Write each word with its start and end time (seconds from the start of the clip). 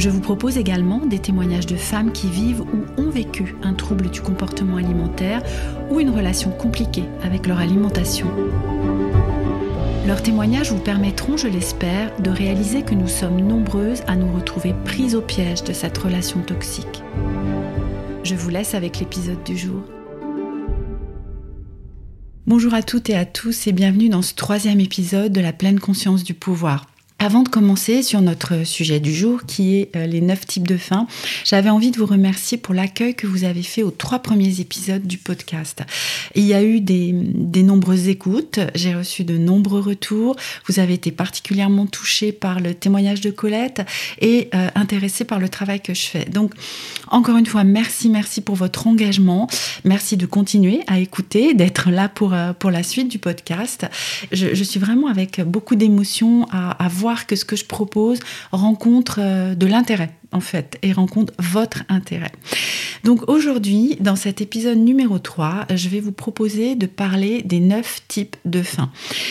Je 0.00 0.08
vous 0.08 0.20
propose 0.20 0.56
également 0.56 1.04
des 1.04 1.18
témoignages 1.18 1.66
de 1.66 1.76
femmes 1.76 2.10
qui 2.10 2.30
vivent 2.30 2.62
ou 2.62 2.86
ont 2.96 3.10
vécu 3.10 3.54
un 3.62 3.74
trouble 3.74 4.08
du 4.08 4.22
comportement 4.22 4.78
alimentaire 4.78 5.42
ou 5.90 6.00
une 6.00 6.08
relation 6.08 6.52
compliquée 6.52 7.04
avec 7.22 7.46
leur 7.46 7.58
alimentation. 7.58 8.26
Leurs 10.06 10.22
témoignages 10.22 10.72
vous 10.72 10.80
permettront, 10.80 11.36
je 11.36 11.48
l'espère, 11.48 12.18
de 12.18 12.30
réaliser 12.30 12.80
que 12.80 12.94
nous 12.94 13.08
sommes 13.08 13.42
nombreuses 13.42 14.00
à 14.06 14.16
nous 14.16 14.32
retrouver 14.32 14.74
prises 14.86 15.14
au 15.14 15.20
piège 15.20 15.64
de 15.64 15.74
cette 15.74 15.98
relation 15.98 16.40
toxique. 16.40 17.02
Je 18.24 18.34
vous 18.34 18.48
laisse 18.48 18.74
avec 18.74 19.00
l'épisode 19.00 19.44
du 19.44 19.58
jour. 19.58 19.82
Bonjour 22.46 22.72
à 22.72 22.82
toutes 22.82 23.10
et 23.10 23.16
à 23.16 23.26
tous 23.26 23.66
et 23.66 23.72
bienvenue 23.72 24.08
dans 24.08 24.22
ce 24.22 24.32
troisième 24.34 24.80
épisode 24.80 25.30
de 25.30 25.42
la 25.42 25.52
pleine 25.52 25.78
conscience 25.78 26.24
du 26.24 26.32
pouvoir. 26.32 26.89
Avant 27.22 27.42
de 27.42 27.50
commencer 27.50 28.02
sur 28.02 28.22
notre 28.22 28.64
sujet 28.64 28.98
du 28.98 29.14
jour, 29.14 29.44
qui 29.46 29.76
est 29.76 29.94
euh, 29.94 30.06
les 30.06 30.22
neuf 30.22 30.46
types 30.46 30.66
de 30.66 30.78
faim, 30.78 31.06
j'avais 31.44 31.68
envie 31.68 31.90
de 31.90 31.98
vous 31.98 32.06
remercier 32.06 32.56
pour 32.56 32.72
l'accueil 32.72 33.14
que 33.14 33.26
vous 33.26 33.44
avez 33.44 33.62
fait 33.62 33.82
aux 33.82 33.90
trois 33.90 34.20
premiers 34.20 34.60
épisodes 34.60 35.06
du 35.06 35.18
podcast. 35.18 35.82
Il 36.34 36.46
y 36.46 36.54
a 36.54 36.62
eu 36.62 36.80
des, 36.80 37.12
nombreuses 37.62 38.08
écoutes, 38.08 38.58
j'ai 38.74 38.94
reçu 38.94 39.24
de 39.24 39.36
nombreux 39.36 39.80
retours, 39.80 40.34
vous 40.66 40.78
avez 40.78 40.94
été 40.94 41.10
particulièrement 41.10 41.84
touchés 41.84 42.32
par 42.32 42.58
le 42.58 42.72
témoignage 42.72 43.20
de 43.20 43.30
Colette 43.30 43.82
et 44.22 44.48
euh, 44.54 44.68
intéressés 44.74 45.24
par 45.24 45.38
le 45.38 45.50
travail 45.50 45.82
que 45.82 45.92
je 45.92 46.06
fais. 46.06 46.24
Donc, 46.24 46.54
encore 47.08 47.36
une 47.36 47.44
fois, 47.44 47.64
merci, 47.64 48.08
merci 48.08 48.40
pour 48.40 48.54
votre 48.54 48.86
engagement, 48.86 49.46
merci 49.84 50.16
de 50.16 50.24
continuer 50.24 50.80
à 50.86 50.98
écouter, 50.98 51.52
d'être 51.52 51.90
là 51.90 52.08
pour, 52.08 52.32
euh, 52.32 52.54
pour 52.54 52.70
la 52.70 52.82
suite 52.82 53.08
du 53.08 53.18
podcast. 53.18 53.86
Je, 54.32 54.64
suis 54.64 54.80
vraiment 54.80 55.08
avec 55.08 55.42
beaucoup 55.42 55.74
d'émotion 55.74 56.46
à, 56.50 56.82
à 56.82 56.88
voir 56.88 57.09
que 57.26 57.36
ce 57.36 57.44
que 57.44 57.56
je 57.56 57.64
propose 57.64 58.20
rencontre 58.52 59.18
euh, 59.20 59.54
de 59.54 59.66
l'intérêt 59.66 60.10
en 60.32 60.40
fait 60.40 60.78
et 60.82 60.92
rencontre 60.92 61.32
votre 61.38 61.82
intérêt. 61.88 62.32
Donc 63.04 63.28
aujourd'hui, 63.28 63.96
dans 64.00 64.16
cet 64.16 64.40
épisode 64.40 64.78
numéro 64.78 65.18
3, 65.18 65.66
je 65.74 65.88
vais 65.88 66.00
vous 66.00 66.12
proposer 66.12 66.74
de 66.74 66.86
parler 66.86 67.42
des 67.42 67.60
neuf 67.60 68.02
types 68.08 68.36
de 68.44 68.62
faim. 68.62 68.90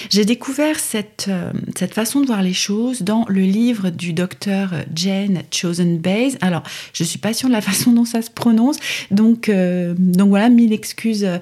J'ai 0.09 0.25
découvert 0.25 0.79
cette, 0.79 1.27
euh, 1.29 1.51
cette 1.77 1.93
façon 1.93 2.21
de 2.21 2.25
voir 2.25 2.41
les 2.41 2.53
choses 2.53 3.03
dans 3.03 3.25
le 3.27 3.41
livre 3.41 3.91
du 3.91 4.13
docteur 4.13 4.71
Jane 4.95 5.43
Chosen 5.51 5.99
Bays. 5.99 6.37
Alors, 6.41 6.63
je 6.93 7.03
suis 7.03 7.19
pas 7.19 7.33
sûre 7.33 7.47
de 7.47 7.53
la 7.53 7.61
façon 7.69 7.91
dont 7.91 8.05
ça 8.05 8.21
se 8.21 8.31
prononce, 8.31 8.77
donc, 9.11 9.49
euh, 9.49 9.93
donc 9.97 10.29
voilà, 10.29 10.49
mille 10.49 10.73
excuses 10.73 11.25
euh, 11.25 11.37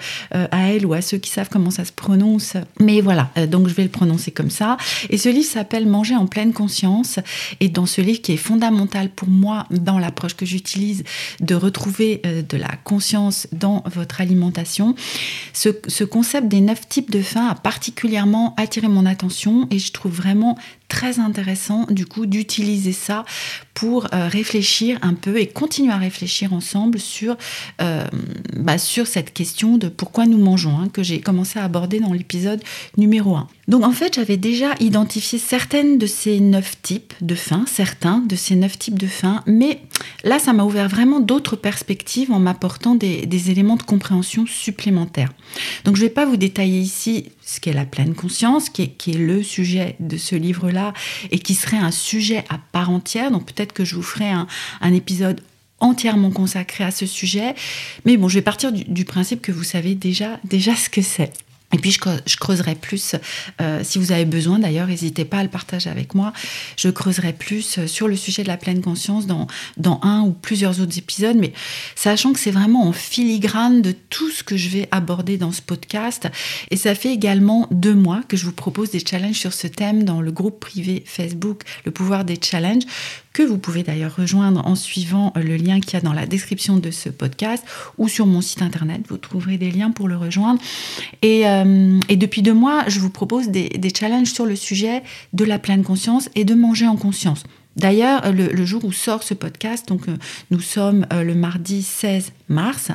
à 0.51 0.73
elle 0.73 0.85
ou 0.85 0.93
à 0.93 1.01
ceux 1.01 1.17
qui 1.17 1.29
savent 1.29 1.49
comment 1.49 1.71
ça 1.71 1.85
se 1.85 1.93
prononce. 1.93 2.53
Mais 2.79 2.99
voilà, 2.99 3.31
donc 3.47 3.69
je 3.69 3.73
vais 3.73 3.83
le 3.83 3.89
prononcer 3.89 4.31
comme 4.31 4.49
ça. 4.49 4.77
Et 5.09 5.17
ce 5.17 5.29
livre 5.29 5.45
s'appelle 5.45 5.87
Manger 5.87 6.15
en 6.15 6.27
pleine 6.27 6.51
conscience. 6.51 7.19
Et 7.59 7.69
dans 7.69 7.85
ce 7.85 8.01
livre 8.01 8.21
qui 8.21 8.33
est 8.33 8.37
fondamental 8.37 9.09
pour 9.09 9.29
moi, 9.29 9.46
dans 9.71 9.99
l'approche 9.99 10.35
que 10.35 10.45
j'utilise, 10.45 11.03
de 11.39 11.55
retrouver 11.55 12.21
euh, 12.25 12.41
de 12.41 12.57
la 12.57 12.71
conscience 12.83 13.47
dans 13.51 13.83
votre 13.85 14.21
alimentation. 14.21 14.95
Ce, 15.53 15.69
ce 15.87 16.03
concept 16.03 16.47
des 16.47 16.61
neuf 16.61 16.87
types 16.87 17.11
de 17.11 17.21
faim 17.21 17.47
a 17.47 17.55
particulièrement 17.55 18.53
attiré 18.57 18.87
mon 18.87 19.05
attention 19.05 19.67
et 19.71 19.79
je 19.79 19.91
trouve 19.91 20.11
vraiment 20.11 20.57
très 20.87 21.19
intéressant 21.19 21.85
du 21.89 22.05
coup 22.05 22.25
d'utiliser 22.25 22.93
ça 22.93 23.25
pour 23.73 24.05
euh, 24.13 24.27
réfléchir 24.27 24.97
un 25.01 25.13
peu 25.13 25.39
et 25.39 25.47
continuer 25.47 25.91
à 25.91 25.97
réfléchir 25.97 26.53
ensemble 26.53 26.99
sur, 26.99 27.37
euh, 27.81 28.07
bah, 28.55 28.77
sur 28.77 29.05
cette 29.05 29.33
question 29.33 29.77
de 29.77 29.87
pourquoi 29.89 30.25
nous 30.25 30.37
mangeons, 30.37 30.79
hein, 30.79 30.89
que 30.91 31.03
j'ai 31.03 31.21
commencé 31.21 31.59
à 31.59 31.63
aborder 31.63 31.99
dans 31.99 32.13
l'épisode 32.13 32.63
numéro 32.97 33.35
1. 33.35 33.47
Donc 33.67 33.83
en 33.83 33.91
fait, 33.91 34.15
j'avais 34.15 34.37
déjà 34.37 34.73
identifié 34.79 35.37
certaines 35.37 35.97
de 35.97 36.07
ces 36.07 36.39
neuf 36.39 36.81
types 36.81 37.13
de 37.21 37.35
faim, 37.35 37.65
certains 37.67 38.19
de 38.19 38.35
ces 38.35 38.55
neuf 38.55 38.79
types 38.79 38.97
de 38.97 39.07
faim, 39.07 39.43
mais 39.45 39.81
là, 40.23 40.39
ça 40.39 40.53
m'a 40.53 40.63
ouvert 40.63 40.89
vraiment 40.89 41.19
d'autres 41.19 41.55
perspectives 41.55 42.31
en 42.31 42.39
m'apportant 42.39 42.95
des, 42.95 43.51
éléments 43.51 43.75
de 43.75 43.83
compréhension 43.83 44.45
supplémentaires. 44.45 45.31
Donc 45.85 45.95
je 45.95 46.01
ne 46.01 46.07
vais 46.07 46.13
pas 46.13 46.25
vous 46.25 46.37
détailler 46.37 46.79
ici 46.79 47.31
ce 47.45 47.59
qu'est 47.59 47.73
la 47.73 47.85
pleine 47.85 48.13
conscience, 48.13 48.69
qui 48.69 48.83
est, 48.83 49.13
le 49.13 49.43
sujet 49.43 49.95
de 49.99 50.17
ce 50.17 50.35
livre-là, 50.35 50.93
et 51.31 51.39
qui 51.39 51.53
serait 51.53 51.77
un 51.77 51.91
sujet 51.91 52.43
à 52.49 52.59
part 52.71 52.89
entière. 52.89 53.31
Donc 53.31 53.45
peut-être 53.45 53.73
que 53.73 53.85
je 53.85 53.95
vous 53.95 54.03
ferai 54.03 54.29
un, 54.29 54.47
épisode 54.93 55.41
entièrement 55.79 56.31
consacré 56.31 56.83
à 56.83 56.91
ce 56.91 57.05
sujet. 57.05 57.55
Mais 58.05 58.17
bon, 58.17 58.27
je 58.27 58.35
vais 58.35 58.41
partir 58.41 58.71
du, 58.71 59.05
principe 59.05 59.41
que 59.41 59.51
vous 59.51 59.63
savez 59.63 59.95
déjà 59.95 60.39
ce 60.75 60.89
que 60.89 61.01
c'est. 61.01 61.31
Et 61.73 61.77
puis 61.79 61.91
je, 61.91 62.37
creuserai 62.37 62.75
plus, 62.75 63.15
euh, 63.59 63.81
si 63.83 63.99
vous 63.99 64.13
avez 64.13 64.23
besoin 64.23 64.57
d'ailleurs, 64.57 64.87
n'hésitez 64.87 65.25
pas 65.25 65.39
à 65.39 65.43
le 65.43 65.49
partager 65.49 65.89
avec 65.89 66.15
moi, 66.15 66.31
je 66.77 66.87
creuserai 66.87 67.33
plus 67.33 67.77
euh, 67.77 67.87
sur 67.87 68.07
le 68.07 68.15
sujet 68.15 68.43
de 68.43 68.47
la 68.47 68.55
pleine 68.55 68.81
conscience 68.81 69.27
dans, 69.27 69.47
un 70.01 70.21
ou 70.21 70.31
plusieurs 70.31 70.79
autres 70.79 70.97
épisodes, 70.97 71.35
mais 71.35 71.51
sachant 71.95 72.31
que 72.31 72.39
c'est 72.39 72.51
vraiment 72.51 72.87
en 72.87 72.93
filigrane 72.93 73.81
de 73.81 73.91
tout 73.91 74.31
ce 74.31 74.43
que 74.43 74.55
je 74.55 74.69
vais 74.69 74.87
aborder 74.91 75.37
dans 75.37 75.51
ce 75.51 75.61
podcast. 75.61 76.27
Et 76.71 76.77
ça 76.77 76.95
fait 76.95 77.11
également 77.11 77.67
deux 77.71 77.95
mois 77.95 78.21
que 78.27 78.37
je 78.37 78.45
vous 78.45 78.53
propose 78.53 78.91
des 78.91 78.99
challenges 78.99 79.35
sur 79.35 79.53
ce 79.53 79.67
thème 79.67 80.03
dans 80.03 80.21
le 80.21 80.31
groupe 80.31 80.61
privé 80.61 81.03
Facebook, 81.05 81.63
le 81.83 81.91
pouvoir 81.91 82.23
des 82.23 82.39
challenges, 82.41 82.83
que 83.37 83.43
vous 83.43 83.59
pouvez 83.59 83.83
d'ailleurs 83.83 84.15
rejoindre 84.15 84.65
en 84.65 84.73
suivant 84.73 85.31
euh, 85.37 85.43
le 85.43 85.57
lien 85.57 85.79
qu'il 85.79 85.93
y 85.93 85.97
a 85.97 86.01
dans 86.01 86.13
la 86.13 86.25
description 86.25 86.77
de 86.77 86.89
ce 86.89 87.09
podcast 87.09 87.63
ou 87.99 88.07
sur 88.07 88.25
mon 88.25 88.41
site 88.41 88.63
internet. 88.63 89.01
Vous 89.09 89.17
trouverez 89.17 89.59
des 89.59 89.69
liens 89.69 89.91
pour 89.91 90.07
le 90.07 90.17
rejoindre. 90.17 90.59
Et, 91.21 91.45
depuis 91.63 92.41
deux 92.41 92.53
mois, 92.53 92.83
je 92.87 92.99
vous 92.99 93.09
propose 93.09 93.49
des, 93.49 93.91
challenges 93.97 94.31
sur 94.31 94.45
le 94.45 94.55
sujet 94.55 95.03
de 95.33 95.45
la 95.45 95.59
pleine 95.59 95.83
conscience 95.83 96.29
et 96.35 96.45
de 96.45 96.53
manger 96.53 96.87
en 96.87 96.95
conscience. 96.95 97.43
D'ailleurs, 97.75 98.31
le, 98.31 98.65
jour 98.65 98.83
où 98.85 98.91
sort 98.91 99.21
ce 99.21 99.35
podcast, 99.35 99.87
donc 99.87 100.07
euh, 100.07 100.17
nous 100.49 100.59
sommes 100.59 101.05
le 101.11 101.35
mardi 101.35 101.83
16 101.83 102.31
mars, 102.49 102.89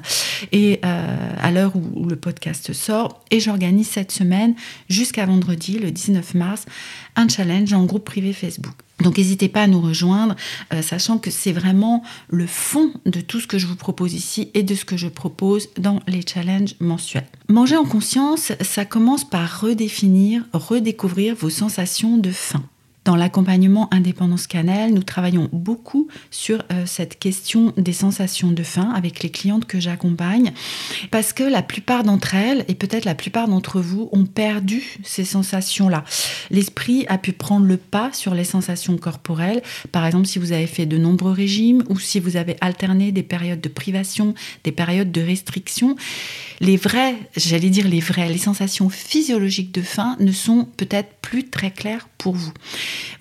et 0.51 0.81
à 0.83 1.51
l'heure 1.53 1.73
où, 1.77 2.05
le 2.09 2.17
podcast 2.17 2.73
sort, 2.73 3.25
et 3.31 3.39
j'organise 3.39 3.89
cette 3.89 4.11
semaine 4.11 4.55
jusqu'à 4.89 5.25
vendredi, 5.25 5.79
le 5.79 5.93
19 5.93 6.35
mars, 6.35 6.67
un 7.15 7.29
challenge 7.29 7.73
en 7.73 7.85
groupe 7.85 8.05
privé 8.05 8.33
Facebook. 8.33 8.75
Donc 9.03 9.19
n'hésitez 9.19 9.49
pas 9.49 9.63
à 9.63 9.67
nous 9.67 9.81
rejoindre, 9.81 10.37
euh, 10.73 10.83
sachant 10.83 11.19
que 11.19 11.31
c'est 11.31 11.53
vraiment 11.53 12.03
le 12.29 12.47
fond 12.47 12.93
de 13.05 13.21
tout 13.21 13.41
ce 13.41 13.47
que 13.47 13.59
je 13.59 13.67
vous 13.67 13.77
propose 13.77 14.15
ici 14.15 14.51
et 14.55 14.63
de 14.63 14.75
ce 14.75 14.85
que 14.85 14.97
je 14.97 15.09
propose 15.09 15.69
dans 15.77 16.01
les 16.07 16.23
challenges 16.23 16.75
mensuels. 16.81 17.27
Manger 17.49 17.77
en 17.77 17.85
conscience, 17.85 18.53
ça 18.61 18.85
commence 18.85 19.29
par 19.29 19.61
redéfinir, 19.61 20.45
redécouvrir 20.53 21.35
vos 21.35 21.51
sensations 21.51 22.17
de 22.17 22.31
faim. 22.31 22.63
Dans 23.05 23.17
l'accompagnement 23.17 23.93
Indépendance 23.93 24.47
Cannelle, 24.47 24.95
nous 24.95 25.03
travaillons 25.03 25.49
beaucoup 25.53 26.07
sur 26.31 26.63
euh, 26.71 26.87
cette 26.87 27.19
question 27.19 27.73
des 27.77 27.93
sensations 27.93 28.53
de 28.53 28.63
faim 28.63 28.93
avec 28.95 29.25
les 29.25 29.31
clientes 29.31 29.65
que 29.65 29.81
j'accompagne 29.81 30.53
parce 31.11 31.33
que 31.33 31.43
la 31.43 31.63
plupart 31.63 32.05
d'entre 32.05 32.37
elles 32.37 32.65
et 32.69 32.77
peut-être 32.77 33.05
la 33.05 33.17
plupart 33.17 33.49
d'entre 33.49 33.81
vous 33.81 34.09
ont 34.13 34.25
perdu 34.25 34.99
ces 35.03 35.25
sensations-là. 35.25 36.05
L'esprit 36.51 37.05
a 37.09 37.19
pu 37.19 37.33
prendre 37.33 37.67
le 37.67 37.77
pas 37.77 38.13
sur 38.13 38.35
les 38.35 38.45
sensations 38.45 38.97
corporelles. 38.97 39.63
Par 39.91 40.07
exemple, 40.07 40.29
si 40.29 40.39
vous 40.39 40.53
avez 40.53 40.69
fait 40.69 40.87
de 40.87 40.97
nombreux 40.97 41.33
régimes 41.33 41.83
ou 41.89 41.99
si 41.99 42.21
vous 42.21 42.37
avez 42.37 42.57
alterné 42.61 43.11
des 43.11 43.25
périodes 43.25 43.61
de 43.61 43.69
privation, 43.69 44.35
des 44.63 44.73
périodes 44.73 45.11
de 45.11 45.23
restriction, 45.23 45.97
les 46.61 46.77
vrais, 46.77 47.17
j'allais 47.37 47.71
dire 47.71 47.89
les 47.89 47.99
vrais, 47.99 48.29
les 48.29 48.39
sensations 48.39 48.89
physiologiques 48.89 49.73
de 49.73 49.83
faim 49.83 50.17
ne 50.21 50.31
sont 50.31 50.69
peut-être 50.77 51.15
plus 51.21 51.49
très 51.49 51.73
claires 51.73 52.09
pour 52.17 52.37
vous. 52.37 52.53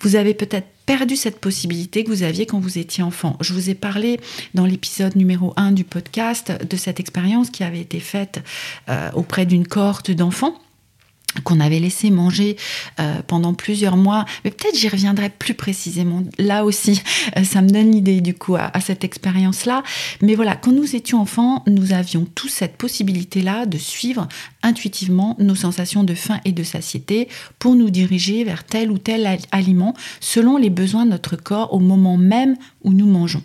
Vous 0.00 0.16
avez 0.16 0.34
peut-être 0.34 0.66
perdu 0.86 1.16
cette 1.16 1.40
possibilité 1.40 2.04
que 2.04 2.10
vous 2.10 2.22
aviez 2.22 2.46
quand 2.46 2.58
vous 2.58 2.78
étiez 2.78 3.02
enfant. 3.02 3.36
Je 3.40 3.52
vous 3.52 3.70
ai 3.70 3.74
parlé 3.74 4.20
dans 4.54 4.66
l'épisode 4.66 5.16
numéro 5.16 5.52
1 5.56 5.72
du 5.72 5.84
podcast 5.84 6.52
de 6.68 6.76
cette 6.76 7.00
expérience 7.00 7.50
qui 7.50 7.64
avait 7.64 7.80
été 7.80 8.00
faite 8.00 8.42
euh, 8.88 9.10
auprès 9.14 9.46
d'une 9.46 9.66
cohorte 9.66 10.10
d'enfants 10.10 10.61
qu'on 11.44 11.60
avait 11.60 11.78
laissé 11.78 12.10
manger 12.10 12.56
euh, 13.00 13.20
pendant 13.26 13.54
plusieurs 13.54 13.96
mois, 13.96 14.24
mais 14.44 14.50
peut-être 14.50 14.76
j'y 14.76 14.88
reviendrai 14.88 15.30
plus 15.30 15.54
précisément. 15.54 16.22
Là 16.38 16.64
aussi, 16.64 17.02
euh, 17.36 17.44
ça 17.44 17.62
me 17.62 17.70
donne 17.70 17.90
l'idée 17.90 18.20
du 18.20 18.34
coup 18.34 18.56
à, 18.56 18.80
cette 18.80 19.04
expérience-là. 19.04 19.82
Mais 20.20 20.34
voilà, 20.34 20.56
quand 20.56 20.72
nous 20.72 20.96
étions 20.96 21.20
enfants, 21.20 21.62
nous 21.66 21.92
avions 21.92 22.26
tous 22.34 22.48
cette 22.48 22.76
possibilité-là 22.76 23.66
de 23.66 23.78
suivre 23.78 24.28
intuitivement 24.62 25.36
nos 25.38 25.54
sensations 25.54 26.04
de 26.04 26.14
faim 26.14 26.40
et 26.44 26.52
de 26.52 26.62
satiété 26.62 27.28
pour 27.58 27.74
nous 27.74 27.90
diriger 27.90 28.44
vers 28.44 28.64
tel 28.64 28.90
ou 28.90 28.98
tel 28.98 29.38
aliment 29.50 29.94
selon 30.20 30.56
les 30.56 30.70
besoins 30.70 31.04
de 31.04 31.10
notre 31.10 31.36
corps 31.36 31.72
au 31.72 31.78
moment 31.78 32.16
même 32.16 32.56
où 32.82 32.92
nous 32.92 33.06
mangeons. 33.06 33.42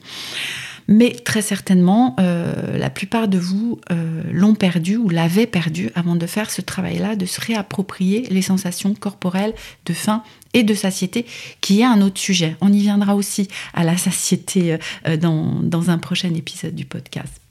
Mais 0.88 1.12
très 1.12 1.42
certainement, 1.42 2.16
euh, 2.20 2.78
la 2.78 2.90
plupart 2.90 3.28
de 3.28 3.38
vous 3.38 3.80
euh, 3.92 4.24
l'ont 4.32 4.56
perdu 4.56 4.96
ou 4.96 5.10
l'avaient 5.10 5.46
perdu 5.46 5.90
avant 5.96 6.16
de 6.16 6.26
faire 6.26 6.50
ce 6.50 6.62
travail-là, 6.62 7.16
de 7.16 7.26
se 7.26 7.42
réapproprier 7.42 8.28
les 8.30 8.42
sensations 8.42 8.94
corporelles 8.94 9.54
de 9.86 9.94
faim 9.94 10.24
et 10.54 10.64
de 10.64 10.74
satiété, 10.74 11.26
qui 11.60 11.82
est 11.82 11.86
un 11.86 12.02
autre 12.02 12.20
sujet. 12.20 12.56
On 12.62 12.72
y 12.72 12.80
viendra 12.80 13.16
aussi 13.16 13.50
à 13.74 13.84
la 13.84 13.98
satiété 13.98 14.78
euh, 15.08 15.18
dans, 15.18 15.62
dans 15.62 15.90
un 15.90 15.98
prochain 15.98 16.34
épisode 16.34 16.76
du 16.76 16.86
podcast. 16.86 17.42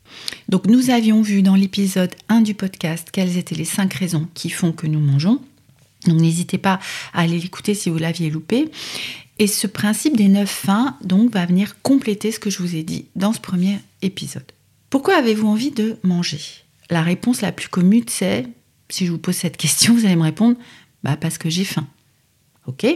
Donc 0.49 0.67
nous 0.67 0.91
avions 0.91 1.21
vu 1.21 1.43
dans 1.43 1.57
l'épisode 1.57 2.15
1 2.31 2.41
du 2.41 2.55
podcast 2.55 3.09
quelles 3.13 3.37
étaient 3.37 3.55
les 3.55 3.67
cinq 3.67 3.93
raisons 3.95 4.29
qui 4.33 4.49
font 4.49 4.73
que 4.73 4.87
nous 4.87 5.01
mangeons. 5.01 5.41
Donc 6.07 6.21
n'hésitez 6.21 6.59
pas 6.59 6.79
à 7.13 7.23
aller 7.23 7.39
l'écouter 7.39 7.75
si 7.75 7.91
vous 7.91 7.99
l'aviez 7.99 8.31
loupé. 8.31 8.71
Et 9.39 9.47
ce 9.47 9.67
principe 9.67 10.17
des 10.17 10.29
neuf 10.29 10.51
fins, 10.51 10.97
donc, 11.03 11.33
va 11.33 11.45
venir 11.45 11.81
compléter 11.83 12.33
ce 12.33 12.39
que 12.39 12.51
je 12.51 12.59
vous 12.59 12.75
ai 12.75 12.83
dit 12.83 13.07
dans 13.17 13.33
ce 13.33 13.41
premier 13.41 13.79
épisode. 14.01 14.51
Pourquoi 14.89 15.17
avez-vous 15.17 15.49
envie 15.49 15.73
de 15.73 15.97
manger? 16.03 16.41
La 16.89 17.03
réponse 17.03 17.43
la 17.43 17.53
plus 17.53 17.69
commune, 17.69 18.05
c'est, 18.09 18.47
si 18.89 19.05
je 19.05 19.13
vous 19.13 19.19
pose 19.19 19.35
cette 19.35 19.57
question, 19.57 19.95
vous 19.95 20.07
allez 20.07 20.17
me 20.17 20.23
répondre, 20.23 20.57
bah 21.03 21.17
parce 21.17 21.37
que 21.39 21.51
j'ai 21.51 21.65
faim. 21.65 21.87
Ok? 22.67 22.87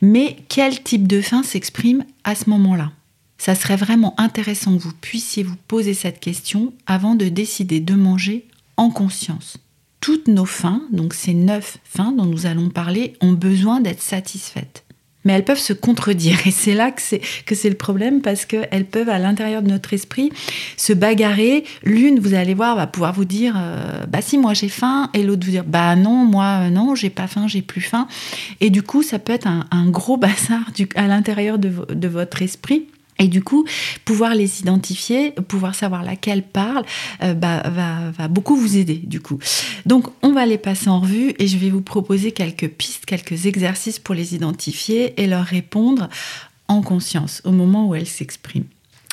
Mais 0.00 0.36
quel 0.48 0.82
type 0.82 1.08
de 1.08 1.20
faim 1.20 1.42
s'exprime 1.42 2.04
à 2.24 2.34
ce 2.34 2.48
moment-là? 2.50 2.92
Ça 3.36 3.54
serait 3.54 3.76
vraiment 3.76 4.18
intéressant 4.20 4.76
que 4.76 4.82
vous 4.82 4.92
puissiez 4.92 5.42
vous 5.42 5.56
poser 5.66 5.94
cette 5.94 6.20
question 6.20 6.72
avant 6.86 7.14
de 7.14 7.28
décider 7.28 7.80
de 7.80 7.94
manger 7.94 8.46
en 8.76 8.90
conscience. 8.90 9.56
Toutes 10.00 10.28
nos 10.28 10.46
faims, 10.46 10.82
donc 10.92 11.14
ces 11.14 11.34
neuf 11.34 11.78
faims 11.84 12.12
dont 12.16 12.26
nous 12.26 12.46
allons 12.46 12.70
parler, 12.70 13.14
ont 13.20 13.32
besoin 13.32 13.80
d'être 13.80 14.02
satisfaites 14.02 14.84
mais 15.24 15.34
elles 15.34 15.44
peuvent 15.44 15.58
se 15.58 15.72
contredire. 15.72 16.46
Et 16.46 16.50
c'est 16.50 16.74
là 16.74 16.90
que 16.90 17.00
c'est, 17.00 17.68
le 17.68 17.74
problème 17.74 18.20
parce 18.20 18.44
qu'elles 18.44 18.86
peuvent, 18.86 19.08
à 19.08 19.18
l'intérieur 19.18 19.62
de 19.62 19.68
notre 19.68 19.92
esprit, 19.92 20.30
se 20.76 20.92
bagarrer. 20.92 21.64
L'une, 21.82 22.18
vous 22.18 22.34
allez 22.34 22.54
voir, 22.54 22.76
va 22.76 22.86
pouvoir 22.86 23.12
vous 23.12 23.24
dire 23.24 23.54
euh, 23.56 24.06
Bah, 24.06 24.20
si, 24.22 24.38
moi 24.38 24.54
j'ai 24.54 24.68
faim. 24.68 25.10
Et 25.14 25.22
l'autre 25.22 25.44
vous 25.44 25.52
dire 25.52 25.64
Bah, 25.64 25.96
non, 25.96 26.24
moi, 26.24 26.62
euh, 26.62 26.70
non, 26.70 26.94
j'ai 26.94 27.10
pas 27.10 27.26
faim, 27.26 27.46
j'ai 27.46 27.62
plus 27.62 27.80
faim. 27.80 28.08
Et 28.60 28.70
du 28.70 28.82
coup, 28.82 29.02
ça 29.02 29.18
peut 29.18 29.32
être 29.32 29.46
un, 29.46 29.90
gros 29.90 30.16
bazar 30.18 30.60
à 30.94 31.06
l'intérieur 31.06 31.58
de 31.58 32.08
votre 32.08 32.42
esprit. 32.42 32.86
Et 33.20 33.28
du 33.28 33.42
coup, 33.42 33.66
pouvoir 34.04 34.34
les 34.34 34.60
identifier, 34.60 35.32
pouvoir 35.46 35.74
savoir 35.74 36.02
laquelle 36.02 36.42
parle, 36.42 36.84
euh, 37.22 37.34
bah, 37.34 37.62
va, 37.68 38.28
beaucoup 38.28 38.56
vous 38.56 38.76
aider 38.78 38.96
du 38.96 39.20
coup. 39.20 39.38
Donc, 39.86 40.06
on 40.22 40.32
va 40.32 40.46
les 40.46 40.58
passer 40.58 40.88
en 40.88 41.00
revue 41.00 41.34
et 41.38 41.46
je 41.46 41.58
vais 41.58 41.70
vous 41.70 41.82
proposer 41.82 42.32
quelques 42.32 42.68
pistes, 42.68 43.04
quelques 43.04 43.46
exercices 43.46 43.98
pour 43.98 44.14
les 44.14 44.34
identifier 44.34 45.20
et 45.20 45.26
leur 45.26 45.44
répondre 45.44 46.08
en 46.66 46.80
conscience 46.82 47.42
au 47.44 47.52
moment 47.52 47.88
où 47.88 47.94
elles 47.94 48.06
s'expriment. 48.06 48.66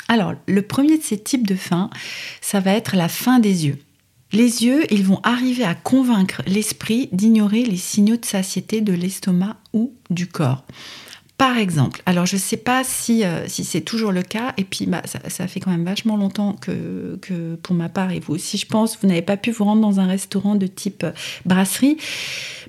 Alors, 0.08 0.34
le 0.46 0.62
premier 0.62 0.96
de 0.96 1.02
ces 1.02 1.18
types 1.18 1.46
de 1.46 1.54
faim, 1.54 1.90
ça 2.40 2.60
va 2.60 2.72
être 2.72 2.96
la 2.96 3.08
faim 3.08 3.40
des 3.40 3.66
yeux. 3.66 3.78
Les 4.32 4.64
yeux, 4.64 4.84
ils 4.92 5.04
vont 5.04 5.20
arriver 5.22 5.64
à 5.64 5.74
convaincre 5.74 6.42
l'esprit 6.46 7.08
d'ignorer 7.12 7.62
les 7.62 7.76
signaux 7.76 8.16
de 8.16 8.24
satiété 8.24 8.80
de 8.80 8.92
l'estomac 8.92 9.56
ou 9.74 9.92
du 10.08 10.26
corps. 10.26 10.64
Par 11.38 11.56
exemple, 11.56 12.02
alors 12.04 12.26
je 12.26 12.34
ne 12.34 12.40
sais 12.40 12.56
pas 12.56 12.82
si, 12.82 13.24
euh, 13.24 13.46
si 13.46 13.62
c'est 13.62 13.80
toujours 13.80 14.10
le 14.10 14.22
cas, 14.22 14.54
et 14.56 14.64
puis 14.64 14.86
bah, 14.86 15.02
ça, 15.06 15.46
fait 15.46 15.60
quand 15.60 15.70
même 15.70 15.84
vachement 15.84 16.16
longtemps 16.16 16.56
que, 16.60 17.16
pour 17.62 17.76
ma 17.76 17.88
part, 17.88 18.10
et 18.10 18.18
vous 18.18 18.34
aussi 18.34 18.58
je 18.58 18.66
pense, 18.66 18.98
vous 19.00 19.06
n'avez 19.06 19.22
pas 19.22 19.36
pu 19.36 19.52
vous 19.52 19.62
rendre 19.62 19.80
dans 19.80 20.00
un 20.00 20.08
restaurant 20.08 20.56
de 20.56 20.66
type 20.66 21.04
euh, 21.04 21.12
brasserie, 21.44 21.96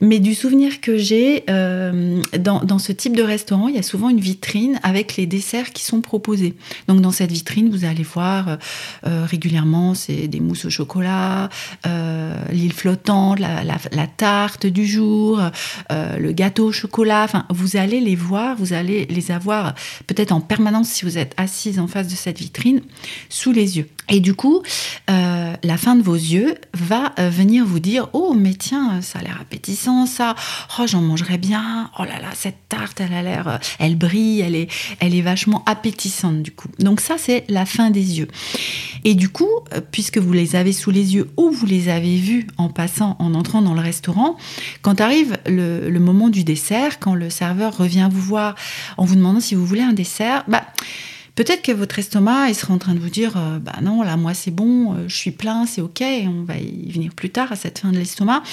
mais 0.01 0.19
du 0.19 0.35
souvenir 0.35 0.81
que 0.81 0.99
j'ai, 0.99 1.45
euh, 1.49 2.21
dans, 2.39 2.77
ce 2.77 2.91
type 2.91 3.17
de 3.17 3.23
restaurant, 3.23 3.69
il 3.69 3.75
y 3.75 3.79
a 3.79 3.83
souvent 3.83 4.09
une 4.09 4.19
vitrine 4.19 4.79
avec 4.83 5.17
les 5.17 5.25
desserts 5.25 5.73
qui 5.73 5.83
sont 5.83 6.01
proposés. 6.01 6.53
Donc 6.87 7.01
dans 7.01 7.11
cette 7.11 7.31
vitrine, 7.31 7.71
vous 7.71 7.85
allez 7.85 8.03
voir 8.03 8.59
régulièrement, 9.03 9.95
c'est 9.95 10.27
des 10.27 10.39
mousses 10.39 10.65
au 10.65 10.69
chocolat, 10.69 11.49
l'île 12.51 12.71
flottante, 12.71 13.39
la, 13.39 13.63
la, 13.63 13.77
la, 13.91 14.07
tarte 14.07 14.67
du 14.67 14.85
jour, 14.85 15.41
le 15.89 16.31
gâteau 16.31 16.67
au 16.67 16.71
chocolat, 16.71 17.23
enfin 17.23 17.45
vous 17.49 17.75
allez 17.75 17.99
les 17.99 18.15
voir 18.15 18.58
vous 18.59 18.73
allez 18.73 19.05
les 19.05 19.31
avoir 19.31 19.73
peut-être 20.07 20.31
en 20.31 20.41
permanence 20.41 20.89
si 20.89 21.05
vous 21.05 21.17
êtes 21.17 21.33
assise 21.37 21.79
en 21.79 21.87
face 21.87 22.07
de 22.07 22.15
cette 22.15 22.39
vitrine, 22.39 22.81
sous 23.29 23.51
les 23.51 23.77
yeux. 23.77 23.89
Et 24.09 24.19
du 24.19 24.33
coup, 24.33 24.63
euh, 25.09 25.53
la 25.63 25.77
fin 25.77 25.95
de 25.95 26.03
vos 26.03 26.15
yeux 26.15 26.55
va 26.73 27.13
euh, 27.17 27.29
venir 27.29 27.65
vous 27.65 27.79
dire 27.79 28.09
Oh, 28.13 28.35
mais 28.37 28.53
tiens, 28.53 29.01
ça 29.01 29.19
a 29.19 29.21
l'air 29.23 29.37
appétissant, 29.41 30.05
ça. 30.05 30.35
Oh, 30.77 30.83
j'en 30.85 31.01
mangerais 31.01 31.37
bien. 31.37 31.89
Oh 31.97 32.03
là 32.03 32.19
là, 32.19 32.29
cette 32.33 32.67
tarte, 32.69 33.01
elle 33.01 33.13
a 33.13 33.23
l'air, 33.23 33.47
euh, 33.47 33.57
elle 33.79 33.97
brille, 33.97 34.41
elle 34.41 34.55
est, 34.55 34.69
elle 34.99 35.15
est 35.15 35.21
vachement 35.21 35.63
appétissante 35.65 36.43
du 36.43 36.51
coup. 36.51 36.69
Donc, 36.79 37.01
ça, 37.01 37.15
c'est 37.17 37.45
la 37.49 37.65
fin 37.65 37.89
des 37.89 38.19
yeux. 38.19 38.27
Et 39.03 39.15
du 39.15 39.29
coup, 39.29 39.49
puisque 39.91 40.17
vous 40.17 40.33
les 40.33 40.55
avez 40.55 40.73
sous 40.73 40.91
les 40.91 41.15
yeux 41.15 41.29
ou 41.37 41.49
vous 41.51 41.65
les 41.65 41.89
avez 41.89 42.17
vus 42.17 42.47
en 42.57 42.69
passant, 42.69 43.15
en 43.19 43.33
entrant 43.33 43.61
dans 43.61 43.73
le 43.73 43.81
restaurant, 43.81 44.37
quand 44.81 45.01
arrive 45.01 45.37
le, 45.45 45.89
le 45.89 45.99
moment 45.99 46.29
du 46.29 46.43
dessert, 46.43 46.99
quand 46.99 47.15
le 47.15 47.29
serveur 47.29 47.77
revient 47.77 48.09
vous 48.11 48.21
voir 48.21 48.55
en 48.97 49.05
vous 49.05 49.15
demandant 49.15 49.39
si 49.39 49.55
vous 49.55 49.65
voulez 49.65 49.81
un 49.81 49.93
dessert, 49.93 50.43
bah, 50.47 50.65
Peut-être 51.39 51.61
que 51.61 51.71
votre 51.71 51.97
estomac, 51.99 52.49
il 52.49 52.53
sera 52.53 52.73
en 52.73 52.79
train 52.79 52.93
de 52.93 52.99
vous 52.99 53.09
dire, 53.09 53.37
euh, 53.37 53.59
bah 53.59 53.75
non, 53.81 54.03
là, 54.03 54.17
moi, 54.17 54.33
c'est 54.33 54.51
bon, 54.51 54.91
euh, 54.91 55.07
je 55.07 55.15
suis 55.15 55.31
plein, 55.31 55.65
c'est 55.65 55.79
OK, 55.79 56.03
on 56.03 56.43
va 56.43 56.57
y 56.57 56.91
venir 56.91 57.13
plus 57.13 57.29
tard 57.29 57.49
à 57.53 57.55
cette 57.55 57.79
fin 57.79 57.93
de 57.93 57.97
l'estomac. 57.97 58.43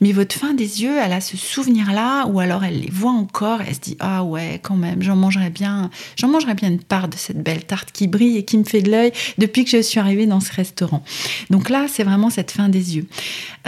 Mais 0.00 0.10
votre 0.10 0.34
fin 0.34 0.52
des 0.52 0.82
yeux, 0.82 0.98
elle 1.00 1.12
a 1.12 1.20
ce 1.20 1.36
souvenir-là, 1.36 2.26
ou 2.26 2.40
alors 2.40 2.64
elle 2.64 2.80
les 2.80 2.90
voit 2.90 3.12
encore, 3.12 3.60
elle 3.60 3.76
se 3.76 3.78
dit, 3.78 3.96
ah 4.00 4.24
ouais, 4.24 4.58
quand 4.64 4.74
même, 4.74 5.00
j'en 5.00 5.14
mangerais 5.14 5.50
bien, 5.50 5.90
j'en 6.16 6.26
mangerais 6.26 6.54
bien 6.54 6.70
une 6.70 6.80
part 6.80 7.06
de 7.06 7.16
cette 7.16 7.40
belle 7.40 7.62
tarte 7.62 7.92
qui 7.92 8.08
brille 8.08 8.36
et 8.36 8.44
qui 8.44 8.58
me 8.58 8.64
fait 8.64 8.82
de 8.82 8.90
l'œil 8.90 9.12
depuis 9.38 9.64
que 9.64 9.70
je 9.70 9.80
suis 9.80 10.00
arrivée 10.00 10.26
dans 10.26 10.40
ce 10.40 10.52
restaurant. 10.52 11.04
Donc 11.50 11.70
là, 11.70 11.86
c'est 11.88 12.02
vraiment 12.02 12.30
cette 12.30 12.50
fin 12.50 12.68
des 12.68 12.96
yeux. 12.96 13.06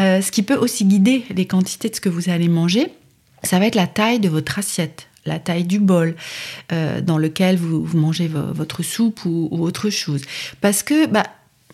Euh, 0.01 0.21
ce 0.21 0.33
qui 0.33 0.43
peut 0.43 0.57
aussi 0.57 0.87
guider 0.87 1.25
les 1.33 1.47
quantités 1.47 1.89
de 1.89 1.95
ce 1.95 2.01
que 2.01 2.09
vous 2.09 2.31
allez 2.31 2.49
manger, 2.49 2.89
ça 3.45 3.61
va 3.61 3.67
être 3.67 3.77
la 3.77 3.87
taille 3.87 4.19
de 4.19 4.29
votre 4.29 4.59
assiette 4.59 5.06
la 5.27 5.39
taille 5.39 5.65
du 5.65 5.79
bol 5.79 6.17
euh, 6.73 7.01
dans 7.01 7.19
lequel 7.19 7.57
vous, 7.57 7.87
mangez 7.95 8.29
votre 8.29 8.83
soupe 8.83 9.25
ou, 9.25 9.49
autre 9.53 9.91
chose. 9.91 10.23
Parce 10.61 10.83
que, 10.83 11.07
bah, 11.07 11.25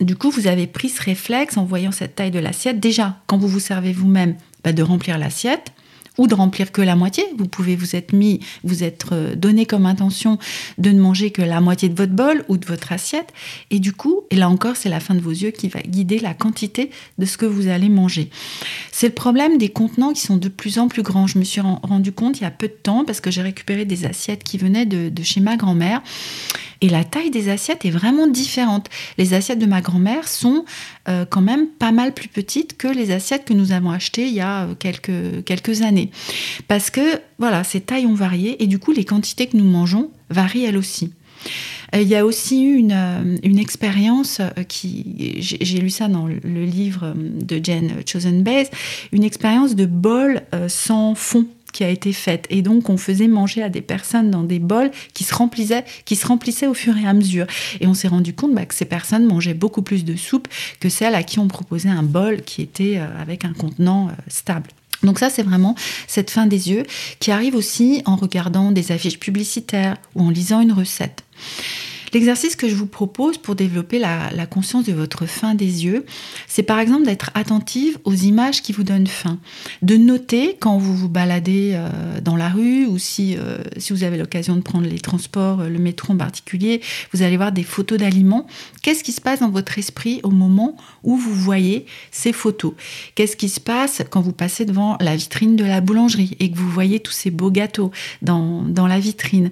du 0.00 0.16
coup, 0.16 0.30
vous 0.30 0.46
avez 0.46 0.66
pris 0.66 0.88
ce 0.88 1.02
réflexe 1.02 1.56
en 1.56 1.64
voyant 1.64 1.92
cette 1.92 2.16
taille 2.16 2.30
de 2.30 2.38
l'assiette. 2.38 2.80
Déjà, 2.80 3.16
quand 3.26 3.38
vous 3.38 3.48
vous 3.48 3.60
servez 3.60 3.92
vous-même, 3.92 4.36
bah, 4.64 4.72
de 4.72 4.82
remplir 4.82 5.18
l'assiette 5.18 5.72
ou 6.18 6.26
de 6.26 6.34
remplir 6.34 6.72
que 6.72 6.82
la 6.82 6.96
moitié. 6.96 7.24
Vous 7.38 7.48
pouvez 7.48 7.76
vous 7.76 7.96
être 7.96 8.12
mis, 8.12 8.40
vous 8.64 8.84
être 8.84 9.10
euh, 9.12 9.34
donné 9.34 9.66
comme 9.66 9.86
intention 9.86 10.38
de 10.78 10.90
ne 10.90 11.00
manger 11.00 11.30
que 11.30 11.42
la 11.42 11.60
moitié 11.60 11.88
de 11.88 11.94
votre 11.94 12.12
bol 12.12 12.44
ou 12.48 12.56
de 12.56 12.66
votre 12.66 12.92
assiette. 12.92 13.32
Et 13.70 13.78
du 13.78 13.92
coup, 13.92 14.22
et 14.30 14.36
là 14.36 14.48
encore, 14.48 14.76
c'est 14.76 14.88
la 14.88 15.00
fin 15.00 15.14
de 15.14 15.20
vos 15.20 15.30
yeux 15.30 15.50
qui 15.50 15.68
va 15.68 15.80
guider 15.80 16.18
la 16.18 16.34
quantité 16.34 16.90
de 17.18 17.26
ce 17.26 17.36
que 17.36 17.46
vous 17.46 17.68
allez 17.68 17.88
manger. 17.88 18.30
C'est 18.90 19.08
le 19.08 19.14
problème 19.14 19.58
des 19.58 19.70
contenants 19.70 20.12
qui 20.12 20.20
sont 20.20 20.36
de 20.36 20.48
plus 20.48 20.78
en 20.78 20.88
plus 20.88 21.02
grands. 21.02 21.26
Je 21.26 21.38
me 21.38 21.44
suis 21.44 21.60
rendu 21.60 22.12
compte 22.12 22.40
il 22.40 22.42
y 22.42 22.46
a 22.46 22.50
peu 22.50 22.68
de 22.68 22.72
temps 22.72 23.04
parce 23.04 23.20
que 23.20 23.30
j'ai 23.30 23.42
récupéré 23.42 23.84
des 23.84 24.04
assiettes 24.04 24.44
qui 24.44 24.58
venaient 24.58 24.86
de, 24.86 25.08
de 25.08 25.22
chez 25.22 25.40
ma 25.40 25.56
grand-mère. 25.56 26.02
Et 26.82 26.88
la 26.88 27.04
taille 27.04 27.30
des 27.30 27.48
assiettes 27.48 27.84
est 27.84 27.90
vraiment 27.90 28.26
différente. 28.26 28.90
Les 29.16 29.34
assiettes 29.34 29.60
de 29.60 29.66
ma 29.66 29.80
grand-mère 29.80 30.26
sont 30.26 30.64
euh, 31.08 31.24
quand 31.24 31.40
même 31.40 31.68
pas 31.68 31.92
mal 31.92 32.12
plus 32.12 32.28
petites 32.28 32.76
que 32.76 32.88
les 32.88 33.12
assiettes 33.12 33.44
que 33.44 33.54
nous 33.54 33.70
avons 33.70 33.92
achetées 33.92 34.26
il 34.26 34.34
y 34.34 34.40
a 34.40 34.64
euh, 34.64 34.74
quelques, 35.44 35.82
années. 35.82 36.10
Parce 36.66 36.90
que, 36.90 37.20
voilà, 37.38 37.62
ces 37.62 37.80
tailles 37.80 38.06
ont 38.06 38.14
varié 38.14 38.60
et 38.62 38.66
du 38.66 38.80
coup, 38.80 38.90
les 38.90 39.04
quantités 39.04 39.46
que 39.46 39.56
nous 39.56 39.64
mangeons 39.64 40.10
varient 40.28 40.64
elles 40.64 40.76
aussi. 40.76 41.12
Euh, 41.94 42.02
il 42.02 42.08
y 42.08 42.16
a 42.16 42.26
aussi 42.26 42.64
eu 42.64 42.74
une, 42.74 43.38
une 43.44 43.60
expérience 43.60 44.40
qui, 44.66 45.36
j'ai 45.38 45.78
lu 45.78 45.90
ça 45.90 46.08
dans 46.08 46.26
le 46.26 46.64
livre 46.64 47.14
de 47.16 47.60
Jen 47.62 47.92
Chosen 48.04 48.42
Base, 48.42 48.70
une 49.12 49.22
expérience 49.22 49.76
de 49.76 49.86
bol 49.86 50.42
sans 50.66 51.14
fond 51.14 51.46
qui 51.72 51.84
a 51.84 51.88
été 51.88 52.12
faite. 52.12 52.46
Et 52.50 52.62
donc, 52.62 52.88
on 52.90 52.96
faisait 52.96 53.28
manger 53.28 53.62
à 53.62 53.68
des 53.68 53.80
personnes 53.80 54.30
dans 54.30 54.42
des 54.42 54.58
bols 54.58 54.90
qui 55.14 55.24
se 55.24 55.34
remplissaient, 55.34 55.84
qui 56.04 56.16
se 56.16 56.26
remplissaient 56.26 56.66
au 56.66 56.74
fur 56.74 56.96
et 56.96 57.06
à 57.06 57.12
mesure. 57.12 57.46
Et 57.80 57.86
on 57.86 57.94
s'est 57.94 58.08
rendu 58.08 58.34
compte 58.34 58.54
bah, 58.54 58.66
que 58.66 58.74
ces 58.74 58.84
personnes 58.84 59.24
mangeaient 59.24 59.54
beaucoup 59.54 59.82
plus 59.82 60.04
de 60.04 60.16
soupe 60.16 60.48
que 60.80 60.88
celles 60.88 61.14
à 61.14 61.22
qui 61.22 61.38
on 61.38 61.48
proposait 61.48 61.88
un 61.88 62.02
bol 62.02 62.42
qui 62.42 62.62
était 62.62 62.98
euh, 62.98 63.06
avec 63.20 63.44
un 63.44 63.52
contenant 63.52 64.08
euh, 64.08 64.12
stable. 64.28 64.70
Donc 65.02 65.18
ça, 65.18 65.30
c'est 65.30 65.42
vraiment 65.42 65.74
cette 66.06 66.30
fin 66.30 66.46
des 66.46 66.70
yeux 66.70 66.84
qui 67.18 67.32
arrive 67.32 67.56
aussi 67.56 68.02
en 68.04 68.16
regardant 68.16 68.70
des 68.70 68.92
affiches 68.92 69.18
publicitaires 69.18 69.96
ou 70.14 70.22
en 70.22 70.30
lisant 70.30 70.60
une 70.60 70.72
recette. 70.72 71.24
L'exercice 72.12 72.56
que 72.56 72.68
je 72.68 72.74
vous 72.74 72.86
propose 72.86 73.38
pour 73.38 73.54
développer 73.54 73.98
la, 73.98 74.46
conscience 74.46 74.84
de 74.84 74.92
votre 74.92 75.24
faim 75.24 75.54
des 75.54 75.86
yeux, 75.86 76.04
c'est 76.46 76.62
par 76.62 76.78
exemple 76.78 77.06
d'être 77.06 77.30
attentive 77.34 77.98
aux 78.04 78.12
images 78.12 78.60
qui 78.60 78.72
vous 78.72 78.82
donnent 78.82 79.06
faim. 79.06 79.38
De 79.80 79.96
noter 79.96 80.56
quand 80.60 80.76
vous 80.76 80.94
vous 80.94 81.08
baladez 81.08 81.72
euh, 81.74 82.20
dans 82.20 82.36
la 82.36 82.50
rue 82.50 82.84
ou 82.84 82.98
si, 82.98 83.36
euh, 83.38 83.58
si 83.78 83.94
vous 83.94 84.02
avez 84.02 84.18
l'occasion 84.18 84.56
de 84.56 84.60
prendre 84.60 84.86
les 84.86 84.98
transports, 84.98 85.60
euh, 85.60 85.68
le 85.68 85.78
métro 85.78 86.12
en 86.12 86.16
particulier, 86.18 86.82
vous 87.14 87.22
allez 87.22 87.38
voir 87.38 87.50
des 87.50 87.62
photos 87.62 87.98
d'aliments. 87.98 88.46
Qu'est-ce 88.82 89.04
qui 89.04 89.12
se 89.12 89.20
passe 89.22 89.40
dans 89.40 89.50
votre 89.50 89.78
esprit 89.78 90.20
au 90.22 90.30
moment 90.30 90.76
où 91.02 91.16
vous 91.16 91.34
voyez 91.34 91.86
ces 92.10 92.34
photos? 92.34 92.74
Qu'est-ce 93.14 93.36
qui 93.36 93.48
se 93.48 93.60
passe 93.60 94.02
quand 94.10 94.20
vous 94.20 94.32
passez 94.32 94.66
devant 94.66 94.98
la 95.00 95.16
vitrine 95.16 95.56
de 95.56 95.64
la 95.64 95.80
boulangerie 95.80 96.36
et 96.40 96.50
que 96.50 96.58
vous 96.58 96.68
voyez 96.68 97.00
tous 97.00 97.12
ces 97.12 97.30
beaux 97.30 97.50
gâteaux 97.50 97.90
dans, 98.20 98.62
dans 98.62 98.86
la 98.86 98.98
vitrine 98.98 99.50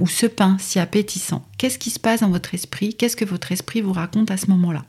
ou 0.00 0.06
ce 0.06 0.26
pain 0.26 0.56
si 0.58 0.78
appétissant? 0.78 1.44
Se 1.90 1.98
passe 1.98 2.20
dans 2.20 2.30
votre 2.30 2.54
esprit 2.54 2.94
Qu'est-ce 2.94 3.16
que 3.16 3.24
votre 3.24 3.52
esprit 3.52 3.80
vous 3.80 3.92
raconte 3.92 4.30
à 4.30 4.36
ce 4.36 4.46
moment-là. 4.50 4.84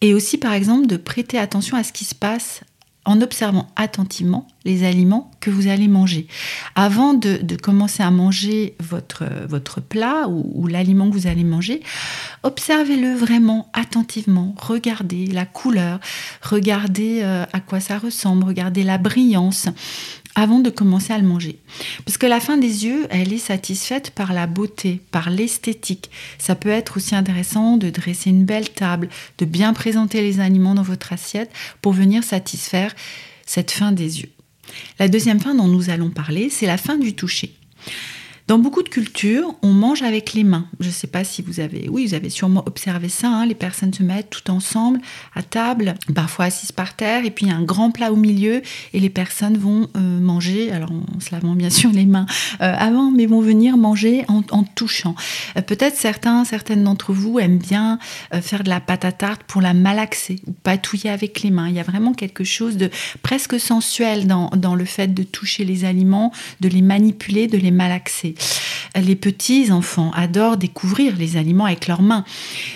Et 0.00 0.14
aussi, 0.14 0.38
par 0.38 0.52
exemple, 0.52 0.86
de 0.86 0.96
prêter 0.96 1.38
attention 1.38 1.76
à 1.76 1.82
ce 1.82 1.92
qui 1.92 2.04
se 2.04 2.14
passe 2.14 2.62
en 3.08 3.22
observant 3.22 3.70
attentivement 3.74 4.46
les 4.66 4.84
aliments 4.84 5.30
que 5.40 5.48
vous 5.48 5.68
allez 5.68 5.88
manger. 5.88 6.26
Avant 6.74 7.14
de, 7.14 7.56
commencer 7.56 8.02
à 8.02 8.10
manger 8.10 8.76
votre, 8.80 9.24
votre 9.48 9.80
plat 9.80 10.28
ou, 10.28 10.66
l'aliment 10.66 11.08
que 11.08 11.14
vous 11.14 11.26
allez 11.26 11.42
manger, 11.42 11.82
observez-le 12.42 13.14
vraiment 13.14 13.70
attentivement, 13.72 14.54
regardez 14.60 15.26
la 15.26 15.46
couleur, 15.46 16.00
regardez 16.42 17.20
euh, 17.22 17.46
à 17.50 17.60
quoi 17.60 17.80
ça 17.80 17.96
ressemble, 17.96 18.44
regardez 18.44 18.82
la 18.82 18.98
brillance, 18.98 19.68
avant 20.38 20.60
de 20.60 20.70
commencer 20.70 21.12
à 21.12 21.18
le 21.18 21.26
manger. 21.26 21.58
Parce 22.04 22.16
que 22.16 22.26
la 22.26 22.38
fin 22.38 22.58
des 22.58 22.86
yeux, 22.86 23.08
elle 23.10 23.32
est 23.32 23.38
satisfaite 23.38 24.12
par 24.12 24.32
la 24.32 24.46
beauté, 24.46 25.00
par 25.10 25.30
l'esthétique. 25.30 26.10
Ça 26.38 26.54
peut 26.54 26.68
être 26.68 26.98
aussi 26.98 27.16
intéressant 27.16 27.76
de 27.76 27.90
dresser 27.90 28.30
une 28.30 28.44
belle 28.44 28.70
table, 28.70 29.08
de 29.38 29.44
bien 29.44 29.72
présenter 29.72 30.22
les 30.22 30.38
aliments 30.38 30.76
dans 30.76 30.82
votre 30.82 31.12
assiette 31.12 31.50
pour 31.82 31.92
venir 31.92 32.22
satisfaire 32.22 32.94
cette 33.46 33.72
fin 33.72 33.90
des 33.90 34.20
yeux. 34.20 34.30
La 35.00 35.08
deuxième 35.08 35.40
fin 35.40 35.56
dont 35.56 35.66
nous 35.66 35.90
allons 35.90 36.10
parler, 36.10 36.50
c'est 36.50 36.66
la 36.66 36.76
fin 36.76 36.98
du 36.98 37.14
toucher. 37.14 37.54
Dans 38.48 38.58
beaucoup 38.58 38.82
de 38.82 38.88
cultures, 38.88 39.54
on 39.60 39.74
mange 39.74 40.00
avec 40.00 40.32
les 40.32 40.42
mains. 40.42 40.64
Je 40.80 40.86
ne 40.86 40.92
sais 40.92 41.06
pas 41.06 41.22
si 41.22 41.42
vous 41.42 41.60
avez, 41.60 41.86
oui, 41.90 42.06
vous 42.06 42.14
avez 42.14 42.30
sûrement 42.30 42.62
observé 42.64 43.10
ça. 43.10 43.28
Hein. 43.28 43.44
les 43.44 43.54
personnes 43.54 43.92
se 43.92 44.02
mettent 44.02 44.30
tout 44.30 44.50
ensemble 44.50 45.00
à 45.34 45.42
table, 45.42 45.96
parfois 46.14 46.46
assises 46.46 46.72
par 46.72 46.96
terre, 46.96 47.26
et 47.26 47.30
puis 47.30 47.44
il 47.44 47.50
y 47.50 47.52
a 47.52 47.56
un 47.56 47.62
grand 47.62 47.90
plat 47.90 48.10
au 48.10 48.16
milieu, 48.16 48.62
et 48.94 49.00
les 49.00 49.10
personnes 49.10 49.58
vont 49.58 49.90
euh, 49.98 50.18
manger, 50.18 50.72
alors 50.72 50.90
en 50.90 51.20
se 51.20 51.30
lavant 51.30 51.54
bien 51.54 51.68
sûr 51.68 51.90
les 51.90 52.06
mains 52.06 52.24
euh, 52.62 52.72
avant, 52.78 53.10
mais 53.10 53.26
vont 53.26 53.42
venir 53.42 53.76
manger 53.76 54.24
en, 54.28 54.62
touchant. 54.62 55.14
Euh, 55.58 55.60
peut-être 55.60 55.96
certains, 55.96 56.46
certaines 56.46 56.84
d'entre 56.84 57.12
vous 57.12 57.38
aiment 57.38 57.58
bien 57.58 57.98
faire 58.40 58.64
de 58.64 58.70
la 58.70 58.80
pâte 58.80 59.04
à 59.04 59.12
tarte 59.12 59.42
pour 59.42 59.60
la 59.60 59.74
malaxer 59.74 60.40
ou 60.46 60.52
patouiller 60.52 61.10
avec 61.10 61.42
les 61.42 61.50
mains. 61.50 61.68
Il 61.68 61.74
y 61.74 61.80
a 61.80 61.82
vraiment 61.82 62.14
quelque 62.14 62.44
chose 62.44 62.78
de 62.78 62.88
presque 63.20 63.60
sensuel 63.60 64.26
dans, 64.26 64.48
dans 64.56 64.74
le 64.74 64.86
fait 64.86 65.12
de 65.12 65.22
toucher 65.22 65.66
les 65.66 65.84
aliments, 65.84 66.32
de 66.60 66.70
les 66.70 66.80
manipuler, 66.80 67.46
de 67.46 67.58
les 67.58 67.70
malaxer. 67.70 68.36
Les 68.96 69.16
petits 69.16 69.70
enfants 69.70 70.10
adorent 70.12 70.56
découvrir 70.56 71.16
les 71.16 71.36
aliments 71.36 71.66
avec 71.66 71.86
leurs 71.86 72.02
mains. 72.02 72.24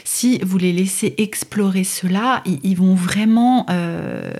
Si 0.04 0.38
vous 0.42 0.58
les 0.58 0.72
laissez 0.72 1.14
explorer 1.18 1.84
cela, 1.84 2.42
ils, 2.44 2.76
vont 2.76 2.94
vraiment 2.94 3.66
euh, 3.70 4.30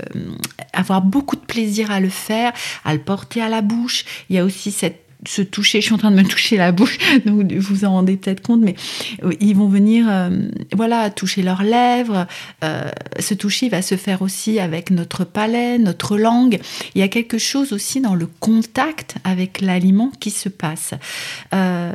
avoir 0.72 1.02
beaucoup 1.02 1.36
de 1.36 1.40
plaisir 1.40 1.90
à 1.90 1.98
le 1.98 2.08
faire, 2.08 2.52
à 2.84 2.92
le 2.92 3.00
porter 3.00 3.40
à 3.40 3.48
la 3.48 3.62
bouche. 3.62 4.04
Il 4.28 4.36
y 4.36 4.38
a 4.38 4.44
aussi 4.44 4.70
cette 4.70 5.01
se 5.26 5.42
toucher, 5.42 5.80
je 5.80 5.86
suis 5.86 5.94
en 5.94 5.98
train 5.98 6.10
de 6.10 6.16
me 6.16 6.24
toucher 6.24 6.56
la 6.56 6.72
bouche, 6.72 6.98
donc 7.26 7.52
vous 7.52 7.74
vous 7.74 7.84
en 7.84 7.92
rendez 7.92 8.16
peut-être 8.16 8.42
compte, 8.42 8.60
mais 8.60 8.74
euh, 9.22 9.32
ils 9.40 9.54
vont 9.54 9.68
venir, 9.68 10.06
euh, 10.08 10.30
voilà, 10.74 11.10
toucher 11.10 11.42
leurs 11.42 11.62
lèvres. 11.62 12.26
Euh, 12.64 12.90
ce 13.18 13.34
toucher 13.34 13.68
va 13.68 13.82
se 13.82 13.96
faire 13.96 14.22
aussi 14.22 14.58
avec 14.58 14.90
notre 14.90 15.24
palais, 15.24 15.78
notre 15.78 16.16
langue. 16.16 16.58
Il 16.94 17.00
y 17.00 17.04
a 17.04 17.08
quelque 17.08 17.38
chose 17.38 17.72
aussi 17.72 18.00
dans 18.00 18.14
le 18.14 18.26
contact 18.26 19.16
avec 19.24 19.60
l'aliment 19.60 20.10
qui 20.20 20.30
se 20.30 20.48
passe. 20.48 20.94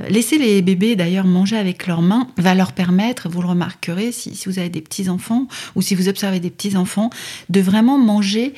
laisser 0.10 0.38
les 0.38 0.62
bébés 0.62 0.96
d'ailleurs 0.96 1.26
manger 1.26 1.58
avec 1.58 1.88
leurs 1.88 2.02
mains 2.02 2.28
va 2.38 2.56
leur 2.56 2.72
permettre, 2.72 3.30
vous 3.30 3.42
le 3.42 3.48
remarquerez 3.48 4.12
si, 4.12 4.36
si 4.36 4.48
vous 4.48 4.60
avez 4.60 4.70
des 4.70 4.82
petits 4.82 5.10
enfants 5.10 5.48
ou 5.76 5.82
si 5.82 5.96
vous 5.96 6.08
observez 6.08 6.40
des 6.40 6.50
petits 6.50 6.76
enfants, 6.78 7.10
de 7.50 7.60
vraiment 7.60 7.98
manger 7.98 8.54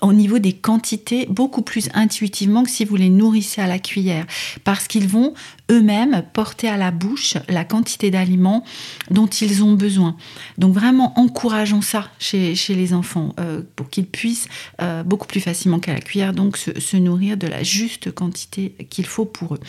au 0.00 0.12
niveau 0.12 0.38
des 0.38 0.52
quantités 0.52 1.26
beaucoup 1.28 1.62
plus 1.62 1.88
intuitivement 1.94 2.62
que 2.62 2.70
si 2.70 2.84
vous 2.84 2.96
les 2.96 3.10
nourrissez 3.10 3.60
à 3.60 3.66
la 3.66 3.78
cuillère, 3.78 4.26
parce 4.64 4.88
qu'ils 4.88 5.08
vont 5.08 5.34
eux-mêmes 5.70 6.22
porter 6.32 6.68
à 6.68 6.76
la 6.76 6.90
bouche 6.90 7.36
la 7.48 7.64
quantité 7.64 8.10
d'aliments 8.10 8.64
dont 9.10 9.26
ils 9.26 9.64
ont 9.64 9.72
besoin. 9.72 10.16
Donc 10.58 10.74
vraiment 10.74 11.18
encourageons 11.18 11.82
ça 11.82 12.10
chez, 12.18 12.54
les 12.68 12.92
enfants 12.92 13.34
euh, 13.40 13.62
pour 13.74 13.90
qu'ils 13.90 14.06
puissent 14.06 14.48
euh, 14.80 15.02
beaucoup 15.02 15.26
plus 15.26 15.40
facilement 15.40 15.80
qu'à 15.80 15.92
la 15.92 16.00
cuillère 16.00 16.32
donc 16.32 16.56
se, 16.56 16.96
nourrir 16.96 17.36
de 17.36 17.46
la 17.46 17.62
juste 17.62 18.12
quantité 18.12 18.74
qu'il 18.90 19.06
faut 19.06 19.24
pour 19.24 19.54
eux. 19.54 19.60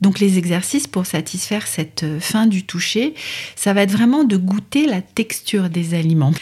Donc 0.00 0.20
les 0.20 0.38
exercices 0.38 0.86
pour 0.86 1.06
satisfaire 1.06 1.66
cette 1.66 2.04
euh, 2.04 2.20
faim 2.20 2.46
du 2.46 2.64
toucher, 2.64 3.14
ça 3.56 3.72
va 3.72 3.82
être 3.82 3.90
vraiment 3.90 4.24
de 4.24 4.36
goûter 4.36 4.86
la 4.86 5.02
texture 5.02 5.68
des 5.68 5.94
aliments. 5.94 6.32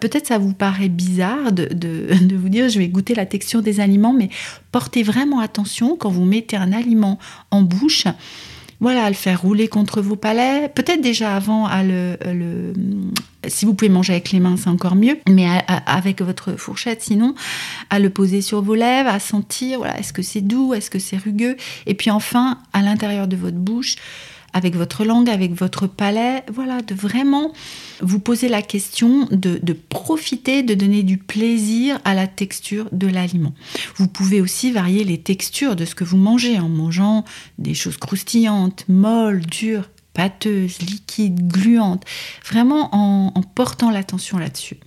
Peut-être 0.00 0.26
ça 0.26 0.38
vous 0.38 0.52
paraît 0.52 0.88
bizarre 0.88 1.52
de, 1.52 1.66
de 1.72 2.36
vous 2.36 2.48
dire 2.48 2.68
je 2.68 2.78
vais 2.78 2.88
goûter 2.88 3.14
la 3.14 3.26
texture 3.26 3.62
des 3.62 3.80
aliments, 3.80 4.12
mais 4.12 4.28
portez 4.72 5.02
vraiment 5.02 5.40
attention 5.40 5.96
quand 5.96 6.10
vous 6.10 6.24
mettez 6.24 6.56
un 6.56 6.72
aliment 6.72 7.18
en 7.50 7.62
bouche. 7.62 8.06
Voilà, 8.80 9.04
à 9.04 9.08
le 9.10 9.14
faire 9.14 9.42
rouler 9.42 9.68
contre 9.68 10.00
vos 10.00 10.16
palais. 10.16 10.70
Peut-être 10.74 11.02
déjà 11.02 11.36
avant 11.36 11.66
à 11.66 11.82
le, 11.82 12.16
si 13.46 13.64
vous 13.64 13.74
pouvez 13.74 13.90
manger 13.90 14.14
avec 14.14 14.32
les 14.32 14.40
mains, 14.40 14.56
c'est 14.56 14.68
encore 14.68 14.96
mieux, 14.96 15.18
mais 15.28 15.46
avec 15.86 16.22
votre 16.22 16.56
fourchette, 16.56 17.02
sinon, 17.02 17.34
à 17.90 17.98
le 17.98 18.10
poser 18.10 18.42
sur 18.42 18.62
vos 18.62 18.74
lèvres, 18.74 19.10
à 19.10 19.18
sentir, 19.18 19.78
voilà, 19.78 19.98
est-ce 19.98 20.12
que 20.12 20.22
c'est 20.22 20.40
doux, 20.40 20.74
est-ce 20.74 20.90
que 20.90 20.98
c'est 20.98 21.16
rugueux, 21.16 21.56
et 21.86 21.94
puis 21.94 22.10
enfin, 22.10 22.58
à 22.72 22.82
l'intérieur 22.82 23.28
de 23.28 23.36
votre 23.36 23.56
bouche, 23.56 23.96
avec 24.52 24.76
votre 24.76 25.04
langue, 25.04 25.28
avec 25.28 25.54
votre 25.54 25.86
palais, 25.86 26.44
voilà, 26.52 26.82
de 26.82 26.94
vraiment 26.94 27.52
vous 28.00 28.18
poser 28.18 28.48
la 28.48 28.62
question 28.62 29.26
de, 29.30 29.72
profiter, 29.72 30.62
de 30.62 30.74
donner 30.74 31.02
du 31.02 31.18
plaisir 31.18 31.98
à 32.04 32.14
la 32.14 32.26
texture 32.26 32.88
de 32.92 33.06
l'aliment. 33.06 33.54
Vous 33.96 34.08
pouvez 34.08 34.40
aussi 34.40 34.72
varier 34.72 35.04
les 35.04 35.18
textures 35.18 35.76
de 35.76 35.84
ce 35.84 35.94
que 35.94 36.04
vous 36.04 36.16
mangez 36.16 36.58
en 36.58 36.68
mangeant 36.68 37.24
des 37.58 37.74
choses 37.74 37.96
croustillantes, 37.96 38.84
molles, 38.88 39.44
dures, 39.46 39.88
pâteuses, 40.14 40.80
liquides, 40.80 41.46
gluantes, 41.46 42.04
vraiment 42.44 42.94
en 42.94 43.42
portant 43.54 43.90
l'attention 43.90 44.38
là-dessus. 44.38 44.78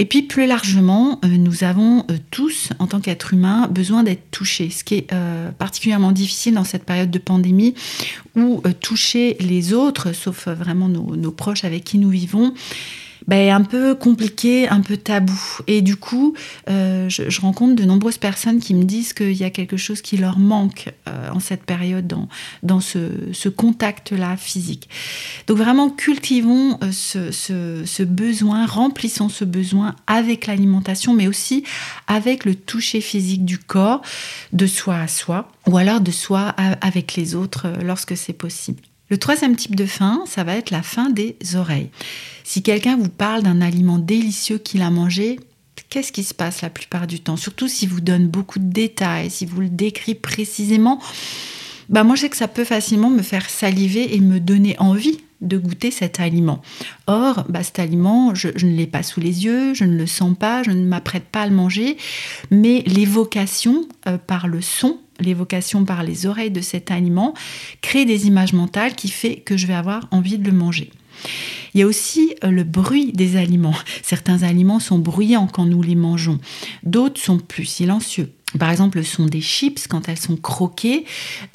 Et 0.00 0.04
puis 0.04 0.22
plus 0.22 0.46
largement, 0.46 1.18
euh, 1.24 1.28
nous 1.28 1.64
avons 1.64 2.04
euh, 2.10 2.18
tous, 2.30 2.70
en 2.78 2.86
tant 2.86 3.00
qu'êtres 3.00 3.34
humains, 3.34 3.66
besoin 3.68 4.04
d'être 4.04 4.30
touchés, 4.30 4.70
ce 4.70 4.84
qui 4.84 4.94
est 4.94 5.12
euh, 5.12 5.50
particulièrement 5.50 6.12
difficile 6.12 6.54
dans 6.54 6.64
cette 6.64 6.84
période 6.84 7.10
de 7.10 7.18
pandémie 7.18 7.74
où 8.36 8.62
toucher 8.80 9.36
les 9.40 9.72
autres, 9.72 10.12
sauf 10.12 10.46
vraiment 10.46 10.88
nos 10.88 11.32
proches 11.32 11.64
avec 11.64 11.82
qui 11.82 11.98
nous 11.98 12.10
vivons, 12.10 12.54
ben, 13.26 13.50
un 13.50 13.62
peu 13.62 13.94
compliqué, 13.94 14.68
un 14.68 14.80
peu 14.80 14.96
tabou. 14.96 15.40
Et 15.66 15.82
du 15.82 15.96
coup, 15.96 16.34
euh, 16.68 17.08
je, 17.08 17.40
rencontre 17.40 17.74
de 17.74 17.84
nombreuses 17.84 18.18
personnes 18.18 18.60
qui 18.60 18.74
me 18.74 18.84
disent 18.84 19.12
qu'il 19.12 19.34
y 19.34 19.44
a 19.44 19.50
quelque 19.50 19.76
chose 19.76 20.02
qui 20.02 20.16
leur 20.16 20.38
manque 20.38 20.92
euh, 21.08 21.30
en 21.30 21.40
cette 21.40 21.64
période, 21.64 22.06
dans, 22.06 22.28
dans 22.62 22.80
ce, 22.80 23.48
contact-là 23.48 24.36
physique. 24.36 24.88
Donc 25.46 25.58
vraiment, 25.58 25.90
cultivons 25.90 26.78
euh, 26.82 26.92
ce, 26.92 27.32
ce, 27.32 28.02
besoin, 28.02 28.66
remplissons 28.66 29.28
ce 29.28 29.44
besoin 29.44 29.96
avec 30.06 30.46
l'alimentation, 30.46 31.14
mais 31.14 31.26
aussi 31.26 31.64
avec 32.06 32.44
le 32.44 32.54
toucher 32.54 33.00
physique 33.00 33.44
du 33.44 33.58
corps, 33.58 34.02
de 34.52 34.66
soi 34.66 34.96
à 34.96 35.08
soi, 35.08 35.50
ou 35.66 35.76
alors 35.76 36.00
de 36.00 36.10
soi 36.10 36.54
avec 36.80 37.14
les 37.14 37.34
autres 37.34 37.66
lorsque 37.82 38.16
c'est 38.16 38.32
possible. 38.32 38.82
Le 39.10 39.16
troisième 39.16 39.56
type 39.56 39.74
de 39.74 39.86
faim, 39.86 40.24
ça 40.26 40.44
va 40.44 40.56
être 40.56 40.70
la 40.70 40.82
faim 40.82 41.08
des 41.10 41.36
oreilles. 41.54 41.90
Si 42.44 42.62
quelqu'un 42.62 42.96
vous 42.96 43.08
parle 43.08 43.42
d'un 43.42 43.60
aliment 43.60 43.98
délicieux 43.98 44.58
qu'il 44.58 44.82
a 44.82 44.90
mangé, 44.90 45.40
qu'est-ce 45.88 46.12
qui 46.12 46.24
se 46.24 46.34
passe 46.34 46.60
la 46.60 46.70
plupart 46.70 47.06
du 47.06 47.20
temps? 47.20 47.36
Surtout 47.36 47.68
si 47.68 47.86
vous 47.86 48.00
donne 48.00 48.28
beaucoup 48.28 48.58
de 48.58 48.70
détails, 48.70 49.30
si 49.30 49.46
vous 49.46 49.60
le 49.62 49.68
décrit 49.70 50.14
précisément. 50.14 51.00
Bah 51.88 52.04
moi, 52.04 52.16
je 52.16 52.22
sais 52.22 52.28
que 52.28 52.36
ça 52.36 52.48
peut 52.48 52.64
facilement 52.64 53.08
me 53.08 53.22
faire 53.22 53.48
saliver 53.48 54.14
et 54.14 54.20
me 54.20 54.40
donner 54.40 54.76
envie 54.78 55.20
de 55.40 55.56
goûter 55.56 55.90
cet 55.90 56.20
aliment. 56.20 56.60
Or, 57.06 57.44
bah, 57.48 57.62
cet 57.62 57.78
aliment, 57.78 58.34
je, 58.34 58.48
ne 58.48 58.76
l'ai 58.76 58.86
pas 58.86 59.02
sous 59.02 59.20
les 59.20 59.44
yeux, 59.44 59.72
je 59.72 59.84
ne 59.84 59.96
le 59.96 60.06
sens 60.06 60.36
pas, 60.36 60.62
je 60.62 60.70
ne 60.70 60.84
m'apprête 60.84 61.24
pas 61.24 61.42
à 61.42 61.46
le 61.46 61.54
manger, 61.54 61.96
mais 62.50 62.82
l'évocation 62.86 63.86
euh, 64.06 64.18
par 64.18 64.48
le 64.48 64.60
son 64.60 64.98
l'évocation 65.20 65.84
par 65.84 66.02
les 66.02 66.26
oreilles 66.26 66.50
de 66.50 66.60
cet 66.60 66.90
aliment 66.90 67.34
crée 67.80 68.04
des 68.04 68.26
images 68.26 68.52
mentales 68.52 68.94
qui 68.94 69.08
fait 69.08 69.36
que 69.36 69.56
je 69.56 69.66
vais 69.66 69.74
avoir 69.74 70.08
envie 70.10 70.38
de 70.38 70.48
le 70.48 70.56
manger. 70.56 70.90
Il 71.74 71.80
y 71.80 71.82
a 71.82 71.86
aussi 71.86 72.34
euh, 72.44 72.50
le 72.50 72.64
bruit 72.64 73.12
des 73.12 73.36
aliments. 73.36 73.74
Certains 74.02 74.42
aliments 74.42 74.80
sont 74.80 74.98
bruyants 74.98 75.46
quand 75.46 75.66
nous 75.66 75.82
les 75.82 75.94
mangeons, 75.94 76.38
d'autres 76.82 77.20
sont 77.20 77.38
plus 77.38 77.64
silencieux. 77.64 78.32
par 78.58 78.70
exemple, 78.70 78.98
le 78.98 79.04
son 79.04 79.26
des 79.26 79.40
chips, 79.40 79.86
quand 79.88 80.08
elles 80.08 80.18
sont 80.18 80.36
croquées, 80.36 81.04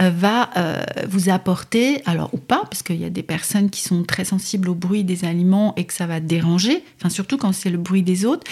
euh, 0.01 0.09
va 0.11 0.49
euh, 0.57 0.83
vous 1.07 1.29
apporter, 1.29 2.01
alors 2.05 2.29
ou 2.33 2.37
pas, 2.37 2.63
parce 2.69 2.83
qu'il 2.83 3.01
y 3.01 3.05
a 3.05 3.09
des 3.09 3.23
personnes 3.23 3.69
qui 3.69 3.81
sont 3.81 4.03
très 4.03 4.25
sensibles 4.25 4.69
au 4.69 4.75
bruit 4.75 5.03
des 5.03 5.25
aliments 5.25 5.73
et 5.75 5.85
que 5.85 5.93
ça 5.93 6.05
va 6.05 6.19
déranger, 6.19 6.83
enfin 6.99 7.09
surtout 7.09 7.37
quand 7.37 7.51
c'est 7.51 7.71
le 7.71 7.79
bruit 7.79 8.03
des 8.03 8.25
autres, 8.25 8.45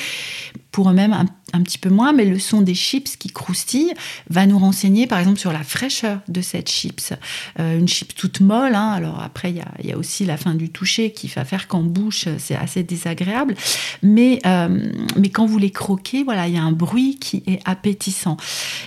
pour 0.72 0.90
eux-mêmes 0.90 1.14
un 1.14 1.26
un 1.54 1.62
petit 1.62 1.78
peu 1.78 1.90
moins, 1.90 2.14
mais 2.14 2.26
le 2.26 2.40
son 2.40 2.62
des 2.62 2.76
chips 2.76 3.18
qui 3.18 3.30
croustillent 3.30 3.94
va 4.30 4.46
nous 4.46 4.58
renseigner 4.58 5.08
par 5.08 5.20
exemple 5.20 5.40
sur 5.40 5.52
la 5.52 5.64
fraîcheur 5.64 6.20
de 6.28 6.42
cette 6.42 6.70
chips. 6.70 7.14
Euh, 7.60 7.78
une 7.78 7.88
chips 7.88 8.16
toute 8.16 8.40
molle, 8.40 8.76
hein, 8.76 8.92
alors 8.92 9.22
après 9.22 9.52
il 9.52 9.88
y 9.88 9.92
a, 9.92 9.98
aussi 9.98 10.26
la 10.26 10.38
fin 10.38 10.56
du 10.56 10.70
toucher 10.70 11.12
qui 11.12 11.28
va 11.28 11.46
faire 11.46 11.68
qu'en 11.68 11.84
bouche 11.84 12.28
c'est 12.38 12.56
assez 12.56 12.84
désagréable, 12.84 13.56
mais, 14.02 14.40
euh, 14.46 14.92
mais 15.18 15.30
quand 15.30 15.46
vous 15.46 15.58
les 15.58 15.72
croquez, 15.72 16.24
voilà, 16.24 16.48
il 16.48 16.54
y 16.54 16.58
a 16.58 16.64
un 16.64 16.72
bruit 16.72 17.18
qui 17.20 17.44
est 17.48 17.60
appétissant. 17.66 18.38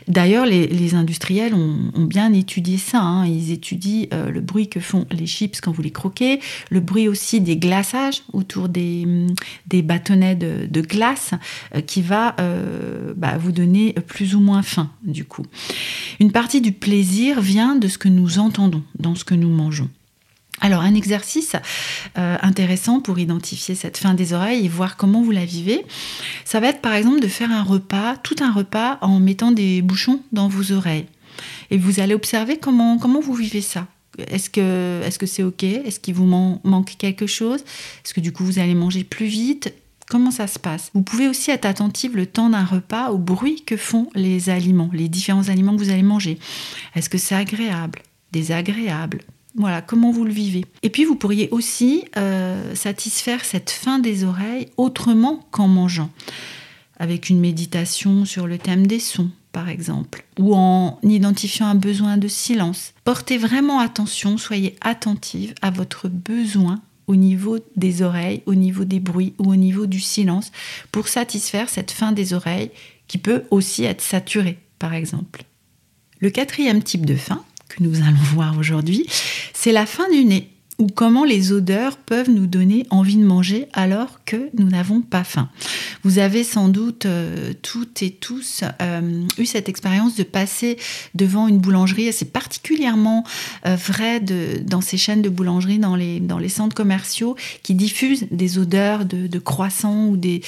D'ailleurs, 0.09 0.47
les, 0.47 0.95
industriels 0.95 1.55
ont, 1.55 2.05
bien 2.05 2.33
étudié 2.33 2.77
ça, 2.77 3.01
hein. 3.01 3.27
ils 3.27 3.51
étudient 3.51 4.07
euh, 4.13 4.31
le 4.31 4.41
bruit 4.41 4.69
que 4.69 4.81
font 4.81 5.07
les 5.11 5.27
chips 5.27 5.61
quand 5.61 5.73
vous 5.73 5.83
les 5.83 5.91
croquez, 5.91 6.41
le 6.71 6.81
bruit 6.81 7.09
aussi 7.09 7.41
des 7.41 7.57
glaçages 7.57 8.23
autour 8.33 8.69
des, 8.69 9.07
des 9.67 9.83
bâtonnets 9.83 10.37
de, 10.37 10.67
de 10.69 10.81
glace 10.81 11.33
qui 11.87 12.03
va 12.03 12.37
euh, 12.55 13.15
bah, 13.17 13.37
vous 13.39 13.53
donner 13.53 13.93
plus 14.07 14.35
ou 14.35 14.41
moins 14.41 14.63
faim, 14.63 14.91
du 15.03 15.25
coup. 15.25 15.45
Une 16.21 16.33
partie 16.33 16.61
du 16.61 16.73
plaisir 16.73 17.41
vient 17.41 17.77
de 17.77 17.89
ce 17.89 17.99
que 17.99 18.09
nous 18.09 18.39
entendons 18.39 18.83
dans 18.99 19.15
ce 19.15 19.25
que 19.25 19.35
nous 19.35 19.51
mangeons. 19.51 19.91
Alors 20.61 20.83
un 20.83 20.95
exercice 20.95 21.57
euh, 22.17 22.37
intéressant 22.41 23.01
pour 23.01 23.19
identifier 23.19 23.75
cette 23.75 23.99
faim 23.99 24.15
des 24.15 24.33
oreilles 24.33 24.65
et 24.65 24.69
voir 24.69 24.97
comment 24.97 25.21
vous 25.21 25.33
la 25.33 25.45
vivez, 25.45 25.85
ça 26.45 26.61
va 26.61 26.69
être 26.69 26.81
par 26.81 26.95
exemple 26.95 27.21
de 27.21 27.27
faire 27.27 27.51
un 27.51 27.63
repas, 27.63 28.17
tout 28.17 28.37
un 28.41 28.53
repas 28.53 28.99
en 29.01 29.19
mettant 29.19 29.51
des 29.51 29.83
bouchons 29.83 30.21
dans 30.33 30.49
vos 30.49 30.73
oreilles. 30.73 31.07
Et 31.71 31.77
vous 31.77 31.99
allez 31.99 32.15
observer 32.15 32.57
comment, 32.57 32.99
comment 32.99 33.21
vous 33.21 33.35
vivez 33.35 33.61
ça. 33.61 33.89
Est-ce 34.29 34.49
que 34.49 35.01
c'est 35.03 35.25
-ce 35.25 35.27
c'est 35.27 35.43
OK? 35.43 35.65
Est-ce 35.65 35.99
qu'il 35.99 36.15
vous 36.15 36.27
manque 36.65 36.95
quelque 36.99 37.27
chose? 37.27 37.61
Est-ce 38.05 38.15
que 38.15 38.21
du 38.21 38.33
coup 38.33 38.45
vous 38.45 38.61
allez 38.61 38.75
manger 38.75 39.03
plus 39.03 39.27
vite? 39.27 39.75
Comment 40.15 40.31
ça 40.31 40.47
se 40.47 40.61
passe 40.61 40.93
Vous 40.95 41.03
pouvez 41.03 41.27
aussi 41.27 41.51
être 41.51 41.65
attentive 41.65 42.15
le 42.15 42.27
temps 42.27 42.49
d'un 42.49 42.65
repas 42.65 43.11
au 43.11 43.19
bruit 43.19 43.65
que 43.65 43.77
font 43.77 44.11
les 44.15 44.49
aliments, 44.49 44.89
les 44.93 45.09
différents 45.09 45.49
aliments 45.49 45.73
que 45.73 45.83
vous 45.83 45.91
allez 45.91 46.05
manger. 46.05 46.39
Est-ce 46.95 47.11
que 47.11 47.19
c'est 47.19 47.35
agréable 47.35 48.01
Désagréable? 48.31 49.23
Voilà, 49.57 49.83
comment 49.83 50.13
vous 50.13 50.25
le 50.25 50.31
vivez. 50.31 50.67
Et 50.85 50.91
puis 50.91 51.05
vous 51.05 51.17
pourriez 51.17 51.49
aussi 51.51 52.05
euh, 52.17 52.77
satisfaire 52.77 53.45
cette 53.45 53.71
faim 53.71 53.99
des 53.99 54.23
oreilles 54.23 54.69
autrement 54.77 55.41
qu'en 55.51 55.67
mangeant, 55.67 56.11
avec 57.01 57.29
une 57.29 57.41
méditation 57.41 58.25
sur 58.25 58.47
le 58.47 58.59
thème 58.59 58.87
des 58.87 59.01
sons, 59.01 59.33
par 59.51 59.69
exemple, 59.69 60.25
ou 60.39 60.55
en 60.55 61.01
identifiant 61.03 61.67
un 61.67 61.75
besoin 61.75 62.19
de 62.19 62.29
silence. 62.29 62.95
Portez 63.03 63.37
vraiment 63.37 63.81
attention, 63.81 64.39
soyez 64.39 64.77
attentive 64.81 65.55
à 65.61 65.73
votre 65.73 66.07
besoin 66.07 66.81
au 67.07 67.17
niveau 67.17 67.59
des 67.77 68.03
oreilles, 68.03 68.43
au 68.47 68.55
niveau 68.55 68.85
des 68.85 69.01
bruits 69.01 69.35
ou 69.39 69.51
au 69.51 69.57
niveau 69.57 69.87
du 69.87 70.01
silence 70.01 70.53
pour 70.93 71.09
satisfaire 71.09 71.69
cette 71.69 71.91
faim 71.91 72.13
des 72.13 72.33
oreilles 72.33 72.71
qui 73.09 73.19
peut 73.19 73.45
aussi 73.51 73.85
être 73.85 74.01
saturée, 74.01 74.59
par 74.79 74.95
exemple. 74.95 75.45
Le 76.21 76.31
quatrième 76.31 76.83
type 76.83 77.05
de 77.05 77.17
faim 77.17 77.45
que 77.69 77.83
nous 77.83 78.03
allons 78.03 78.17
voir 78.35 78.59
aujourd'hui, 78.59 79.07
c'est 79.53 79.73
la 79.73 79.87
faim 79.87 80.07
du 80.13 80.25
nez 80.25 80.49
ou 80.79 80.89
comment 80.89 81.25
les 81.25 81.53
odeurs 81.53 81.97
peuvent 81.97 82.31
nous 82.31 82.47
donner 82.47 82.87
envie 82.91 83.17
de 83.17 83.25
manger 83.25 83.69
alors 83.73 84.25
que 84.25 84.51
nous 84.59 84.69
n'avons 84.69 85.03
pas 85.03 85.25
faim. 85.25 85.49
Vous 86.03 86.19
avez 86.19 86.43
sans 86.43 86.69
doute 86.69 87.07
euh, 87.07 87.53
toutes 87.63 88.03
et 88.03 88.11
tous 88.11 88.65
euh, 88.83 89.23
eu 89.39 89.47
cette 89.47 89.69
expérience 89.69 90.17
de 90.17 90.25
passer 90.25 90.77
devant 91.15 91.47
une 91.49 91.59
boulangerie, 91.59 92.13
c'est 92.13 92.33
particulièrement 92.33 93.25
euh, 93.67 93.77
vrai 93.77 94.21
dans 94.21 94.81
ces 94.81 94.97
chaînes 94.97 95.23
de 95.23 95.29
boulangerie, 95.29 95.79
dans 95.79 95.97
les, 95.97 96.49
centres 96.49 96.77
commerciaux 96.77 97.37
qui 97.63 97.75
diffusent 97.75 98.27
des 98.31 98.59
odeurs 98.59 99.05
de, 99.05 99.39
croissants 99.39 100.07
ou 100.09 100.17
des, 100.17 100.43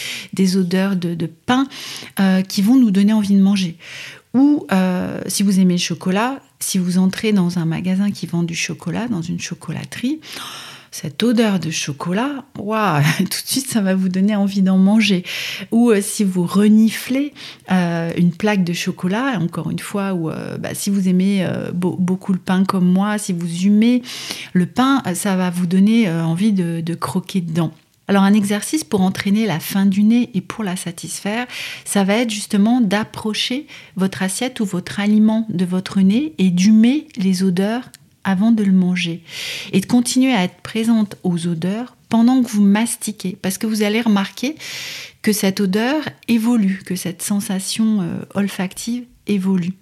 odeurs 0.56 0.94
de, 0.94 1.14
de 1.14 1.26
pain 1.26 1.66
qui 2.48 2.62
vont 2.62 2.76
nous 2.76 2.90
donner 2.90 3.12
envie 3.12 3.34
de 3.34 3.40
manger. 3.40 3.76
Ou 4.34 4.66
si 5.26 5.42
vous 5.42 5.58
aimez 5.58 5.74
le 5.74 5.80
chocolat, 5.80 6.40
si 6.58 6.78
vous 6.78 6.98
entrez 6.98 7.32
dans 7.32 7.58
un 7.58 7.64
magasin 7.64 8.10
qui 8.10 8.26
vend 8.26 8.42
du 8.42 8.54
chocolat, 8.54 9.08
dans 9.08 9.22
une 9.22 9.40
chocolaterie, 9.40 10.20
cette 10.90 11.22
odeur 11.22 11.60
de 11.60 11.70
chocolat, 11.70 12.44
tout 12.56 13.24
de 13.24 13.34
suite 13.44 13.68
ça 13.68 13.82
va 13.82 13.94
vous 13.94 14.08
donner 14.08 14.34
envie 14.34 14.62
d'en 14.62 14.78
manger. 14.78 15.24
Ou 15.70 15.90
euh, 15.90 16.00
si 16.00 16.24
vous 16.24 16.46
reniflez 16.46 17.34
euh, 17.70 18.10
une 18.16 18.32
plaque 18.32 18.64
de 18.64 18.72
chocolat, 18.72 19.38
encore 19.38 19.70
une 19.70 19.78
fois, 19.78 20.14
ou 20.14 20.30
euh, 20.30 20.56
bah, 20.56 20.70
si 20.72 20.88
vous 20.88 21.08
aimez 21.08 21.46
beaucoup 21.74 22.32
le 22.32 22.38
pain 22.38 22.64
comme 22.64 22.86
moi, 22.86 23.18
si 23.18 23.32
vous 23.32 23.64
humez 23.64 24.02
le 24.52 24.66
pain, 24.66 25.02
ça 25.14 25.36
va 25.36 25.50
vous 25.50 25.66
donner 25.66 26.10
envie 26.10 26.52
de 26.52 26.94
croquer 26.94 27.40
dedans. 27.40 27.72
Alors 28.08 28.22
un 28.22 28.34
exercice 28.34 28.84
pour 28.84 29.00
entraîner 29.00 29.46
la 29.46 29.60
fin 29.60 29.86
du 29.86 30.02
nez 30.02 30.30
et 30.34 30.40
pour 30.40 30.62
la 30.62 30.76
satisfaire, 30.76 31.46
ça 31.84 32.04
va 32.04 32.14
être 32.14 32.30
justement 32.30 32.80
d'approcher 32.80 33.66
votre 33.96 34.22
assiette 34.22 34.60
ou 34.60 34.64
votre 34.64 35.00
aliment 35.00 35.46
de 35.48 35.64
votre 35.64 36.00
nez 36.00 36.34
et 36.38 36.50
d'humer 36.50 37.08
les 37.16 37.42
odeurs 37.42 37.90
avant 38.22 38.52
de 38.52 38.62
le 38.62 38.72
manger. 38.72 39.22
Et 39.72 39.80
de 39.80 39.86
continuer 39.86 40.32
à 40.32 40.44
être 40.44 40.60
présente 40.62 41.16
aux 41.22 41.46
odeurs 41.46 41.96
pendant 42.08 42.42
que 42.42 42.48
vous 42.48 42.62
mastiquez. 42.62 43.36
Parce 43.40 43.58
que 43.58 43.66
vous 43.66 43.82
allez 43.82 44.00
remarquer 44.00 44.56
que 45.22 45.32
cette 45.32 45.60
odeur 45.60 46.02
évolue, 46.28 46.82
que 46.84 46.96
cette 46.96 47.22
sensation 47.22 48.02
euh, 48.02 48.18
olfactive 48.34 49.04
évolue. 49.26 49.72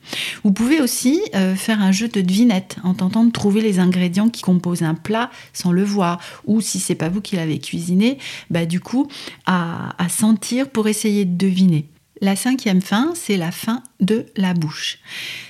Vous 0.42 0.52
pouvez 0.52 0.80
aussi 0.80 1.20
euh, 1.34 1.54
faire 1.54 1.80
un 1.80 1.92
jeu 1.92 2.08
de 2.08 2.20
devinette 2.20 2.76
en 2.82 2.94
tentant 2.94 3.24
de 3.24 3.30
trouver 3.30 3.60
les 3.60 3.78
ingrédients 3.78 4.28
qui 4.28 4.42
composent 4.42 4.82
un 4.82 4.94
plat 4.94 5.30
sans 5.52 5.72
le 5.72 5.84
voir 5.84 6.20
ou 6.44 6.60
si 6.60 6.80
c'est 6.80 6.94
pas 6.94 7.08
vous 7.08 7.20
qui 7.20 7.36
l'avez 7.36 7.58
cuisiné, 7.58 8.18
bah 8.50 8.66
du 8.66 8.80
coup 8.80 9.08
à, 9.46 9.94
à 10.02 10.08
sentir 10.08 10.68
pour 10.68 10.88
essayer 10.88 11.24
de 11.24 11.36
deviner. 11.36 11.88
La 12.20 12.36
cinquième 12.36 12.80
fin, 12.80 13.12
c'est 13.14 13.36
la 13.36 13.50
fin 13.50 13.82
de 14.00 14.26
la 14.36 14.54
bouche. 14.54 14.98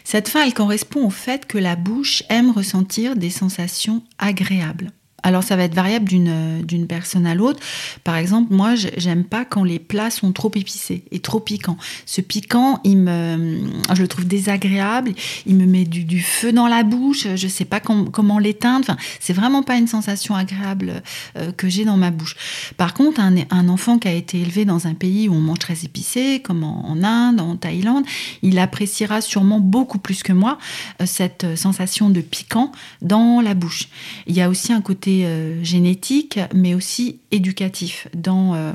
Cette 0.02 0.28
fin, 0.28 0.44
elle 0.44 0.54
correspond 0.54 1.06
au 1.06 1.10
fait 1.10 1.46
que 1.46 1.58
la 1.58 1.76
bouche 1.76 2.22
aime 2.30 2.50
ressentir 2.50 3.16
des 3.16 3.30
sensations 3.30 4.02
agréables. 4.18 4.90
Alors 5.24 5.42
ça 5.42 5.56
va 5.56 5.64
être 5.64 5.74
variable 5.74 6.06
d'une, 6.06 6.62
d'une 6.62 6.86
personne 6.86 7.26
à 7.26 7.34
l'autre. 7.34 7.58
Par 8.04 8.16
exemple, 8.16 8.54
moi, 8.54 8.74
j'aime 8.74 9.24
pas 9.24 9.46
quand 9.46 9.64
les 9.64 9.78
plats 9.78 10.10
sont 10.10 10.32
trop 10.32 10.52
épicés 10.54 11.02
et 11.10 11.18
trop 11.18 11.40
piquants. 11.40 11.78
Ce 12.04 12.20
piquant, 12.20 12.80
il 12.84 12.98
me, 12.98 13.58
je 13.94 14.02
le 14.02 14.06
trouve 14.06 14.26
désagréable. 14.26 15.14
Il 15.46 15.56
me 15.56 15.64
met 15.64 15.84
du, 15.84 16.20
feu 16.20 16.52
dans 16.52 16.68
la 16.68 16.82
bouche. 16.82 17.26
Je 17.34 17.48
sais 17.48 17.64
pas 17.64 17.80
comment 17.80 18.38
l'éteindre. 18.38 18.84
Enfin, 18.88 18.98
c'est 19.18 19.32
vraiment 19.32 19.62
pas 19.62 19.76
une 19.76 19.86
sensation 19.86 20.34
agréable 20.34 21.02
euh, 21.36 21.52
que 21.52 21.68
j'ai 21.70 21.86
dans 21.86 21.96
ma 21.96 22.10
bouche. 22.10 22.36
Par 22.76 22.92
contre, 22.92 23.20
un, 23.20 23.34
un, 23.50 23.68
enfant 23.68 23.98
qui 23.98 24.08
a 24.08 24.12
été 24.12 24.38
élevé 24.40 24.66
dans 24.66 24.86
un 24.86 24.94
pays 24.94 25.28
où 25.28 25.34
on 25.34 25.40
mange 25.40 25.58
très 25.58 25.84
épicé, 25.84 26.40
comme 26.40 26.64
en, 26.64 27.02
Inde, 27.02 27.40
en 27.40 27.56
Thaïlande, 27.56 28.04
il 28.42 28.58
appréciera 28.58 29.22
sûrement 29.22 29.60
beaucoup 29.60 29.98
plus 29.98 30.22
que 30.22 30.32
moi 30.32 30.58
euh, 31.00 31.06
cette 31.06 31.56
sensation 31.56 32.10
de 32.10 32.20
piquant 32.20 32.72
dans 33.00 33.40
la 33.40 33.54
bouche. 33.54 33.88
Il 34.26 34.34
y 34.34 34.42
a 34.42 34.50
aussi 34.50 34.72
un 34.72 34.82
côté 34.82 35.13
euh, 35.22 35.62
génétique, 35.62 36.40
mais 36.54 36.74
aussi 36.74 37.20
éducatif 37.30 38.08
dans, 38.14 38.54
euh, 38.54 38.72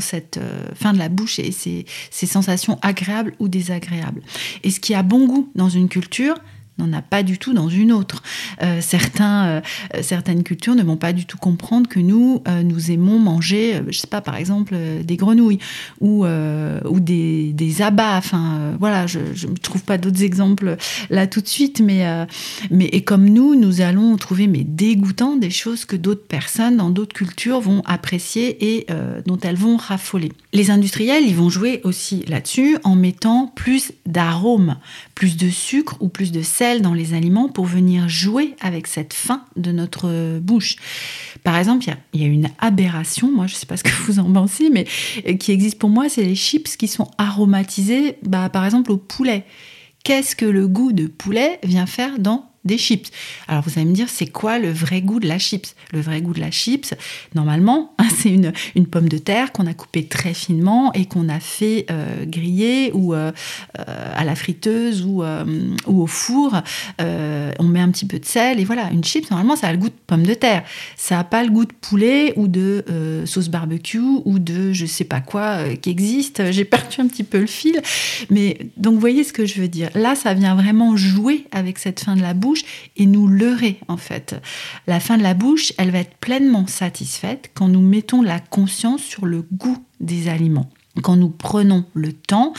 cette 0.00 0.38
euh, 0.38 0.66
fin 0.74 0.92
de 0.92 0.98
la 0.98 1.08
bouche 1.08 1.38
et 1.38 1.52
ces 1.52 2.26
sensations 2.26 2.78
agréables 2.82 3.34
ou 3.38 3.48
désagréables. 3.48 4.22
Et 4.64 4.70
ce 4.70 4.80
qui 4.80 4.94
a 4.94 5.02
bon 5.02 5.26
goût 5.26 5.50
dans 5.54 5.68
une 5.68 5.88
culture, 5.88 6.34
n'en 6.82 6.92
a 6.92 7.02
pas 7.02 7.22
du 7.22 7.38
tout 7.38 7.52
dans 7.52 7.68
une 7.68 7.92
autre. 7.92 8.22
Euh, 8.62 8.80
euh, 9.20 9.60
certaines 10.02 10.42
cultures 10.42 10.74
ne 10.74 10.82
vont 10.82 10.96
pas 10.96 11.12
du 11.12 11.26
tout 11.26 11.38
comprendre 11.38 11.88
que 11.88 12.00
nous, 12.00 12.42
euh, 12.48 12.62
nous 12.62 12.90
aimons 12.90 13.18
manger, 13.18 13.82
je 13.88 13.98
sais 13.98 14.06
pas, 14.06 14.20
par 14.20 14.36
exemple, 14.36 14.76
des 15.04 15.16
grenouilles 15.16 15.58
ou, 16.00 16.24
des, 17.00 17.82
abats. 17.82 18.16
Enfin, 18.18 18.74
voilà, 18.78 19.06
je 19.06 19.18
ne 19.18 19.56
trouve 19.56 19.82
pas 19.82 19.98
d'autres 19.98 20.22
exemples 20.22 20.76
là 21.10 21.26
tout 21.26 21.40
de 21.40 21.48
suite, 21.48 21.80
mais, 21.80 22.04
mais 22.70 22.86
et 22.86 23.02
comme 23.02 23.28
nous, 23.28 23.54
nous 23.54 23.80
allons 23.80 24.16
trouver 24.16 24.46
mais 24.46 24.64
dégoûtant 24.64 25.36
des 25.36 25.50
choses 25.50 25.84
que 25.84 25.96
d'autres 25.96 26.26
personnes 26.26 26.76
dans 26.76 26.90
d'autres 26.90 27.14
cultures 27.14 27.60
vont 27.60 27.82
apprécier 27.86 28.74
et 28.74 28.86
dont 29.26 29.38
elles 29.38 29.56
vont 29.56 29.76
raffoler. 29.76 30.32
Les 30.52 30.70
industriels, 30.70 31.24
ils 31.26 31.36
vont 31.36 31.48
jouer 31.48 31.80
aussi 31.84 32.24
là-dessus 32.28 32.76
en 32.84 32.94
mettant 32.94 33.46
plus 33.54 33.92
d'arômes, 34.06 34.76
plus 35.14 35.36
de 35.36 35.50
sucre 35.50 35.96
ou 36.00 36.08
plus 36.08 36.32
de 36.32 36.42
sel 36.42 36.82
dans 36.82 36.94
les 36.94 37.14
aliments 37.14 37.48
pour 37.48 37.66
venir 37.66 38.08
jouer 38.08 38.54
avec 38.60 38.86
cette 38.86 39.12
faim 39.12 39.44
de 39.56 39.72
notre 39.72 40.38
bouche. 40.38 40.76
Par 41.44 41.56
exemple, 41.56 41.84
il 42.12 42.20
y, 42.20 42.24
a 42.24 42.28
une 42.28 42.48
aberration, 42.58 43.30
moi 43.30 43.46
je 43.46 43.54
ne 43.54 43.58
sais 43.58 43.66
pas 43.66 43.76
ce 43.76 43.84
que 43.84 43.90
vous 44.06 44.18
en 44.18 44.32
pensez, 44.32 44.70
mais 44.70 44.86
euh, 45.28 45.34
qui 45.34 45.52
existe 45.52 45.78
pour 45.78 45.90
moi, 45.90 46.08
c'est 46.08 46.24
les 46.24 46.34
chips 46.34 46.76
qui 46.76 46.88
sont 46.88 47.10
aromatisés, 47.18 48.16
bah, 48.22 48.48
par 48.48 48.64
exemple 48.64 48.92
au 48.92 48.96
poulet. 48.96 49.44
Qu'est-ce 50.04 50.34
que 50.34 50.46
le 50.46 50.66
goût 50.66 50.92
de 50.92 51.06
poulet 51.06 51.60
vient 51.62 51.86
faire 51.86 52.18
dans 52.18 52.51
des 52.64 52.78
chips. 52.78 53.10
Alors 53.48 53.62
vous 53.62 53.72
allez 53.76 53.86
me 53.86 53.94
dire, 53.94 54.08
c'est 54.08 54.26
quoi 54.26 54.58
le 54.58 54.70
vrai 54.70 55.02
goût 55.02 55.20
de 55.20 55.26
la 55.26 55.38
chips? 55.38 55.74
Le 55.92 56.00
vrai 56.00 56.20
goût 56.20 56.32
de 56.32 56.40
la 56.40 56.50
chips, 56.50 56.94
normalement, 57.34 57.94
c'est 58.16 58.30
une, 58.30 58.52
pomme 58.86 59.08
de 59.08 59.18
terre 59.18 59.52
qu'on 59.52 59.66
a 59.66 59.74
coupée 59.74 60.04
très 60.04 60.34
finement 60.34 60.92
et 60.92 61.06
qu'on 61.06 61.28
a 61.28 61.40
fait 61.40 61.86
euh, 61.90 62.24
griller 62.26 62.90
ou 62.92 63.14
euh, 63.14 63.32
euh, 63.78 64.12
à 64.14 64.24
la 64.24 64.34
friteuse 64.34 65.04
ou, 65.04 65.22
ou 65.86 66.02
au 66.02 66.06
four. 66.06 66.60
on 66.98 67.64
met 67.64 67.80
un 67.80 67.90
petit 67.90 68.06
peu 68.06 68.18
de 68.18 68.24
sel 68.24 68.60
et 68.60 68.64
voilà, 68.64 68.90
une 68.90 69.02
chips, 69.02 69.30
normalement, 69.30 69.56
ça 69.56 69.68
a 69.68 69.72
le 69.72 69.78
goût 69.78 69.88
de 69.88 69.94
pomme 70.06 70.24
de 70.24 70.34
terre. 70.34 70.62
Ça 70.96 71.16
n'a 71.16 71.24
pas 71.24 71.42
le 71.42 71.50
goût 71.50 71.64
de 71.64 71.72
poulet 71.72 72.32
ou 72.36 72.48
de 72.48 72.84
sauce 73.24 73.48
barbecue 73.48 73.98
ou 73.98 74.38
de 74.38 74.72
je 74.72 74.86
sais 74.86 75.04
pas 75.04 75.20
quoi 75.20 75.74
qui 75.80 75.90
existe. 75.90 76.42
J'ai 76.52 76.64
perdu 76.64 77.00
un 77.00 77.06
petit 77.06 77.24
peu 77.24 77.40
le 77.40 77.46
fil. 77.46 77.80
Mais 78.30 78.58
donc, 78.76 78.94
vous 78.94 79.00
voyez 79.00 79.24
ce 79.24 79.32
que 79.32 79.46
je 79.46 79.60
veux 79.60 79.68
dire. 79.68 79.90
Là, 79.94 80.14
ça 80.14 80.34
vient 80.34 80.54
vraiment 80.54 80.96
jouer 80.96 81.46
avec 81.50 81.78
cette 81.78 82.00
fin 82.00 82.16
de 82.16 82.22
la 82.22 82.34
bouche 82.34 82.51
et 82.96 83.06
nous 83.06 83.26
leurrer 83.28 83.78
en 83.88 83.96
fait. 83.96 84.36
La 84.86 85.00
fin 85.00 85.18
de 85.18 85.22
la 85.22 85.34
bouche, 85.34 85.72
elle 85.78 85.90
va 85.90 85.98
être 85.98 86.16
pleinement 86.16 86.66
satisfaite 86.66 87.50
quand 87.54 87.68
nous 87.68 87.80
mettons 87.80 88.22
la 88.22 88.40
conscience 88.40 89.02
sur 89.02 89.26
le 89.26 89.42
goût 89.42 89.78
des 90.00 90.28
aliments. 90.28 90.70
Quand 91.02 91.16
nous 91.16 91.30
prenons 91.30 91.86
le 91.94 92.12
temps 92.12 92.52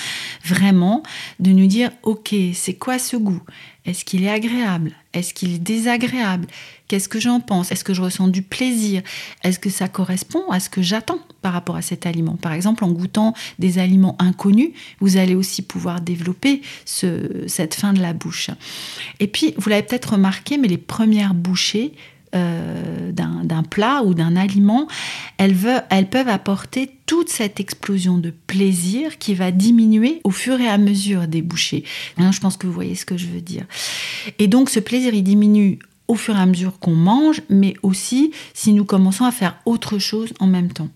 vraiment 0.43 1.03
de 1.39 1.51
nous 1.51 1.67
dire 1.67 1.91
ok 2.01 2.34
c'est 2.53 2.73
quoi 2.73 2.97
ce 2.97 3.15
goût? 3.15 3.41
Est-ce 3.86 4.06
qu'il 4.06 4.23
est 4.23 4.29
agréable? 4.29 4.95
Est-ce 5.13 5.34
qu'il 5.34 5.54
est 5.54 5.60
désagréable? 5.60 6.47
Qu'est-ce 6.88 7.08
que 7.08 7.19
j'en 7.19 7.39
pense? 7.39 7.71
Est-ce 7.71 7.84
que 7.84 7.93
je 7.93 8.02
ressens 8.02 8.28
du 8.28 8.41
plaisir? 8.41 9.02
Est-ce 9.43 9.58
que 9.58 9.69
ça 9.69 9.88
correspond 9.88 10.49
à 10.52 10.60
ce 10.60 10.69
que 10.69 10.82
j'attends 10.82 11.19
par 11.41 11.54
rapport 11.54 11.76
à 11.76 11.82
cet 11.82 12.06
aliment? 12.06 12.36
Par 12.36 12.54
exemple 12.54 12.84
en 12.84 12.91
goûtant 12.91 13.34
des 13.60 13.80
aliments 13.80 14.15
inconnus 14.19 14.71
vous 14.99 15.17
allez 15.17 15.36
aussi 15.36 15.62
pouvoir 15.62 16.02
développer 16.02 16.62
cette 16.86 17.73
fin 17.73 17.93
de 17.93 18.02
la 18.02 18.13
bouche. 18.13 18.49
Et 19.19 19.28
puis 19.28 19.54
vous 19.58 19.69
l'avez 19.69 19.84
peut-être 19.84 20.13
remarqué 20.13 20.58
mais 20.58 20.67
les 20.67 20.78
premières 20.78 21.34
bouchées 21.34 21.93
euh, 22.35 23.11
d'un 23.11 23.63
plat 23.63 24.01
ou 24.03 24.13
d'un 24.13 24.35
aliment, 24.35 24.87
elles, 25.37 25.55
elles 25.89 26.09
peuvent 26.09 26.29
apporter 26.29 26.89
toute 27.05 27.29
cette 27.29 27.59
explosion 27.59 28.17
de 28.17 28.31
plaisir 28.31 29.17
qui 29.17 29.35
va 29.35 29.51
diminuer 29.51 30.21
au 30.23 30.31
fur 30.31 30.59
et 30.59 30.67
à 30.67 30.77
mesure 30.77 31.27
des 31.27 31.41
bouchées. 31.41 31.83
Hein, 32.17 32.31
je 32.31 32.39
pense 32.39 32.57
que 32.57 32.65
vous 32.65 32.73
voyez 32.73 32.95
ce 32.95 33.05
que 33.05 33.17
je 33.17 33.27
veux 33.27 33.41
dire. 33.41 33.65
Et 34.39 34.47
donc 34.47 34.69
ce 34.69 34.79
plaisir, 34.79 35.13
il 35.13 35.23
diminue 35.23 35.79
au 36.07 36.15
fur 36.15 36.35
et 36.35 36.39
à 36.39 36.45
mesure 36.45 36.79
qu'on 36.79 36.95
mange, 36.95 37.41
mais 37.49 37.75
aussi 37.81 38.31
si 38.53 38.73
nous 38.73 38.85
commençons 38.85 39.25
à 39.25 39.31
faire 39.31 39.57
autre 39.65 39.99
chose 39.99 40.33
en 40.39 40.47
même 40.47 40.71
temps. 40.71 40.89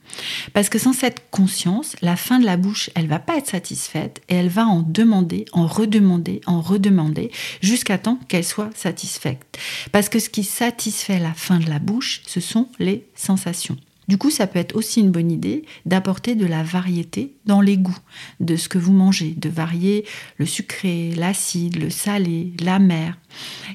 Parce 0.53 0.69
que 0.69 0.79
sans 0.79 0.93
cette 0.93 1.29
conscience, 1.31 1.95
la 2.01 2.15
fin 2.15 2.39
de 2.39 2.45
la 2.45 2.57
bouche, 2.57 2.89
elle 2.95 3.07
va 3.07 3.19
pas 3.19 3.37
être 3.37 3.47
satisfaite 3.47 4.21
et 4.29 4.35
elle 4.35 4.49
va 4.49 4.65
en 4.65 4.81
demander, 4.81 5.45
en 5.53 5.65
redemander, 5.65 6.41
en 6.45 6.61
redemander, 6.61 7.31
jusqu'à 7.61 7.97
temps 7.97 8.19
qu'elle 8.27 8.43
soit 8.43 8.75
satisfaite. 8.75 9.57
Parce 9.91 10.09
que 10.09 10.19
ce 10.19 10.29
qui 10.29 10.43
satisfait 10.43 11.19
la 11.19 11.33
fin 11.33 11.59
de 11.59 11.69
la 11.69 11.79
bouche, 11.79 12.21
ce 12.25 12.39
sont 12.39 12.67
les 12.79 13.07
sensations. 13.15 13.77
Du 14.07 14.17
coup, 14.17 14.31
ça 14.31 14.47
peut 14.47 14.59
être 14.59 14.75
aussi 14.75 15.01
une 15.01 15.11
bonne 15.11 15.31
idée 15.31 15.65
d'apporter 15.85 16.35
de 16.35 16.45
la 16.45 16.63
variété 16.63 17.33
dans 17.45 17.59
les 17.59 17.77
goûts 17.77 17.97
de 18.39 18.55
ce 18.55 18.69
que 18.69 18.77
vous 18.77 18.93
mangez, 18.93 19.33
de 19.35 19.49
varier 19.49 20.05
le 20.37 20.45
sucré, 20.45 21.13
l'acide, 21.15 21.75
le 21.77 21.89
salé, 21.89 22.53
l'amer. 22.61 23.17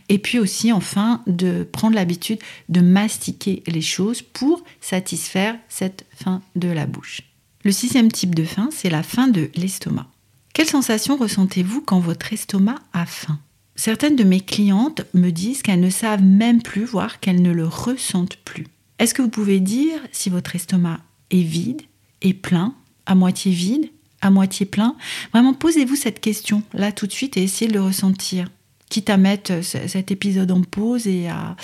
Et 0.08 0.18
puis 0.18 0.38
aussi, 0.38 0.72
enfin, 0.72 1.22
de 1.26 1.64
prendre 1.70 1.94
l'habitude 1.94 2.38
de 2.70 2.80
mastiquer 2.80 3.62
les 3.66 3.82
choses 3.82 4.22
pour 4.22 4.64
satisfaire 4.80 5.56
cette 5.68 6.06
faim 6.14 6.40
de 6.56 6.68
la 6.68 6.86
bouche. 6.86 7.20
Le 7.64 7.72
sixième 7.72 8.10
type 8.10 8.34
de 8.34 8.44
faim, 8.44 8.70
c'est 8.72 8.90
la 8.90 9.02
faim 9.02 9.28
de 9.28 9.50
l'estomac. 9.54 10.06
Quelle 10.54 10.66
sensation 10.66 11.16
ressentez-vous 11.16 11.82
quand 11.82 12.00
votre 12.00 12.32
estomac 12.32 12.78
a 12.92 13.06
faim? 13.06 13.38
Certaines 13.74 14.16
de 14.16 14.24
mes 14.24 14.40
clientes 14.40 15.02
me 15.14 15.30
disent 15.30 15.62
qu'elles 15.62 15.80
ne 15.80 15.90
savent 15.90 16.22
même 16.22 16.62
plus, 16.62 16.84
voire 16.84 17.20
qu'elles 17.20 17.40
ne 17.40 17.52
le 17.52 17.66
ressentent 17.66 18.36
plus. 18.36 18.66
Est-ce 19.02 19.14
que 19.14 19.22
vous 19.22 19.30
pouvez 19.30 19.58
dire 19.58 19.98
si 20.12 20.30
votre 20.30 20.54
estomac 20.54 21.00
est 21.32 21.42
vide, 21.42 21.82
est 22.20 22.34
plein, 22.34 22.72
à 23.04 23.16
moitié 23.16 23.50
vide, 23.50 23.90
à 24.20 24.30
moitié 24.30 24.64
plein? 24.64 24.94
Vraiment, 25.32 25.54
posez-vous 25.54 25.96
cette 25.96 26.20
question 26.20 26.62
là 26.72 26.92
tout 26.92 27.08
de 27.08 27.12
suite 27.12 27.36
et 27.36 27.42
essayez 27.42 27.68
de 27.68 27.74
le 27.74 27.82
ressentir. 27.82 28.48
Quitte 28.88 29.10
à 29.10 29.16
mettre 29.16 29.60
cet 29.64 30.12
épisode 30.12 30.52
en 30.52 30.62
pause 30.62 31.08
et 31.08 31.26
à, 31.26 31.56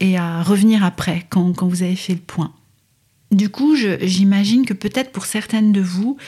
et 0.00 0.18
à 0.18 0.42
revenir 0.42 0.84
après 0.84 1.24
quand 1.30 1.66
vous 1.66 1.82
avez 1.82 1.96
fait 1.96 2.12
le 2.12 2.20
point. 2.20 2.52
Du 3.30 3.48
coup, 3.48 3.74
j'imagine 3.74 4.66
que 4.66 4.74
peut-être 4.74 5.12
pour 5.12 5.24
certaines 5.24 5.72
de 5.72 5.80
vous, 5.80 6.18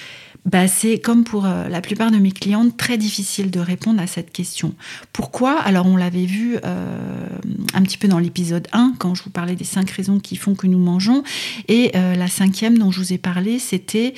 bah, 0.45 0.69
c'est 0.69 0.99
comme 0.99 1.25
pour 1.25 1.47
euh, 1.47 1.69
la 1.69 1.81
plupart 1.81 2.11
de 2.11 2.19
mes 2.19 2.31
clientes 2.31 2.77
très 2.77 2.99
difficile 2.99 3.51
de 3.51 3.61
répondre 3.61 4.01
à 4.01 4.07
cette 4.07 4.31
question. 4.31 4.75
Pourquoi? 5.13 5.59
Alors 5.59 5.87
on 5.87 5.97
l'avait 5.97 6.27
vu 6.27 6.59
euh, 6.65 7.29
un 7.73 7.83
petit 7.83 7.97
peu 7.97 8.09
dans 8.09 8.19
l'épisode 8.19 8.69
1 8.73 8.95
quand 8.99 9.15
je 9.15 9.23
vous 9.23 9.31
parlais 9.31 9.55
des 9.55 9.65
cinq 9.65 9.91
raisons 9.91 10.19
qui 10.19 10.37
font 10.37 10.55
que 10.55 10.67
nous 10.67 10.79
mangeons 10.79 11.23
et 11.69 11.93
euh, 11.97 12.15
la 12.15 12.29
cinquième 12.29 12.77
dont 12.77 12.91
je 12.91 13.01
vous 13.01 13.13
ai 13.15 13.19
parlé 13.19 13.59
c'était 13.59 14.13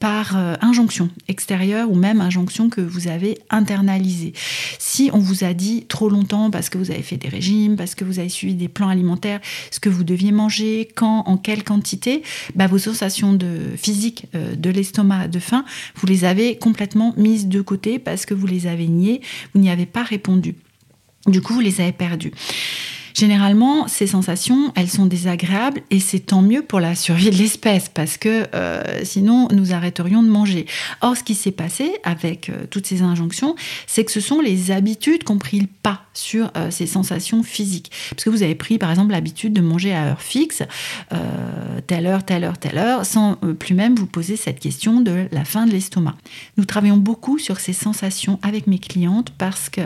par 0.00 0.36
injonction 0.60 1.10
extérieure 1.28 1.90
ou 1.90 1.94
même 1.94 2.20
injonction 2.20 2.68
que 2.68 2.80
vous 2.80 3.08
avez 3.08 3.38
internalisée. 3.50 4.32
Si 4.78 5.10
on 5.12 5.18
vous 5.18 5.44
a 5.44 5.54
dit 5.54 5.86
trop 5.88 6.08
longtemps 6.08 6.50
parce 6.50 6.70
que 6.70 6.78
vous 6.78 6.90
avez 6.90 7.02
fait 7.02 7.16
des 7.16 7.28
régimes, 7.28 7.76
parce 7.76 7.94
que 7.94 8.04
vous 8.04 8.18
avez 8.18 8.28
suivi 8.28 8.54
des 8.54 8.68
plans 8.68 8.88
alimentaires, 8.88 9.40
ce 9.70 9.80
que 9.80 9.88
vous 9.88 10.04
deviez 10.04 10.32
manger, 10.32 10.88
quand, 10.94 11.22
en 11.26 11.36
quelle 11.36 11.62
quantité, 11.62 12.22
bah, 12.54 12.66
vos 12.66 12.78
sensations 12.78 13.32
de 13.32 13.58
physique 13.76 14.26
de 14.34 14.70
l'estomac, 14.70 15.28
de 15.28 15.38
faim 15.38 15.64
vous 15.96 16.06
les 16.06 16.24
avez 16.24 16.58
complètement 16.58 17.14
mises 17.16 17.48
de 17.48 17.60
côté 17.60 17.98
parce 17.98 18.26
que 18.26 18.34
vous 18.34 18.46
les 18.46 18.66
avez 18.66 18.86
niées, 18.86 19.20
vous 19.54 19.60
n'y 19.60 19.70
avez 19.70 19.86
pas 19.86 20.02
répondu. 20.02 20.56
Du 21.26 21.42
coup, 21.42 21.54
vous 21.54 21.60
les 21.60 21.80
avez 21.80 21.92
perdues. 21.92 22.32
Généralement, 23.18 23.88
ces 23.88 24.06
sensations, 24.06 24.72
elles 24.76 24.88
sont 24.88 25.06
désagréables 25.06 25.80
et 25.90 25.98
c'est 25.98 26.20
tant 26.20 26.40
mieux 26.40 26.62
pour 26.62 26.78
la 26.78 26.94
survie 26.94 27.30
de 27.30 27.34
l'espèce 27.34 27.88
parce 27.88 28.16
que 28.16 28.46
euh, 28.54 28.80
sinon 29.02 29.48
nous 29.50 29.72
arrêterions 29.72 30.22
de 30.22 30.28
manger. 30.28 30.66
Or, 31.00 31.16
ce 31.16 31.24
qui 31.24 31.34
s'est 31.34 31.50
passé 31.50 31.94
avec 32.04 32.48
euh, 32.48 32.66
toutes 32.70 32.86
ces 32.86 33.02
injonctions, 33.02 33.56
c'est 33.88 34.04
que 34.04 34.12
ce 34.12 34.20
sont 34.20 34.40
les 34.40 34.70
habitudes 34.70 35.24
qui 35.24 35.32
ont 35.32 35.38
pris 35.38 35.58
le 35.58 35.66
pas 35.82 36.02
sur 36.14 36.52
euh, 36.56 36.70
ces 36.70 36.86
sensations 36.86 37.42
physiques. 37.42 37.90
Parce 38.10 38.22
que 38.22 38.30
vous 38.30 38.44
avez 38.44 38.54
pris 38.54 38.78
par 38.78 38.90
exemple 38.90 39.10
l'habitude 39.10 39.52
de 39.52 39.62
manger 39.62 39.92
à 39.92 40.04
heure 40.04 40.22
fixe, 40.22 40.62
telle 41.88 42.06
heure, 42.06 42.24
telle 42.24 42.44
heure, 42.44 42.58
telle 42.58 42.78
heure, 42.78 43.04
sans 43.04 43.34
plus 43.34 43.74
même 43.74 43.96
vous 43.96 44.06
poser 44.06 44.36
cette 44.36 44.60
question 44.60 45.00
de 45.00 45.26
la 45.32 45.44
faim 45.44 45.66
de 45.66 45.72
l'estomac. 45.72 46.14
Nous 46.56 46.64
travaillons 46.64 46.96
beaucoup 46.96 47.40
sur 47.40 47.58
ces 47.58 47.72
sensations 47.72 48.38
avec 48.42 48.68
mes 48.68 48.78
clientes 48.78 49.32
parce 49.38 49.68
que 49.70 49.80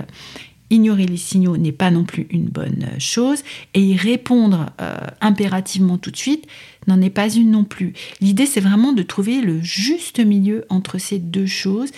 ignorer 0.73 1.07
les 1.07 1.17
signaux 1.17 1.57
n'est 1.57 1.71
pas 1.71 1.91
non 1.91 2.05
plus 2.05 2.27
une 2.31 2.47
bonne 2.47 2.89
chose 2.99 3.45
et 3.75 3.81
y 3.81 3.97
répondre 3.97 4.71
euh, 4.81 4.97
impérativement 5.21 5.99
tout 5.99 6.11
de 6.11 6.17
suite 6.17 6.47
n'en 6.89 7.01
est 7.01 7.11
pas 7.11 7.29
une 7.29 7.53
non 7.53 7.63
plus. 7.63 7.93
L'idée, 8.21 8.47
c'est 8.47 8.61
vraiment 8.61 8.93
de 8.93 9.03
trouver 9.03 9.41
le 9.41 9.61
juste 9.61 10.19
milieu 10.19 10.65
entre 10.69 10.99
ces 10.99 11.19
deux 11.19 11.47
choses 11.47 11.91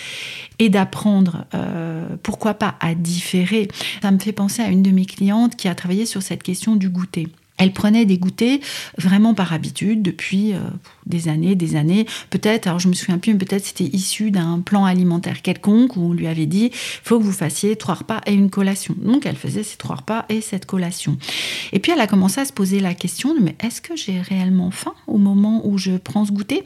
et 0.58 0.68
d'apprendre, 0.68 1.46
euh, 1.54 2.04
pourquoi 2.22 2.54
pas, 2.54 2.76
à 2.80 2.94
différer. 2.94 3.68
Ça 4.02 4.10
me 4.10 4.18
fait 4.18 4.32
penser 4.32 4.60
à 4.60 4.68
une 4.68 4.82
de 4.82 4.90
mes 4.90 5.06
clientes 5.06 5.56
qui 5.56 5.68
a 5.68 5.74
travaillé 5.74 6.04
sur 6.04 6.22
cette 6.22 6.42
question 6.42 6.76
du 6.76 6.90
goûter. 6.90 7.28
Elle 7.56 7.72
prenait 7.72 8.04
des 8.04 8.18
goûters 8.18 8.58
vraiment 8.98 9.32
par 9.32 9.52
habitude 9.52 10.02
depuis 10.02 10.54
euh, 10.54 10.58
des 11.06 11.28
années, 11.28 11.54
des 11.54 11.76
années. 11.76 12.06
Peut-être, 12.30 12.66
alors 12.66 12.80
je 12.80 12.88
me 12.88 12.94
souviens 12.94 13.18
plus, 13.18 13.32
mais 13.32 13.38
peut-être 13.38 13.64
c'était 13.64 13.84
issu 13.84 14.30
d'un 14.30 14.60
plan 14.60 14.84
alimentaire 14.84 15.40
quelconque 15.40 15.96
où 15.96 16.00
on 16.00 16.12
lui 16.12 16.26
avait 16.26 16.46
dit 16.46 16.70
faut 16.72 17.18
que 17.18 17.24
vous 17.24 17.32
fassiez 17.32 17.76
trois 17.76 17.94
repas 17.94 18.20
et 18.26 18.32
une 18.34 18.50
collation. 18.50 18.96
Donc 19.00 19.24
elle 19.26 19.36
faisait 19.36 19.62
ces 19.62 19.76
trois 19.76 19.96
repas 19.96 20.24
et 20.28 20.40
cette 20.40 20.66
collation. 20.66 21.16
Et 21.72 21.78
puis 21.78 21.92
elle 21.92 22.00
a 22.00 22.08
commencé 22.08 22.40
à 22.40 22.44
se 22.44 22.52
poser 22.52 22.80
la 22.80 22.94
question 22.94 23.34
mais 23.40 23.54
est-ce 23.60 23.80
que 23.80 23.96
j'ai 23.96 24.20
réellement 24.20 24.70
faim 24.70 24.94
au 25.06 25.18
moment 25.18 25.66
où 25.66 25.78
je 25.78 25.96
prends 25.96 26.24
ce 26.24 26.32
goûter? 26.32 26.64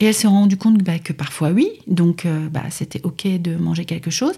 Et 0.00 0.06
elle 0.06 0.14
s'est 0.14 0.28
rendue 0.28 0.56
compte 0.56 0.78
bah, 0.78 0.98
que 0.98 1.12
parfois 1.12 1.50
oui, 1.50 1.68
donc 1.86 2.26
euh, 2.26 2.48
bah, 2.48 2.64
c'était 2.70 3.00
ok 3.04 3.26
de 3.40 3.56
manger 3.56 3.84
quelque 3.84 4.10
chose. 4.10 4.34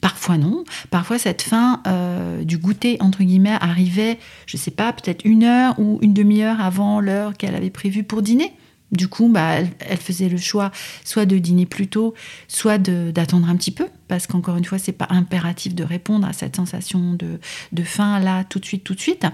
Parfois 0.00 0.38
non. 0.38 0.64
Parfois 0.90 1.18
cette 1.18 1.42
fin 1.42 1.82
euh, 1.86 2.44
du 2.44 2.58
goûter 2.58 2.96
entre 3.00 3.22
guillemets 3.22 3.56
arrivait, 3.60 4.18
je 4.46 4.56
sais 4.56 4.70
pas, 4.70 4.92
peut-être 4.92 5.24
une 5.24 5.44
heure 5.44 5.78
ou 5.78 5.98
une 6.02 6.14
demi-heure 6.14 6.60
avant 6.60 7.00
l'heure 7.00 7.36
qu'elle 7.36 7.54
avait 7.54 7.70
prévue 7.70 8.04
pour 8.04 8.22
dîner. 8.22 8.52
Du 8.90 9.08
coup, 9.08 9.28
bah, 9.28 9.56
elle, 9.80 9.98
faisait 9.98 10.28
le 10.28 10.38
choix 10.38 10.70
soit 11.04 11.26
de 11.26 11.36
dîner 11.38 11.66
plus 11.66 11.88
tôt, 11.88 12.14
soit 12.46 12.78
d'attendre 12.78 13.48
un 13.48 13.56
petit 13.56 13.70
peu, 13.70 13.86
parce 14.08 14.26
qu'encore 14.26 14.56
une 14.56 14.64
fois, 14.64 14.78
c'est 14.78 14.92
pas 14.92 15.06
impératif 15.10 15.74
de 15.74 15.84
répondre 15.84 16.26
à 16.26 16.32
cette 16.32 16.56
sensation 16.56 17.14
de, 17.14 17.38
faim 17.82 18.18
là 18.18 18.44
tout 18.44 18.58
de 18.58 18.64
suite, 18.64 18.84
tout 18.84 18.94
de 18.94 19.00
suite. 19.00 19.26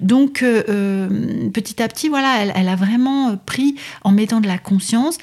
Donc, 0.00 0.42
euh, 0.42 0.62
euh, 0.68 1.50
petit 1.50 1.82
à 1.82 1.88
petit, 1.88 2.08
voilà, 2.08 2.44
elle, 2.54 2.68
a 2.68 2.76
vraiment 2.76 3.36
pris, 3.36 3.74
en 4.02 4.12
mettant 4.12 4.40
de 4.40 4.46
la 4.46 4.58
conscience, 4.58 5.18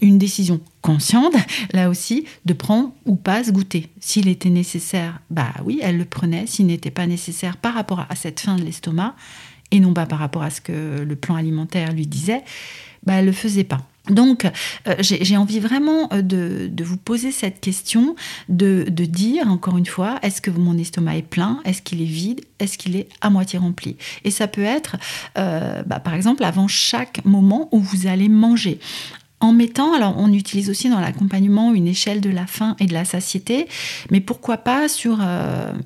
une 0.00 0.18
décision 0.18 0.60
consciente, 0.80 1.34
là 1.72 1.88
aussi, 1.88 2.26
de 2.44 2.52
prendre 2.52 2.92
ou 3.04 3.16
pas 3.16 3.42
ce 3.42 3.50
goûter. 3.50 3.88
S'il 4.00 4.28
était 4.28 4.50
nécessaire, 4.50 5.20
bah 5.30 5.52
oui, 5.64 5.80
elle 5.82 5.98
le 5.98 6.04
prenait. 6.04 6.46
S'il 6.46 6.66
n'était 6.66 6.90
pas 6.90 7.06
nécessaire 7.06 7.56
par 7.56 7.74
rapport 7.74 8.06
à 8.08 8.14
cette 8.14 8.38
faim 8.38 8.56
de 8.56 8.62
l'estomac, 8.62 9.16
et 9.70 9.80
non 9.80 9.92
pas 9.92 10.06
par 10.06 10.20
rapport 10.20 10.42
à 10.42 10.50
ce 10.50 10.60
que 10.60 11.02
le 11.02 11.16
plan 11.16 11.34
alimentaire 11.34 11.92
lui 11.92 12.06
disait, 12.06 12.44
bah, 13.06 13.14
elle 13.14 13.26
le 13.26 13.32
faisait 13.32 13.64
pas. 13.64 13.86
Donc, 14.10 14.44
euh, 14.86 14.94
j'ai 15.00 15.36
envie 15.36 15.60
vraiment 15.60 16.12
euh, 16.12 16.20
de, 16.20 16.84
vous 16.84 16.98
poser 16.98 17.32
cette 17.32 17.60
question, 17.60 18.16
de, 18.50 18.84
dire, 18.90 19.48
encore 19.48 19.78
une 19.78 19.86
fois, 19.86 20.18
est-ce 20.22 20.42
que 20.42 20.50
mon 20.50 20.76
estomac 20.76 21.16
est 21.16 21.22
plein? 21.22 21.60
Est-ce 21.64 21.80
qu'il 21.80 22.02
est 22.02 22.06
vide? 22.06 22.42
Est-ce 22.58 22.76
qu'il 22.76 22.96
est 22.96 23.08
à 23.22 23.30
moitié 23.30 23.58
rempli? 23.58 23.96
Et 24.24 24.30
ça 24.30 24.46
peut 24.46 24.64
être, 24.64 24.96
euh, 25.38 25.82
bah, 25.84 26.00
par 26.00 26.14
exemple, 26.14 26.44
avant 26.44 26.68
chaque 26.68 27.24
moment 27.24 27.68
où 27.72 27.80
vous 27.80 28.06
allez 28.06 28.28
manger. 28.28 28.78
En 29.40 29.52
mettant, 29.52 29.94
alors 29.94 30.14
on 30.16 30.32
utilise 30.32 30.70
aussi 30.70 30.88
dans 30.88 31.00
l'accompagnement 31.00 31.74
une 31.74 31.86
échelle 31.86 32.22
de 32.22 32.30
la 32.30 32.46
faim 32.46 32.76
et 32.78 32.86
de 32.86 32.94
la 32.94 33.04
satiété, 33.04 33.68
mais 34.10 34.20
pourquoi 34.20 34.56
pas 34.56 34.88
sur 34.88 35.20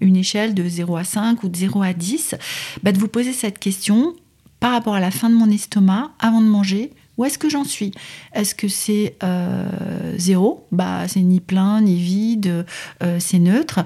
une 0.01 0.17
échelle 0.17 0.55
de 0.55 0.69
0 0.69 0.97
à 0.97 1.03
5 1.03 1.43
ou 1.43 1.49
de 1.49 1.57
0 1.57 1.83
à 1.83 1.93
10, 1.93 2.37
bah, 2.85 2.93
de 2.93 2.99
vous 2.99 3.09
poser 3.09 3.33
cette 3.33 3.59
question 3.59 4.15
par 4.61 4.73
rapport 4.73 4.95
à 4.95 5.01
la 5.01 5.11
faim 5.11 5.29
de 5.29 5.35
mon 5.35 5.51
estomac 5.51 6.11
avant 6.21 6.41
de 6.41 6.47
manger 6.47 6.93
où 7.19 7.25
est-ce 7.25 7.37
que 7.37 7.51
j'en 7.51 7.65
suis? 7.65 7.91
Est-ce 8.33 8.55
que 8.55 8.69
c'est 8.69 9.17
euh, 9.23 10.15
zéro? 10.17 10.67
Bah, 10.73 11.09
c'est 11.09 11.21
ni 11.21 11.41
plein 11.41 11.81
ni 11.81 11.97
vide, 11.97 12.65
euh, 13.03 13.17
c'est 13.19 13.41
neutre. 13.41 13.81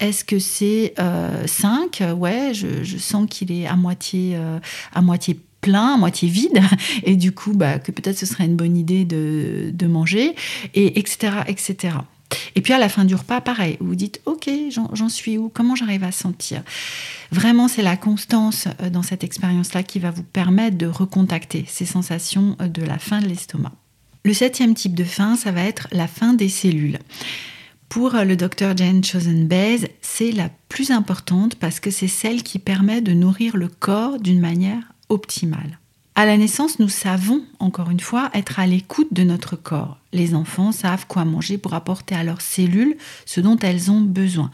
Est-ce 0.00 0.24
que 0.24 0.38
c'est 0.38 0.94
5 1.46 2.00
euh, 2.00 2.12
Ouais, 2.14 2.52
je, 2.54 2.96
sens 2.96 3.26
qu'il 3.28 3.52
est 3.52 3.66
à 3.66 3.76
moitié, 3.76 4.38
à 4.92 5.02
moitié 5.02 5.38
plein, 5.60 5.94
à 5.94 5.96
moitié 5.96 6.28
vide, 6.28 6.60
et 7.04 7.16
du 7.16 7.32
coup, 7.32 7.52
bah, 7.52 7.78
que 7.78 7.92
peut-être 7.92 8.18
ce 8.18 8.26
serait 8.26 8.46
une 8.46 8.56
bonne 8.56 8.76
idée 8.76 9.04
de, 9.04 9.70
de 9.72 9.86
manger, 9.86 10.34
et 10.74 10.98
etc., 10.98 11.32
etc. 11.46 11.94
Et 12.54 12.60
puis 12.60 12.72
à 12.72 12.78
la 12.78 12.88
fin 12.88 13.04
du 13.04 13.14
repas, 13.14 13.40
pareil, 13.40 13.76
vous 13.80 13.94
dites, 13.94 14.20
ok, 14.26 14.50
j'en 14.70 15.08
suis 15.08 15.38
où 15.38 15.48
Comment 15.48 15.74
j'arrive 15.74 16.04
à 16.04 16.12
sentir? 16.12 16.62
Vraiment, 17.30 17.68
c'est 17.68 17.82
la 17.82 17.96
constance 17.96 18.68
euh, 18.82 18.90
dans 18.90 19.02
cette 19.02 19.24
expérience-là 19.24 19.82
qui 19.82 19.98
va 19.98 20.10
vous 20.10 20.22
permettre 20.22 20.76
de 20.76 20.86
recontacter 20.86 21.64
ces 21.68 21.86
sensations 21.86 22.56
euh, 22.60 22.68
de 22.68 22.82
la 22.82 22.98
faim 22.98 23.20
de 23.20 23.28
l'estomac. 23.28 23.72
Le 24.24 24.34
septième 24.34 24.74
type 24.74 24.94
de 24.94 25.04
faim, 25.04 25.36
ça 25.36 25.52
va 25.52 25.62
être 25.62 25.88
la 25.92 26.06
faim 26.06 26.34
des 26.34 26.48
cellules. 26.48 26.98
Pour 27.88 28.14
euh, 28.14 28.24
le 28.24 28.36
docteur 28.36 28.76
Jane 28.76 29.02
Chosen-Baez, 29.04 29.90
c'est 30.00 30.32
la 30.32 30.50
plus 30.68 30.90
importante 30.90 31.54
parce 31.54 31.80
que 31.80 31.90
c'est 31.90 32.08
celle 32.08 32.42
qui 32.42 32.58
permet 32.58 33.00
de 33.00 33.12
nourrir 33.12 33.56
le 33.56 33.68
corps 33.68 34.18
d'une 34.18 34.40
manière 34.40 34.92
optimale. 35.08 35.78
À 36.18 36.26
la 36.26 36.36
naissance, 36.36 36.80
nous 36.80 36.88
savons, 36.88 37.44
encore 37.60 37.90
une 37.90 38.00
fois, 38.00 38.28
être 38.34 38.58
à 38.58 38.66
l'écoute 38.66 39.06
de 39.12 39.22
notre 39.22 39.54
corps. 39.54 39.98
Les 40.12 40.34
enfants 40.34 40.72
savent 40.72 41.06
quoi 41.06 41.24
manger 41.24 41.58
pour 41.58 41.74
apporter 41.74 42.16
à 42.16 42.24
leurs 42.24 42.40
cellules 42.40 42.96
ce 43.24 43.40
dont 43.40 43.56
elles 43.56 43.88
ont 43.92 44.00
besoin. 44.00 44.50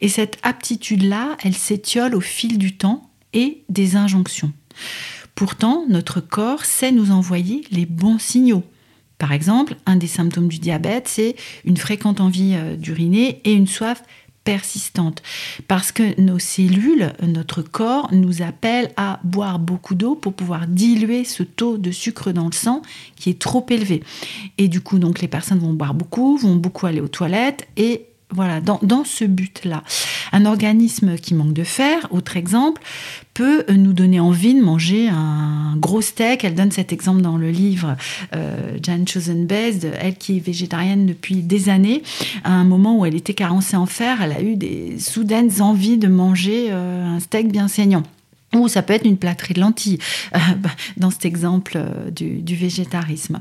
Et 0.00 0.08
cette 0.08 0.38
aptitude-là, 0.42 1.36
elle 1.44 1.54
s'étiole 1.54 2.16
au 2.16 2.20
fil 2.20 2.58
du 2.58 2.76
temps 2.76 3.08
et 3.32 3.62
des 3.68 3.94
injonctions. 3.94 4.52
Pourtant, 5.36 5.84
notre 5.88 6.20
corps 6.20 6.64
sait 6.64 6.90
nous 6.90 7.12
envoyer 7.12 7.62
les 7.70 7.86
bons 7.86 8.18
signaux. 8.18 8.64
Par 9.18 9.30
exemple, 9.30 9.76
un 9.86 9.94
des 9.94 10.08
symptômes 10.08 10.48
du 10.48 10.58
diabète, 10.58 11.06
c'est 11.06 11.36
une 11.64 11.76
fréquente 11.76 12.20
envie 12.20 12.54
euh, 12.56 12.74
d'uriner 12.74 13.40
et 13.44 13.52
une 13.52 13.68
soif 13.68 14.02
persistante. 14.44 15.22
Parce 15.68 15.90
que 15.90 16.20
nos 16.20 16.38
cellules, 16.38 17.12
notre 17.22 17.62
corps 17.62 18.08
nous 18.12 18.42
appelle 18.42 18.92
à 18.96 19.20
boire 19.24 19.58
beaucoup 19.58 19.94
d'eau 19.94 20.14
pour 20.14 20.34
pouvoir 20.34 20.66
diluer 20.66 21.24
ce 21.24 21.42
taux 21.42 21.78
de 21.78 21.90
sucre 21.90 22.32
dans 22.32 22.46
le 22.46 22.52
sang 22.52 22.82
qui 23.16 23.30
est 23.30 23.38
trop 23.38 23.64
élevé. 23.70 24.02
Et 24.58 24.68
du 24.68 24.80
coup, 24.80 24.98
donc 24.98 25.20
les 25.20 25.28
personnes 25.28 25.58
vont 25.58 25.72
boire 25.72 25.94
beaucoup, 25.94 26.36
vont 26.36 26.56
beaucoup 26.56 26.86
aller 26.86 27.00
aux 27.00 27.08
toilettes 27.08 27.66
et 27.76 28.06
voilà, 28.30 28.60
dans, 28.60 29.04
ce 29.04 29.24
but-là. 29.24 29.82
Un 30.32 30.44
organisme 30.46 31.16
qui 31.16 31.34
manque 31.34 31.52
de 31.52 31.62
fer, 31.62 32.08
autre 32.10 32.36
exemple, 32.36 32.82
peut 33.32 33.64
nous 33.68 33.92
donner 33.92 34.18
envie 34.18 34.54
de 34.54 34.62
manger 34.62 35.08
un 35.08 35.76
gros 35.76 36.00
steak. 36.00 36.44
Elle 36.44 36.54
donne 36.54 36.72
cet 36.72 36.92
exemple 36.92 37.20
dans 37.20 37.36
le 37.36 37.50
livre 37.50 37.96
euh, 38.34 38.78
Jan 38.82 39.04
Chosen-Best, 39.06 39.86
elle 40.00 40.16
qui 40.16 40.38
est 40.38 40.40
végétarienne 40.40 41.06
depuis 41.06 41.36
des 41.36 41.68
années. 41.68 42.02
À 42.42 42.52
un 42.52 42.64
moment 42.64 42.98
où 42.98 43.06
elle 43.06 43.14
était 43.14 43.34
carencée 43.34 43.76
en 43.76 43.86
fer, 43.86 44.20
elle 44.22 44.32
a 44.32 44.42
eu 44.42 44.56
des 44.56 44.98
soudaines 44.98 45.60
envies 45.60 45.98
de 45.98 46.08
manger 46.08 46.68
euh, 46.70 47.16
un 47.16 47.20
steak 47.20 47.52
bien 47.52 47.68
saignant. 47.68 48.02
Ou 48.54 48.68
ça 48.68 48.82
peut 48.82 48.92
être 48.92 49.06
une 49.06 49.18
plâtrée 49.18 49.54
de 49.54 49.60
lentilles, 49.60 49.98
euh, 50.34 50.38
dans 50.96 51.10
cet 51.10 51.24
exemple 51.24 51.74
euh, 51.76 52.10
du 52.10 52.54
végétarisme. 52.56 53.40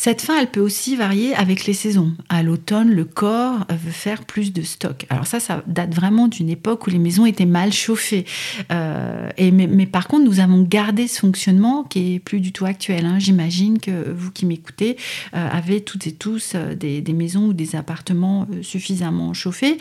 Cette 0.00 0.22
faim, 0.22 0.34
elle 0.40 0.46
peut 0.46 0.60
aussi 0.60 0.94
varier 0.94 1.34
avec 1.34 1.66
les 1.66 1.72
saisons. 1.72 2.12
À 2.28 2.44
l'automne, 2.44 2.88
le 2.88 3.04
corps 3.04 3.66
veut 3.68 3.90
faire 3.90 4.24
plus 4.24 4.52
de 4.52 4.62
stock. 4.62 5.06
Alors 5.10 5.26
ça, 5.26 5.40
ça 5.40 5.64
date 5.66 5.92
vraiment 5.92 6.28
d'une 6.28 6.48
époque 6.50 6.86
où 6.86 6.90
les 6.90 7.00
maisons 7.00 7.26
étaient 7.26 7.46
mal 7.46 7.72
chauffées. 7.72 8.24
Euh, 8.70 9.28
et 9.38 9.50
mais, 9.50 9.86
par 9.86 10.06
contre, 10.06 10.24
nous 10.24 10.38
avons 10.38 10.62
gardé 10.62 11.08
ce 11.08 11.18
fonctionnement 11.18 11.82
qui 11.82 12.14
est 12.14 12.18
plus 12.20 12.38
du 12.38 12.52
tout 12.52 12.64
actuel. 12.64 13.06
Hein. 13.06 13.18
J'imagine 13.18 13.80
que 13.80 14.12
vous 14.12 14.30
qui 14.30 14.46
m'écoutez 14.46 14.96
euh, 15.34 15.48
avez 15.50 15.80
toutes 15.80 16.06
et 16.06 16.12
tous 16.12 16.52
euh, 16.54 16.76
des, 16.76 17.02
maisons 17.12 17.46
ou 17.46 17.52
des 17.52 17.74
appartements 17.74 18.46
suffisamment 18.62 19.34
chauffés 19.34 19.78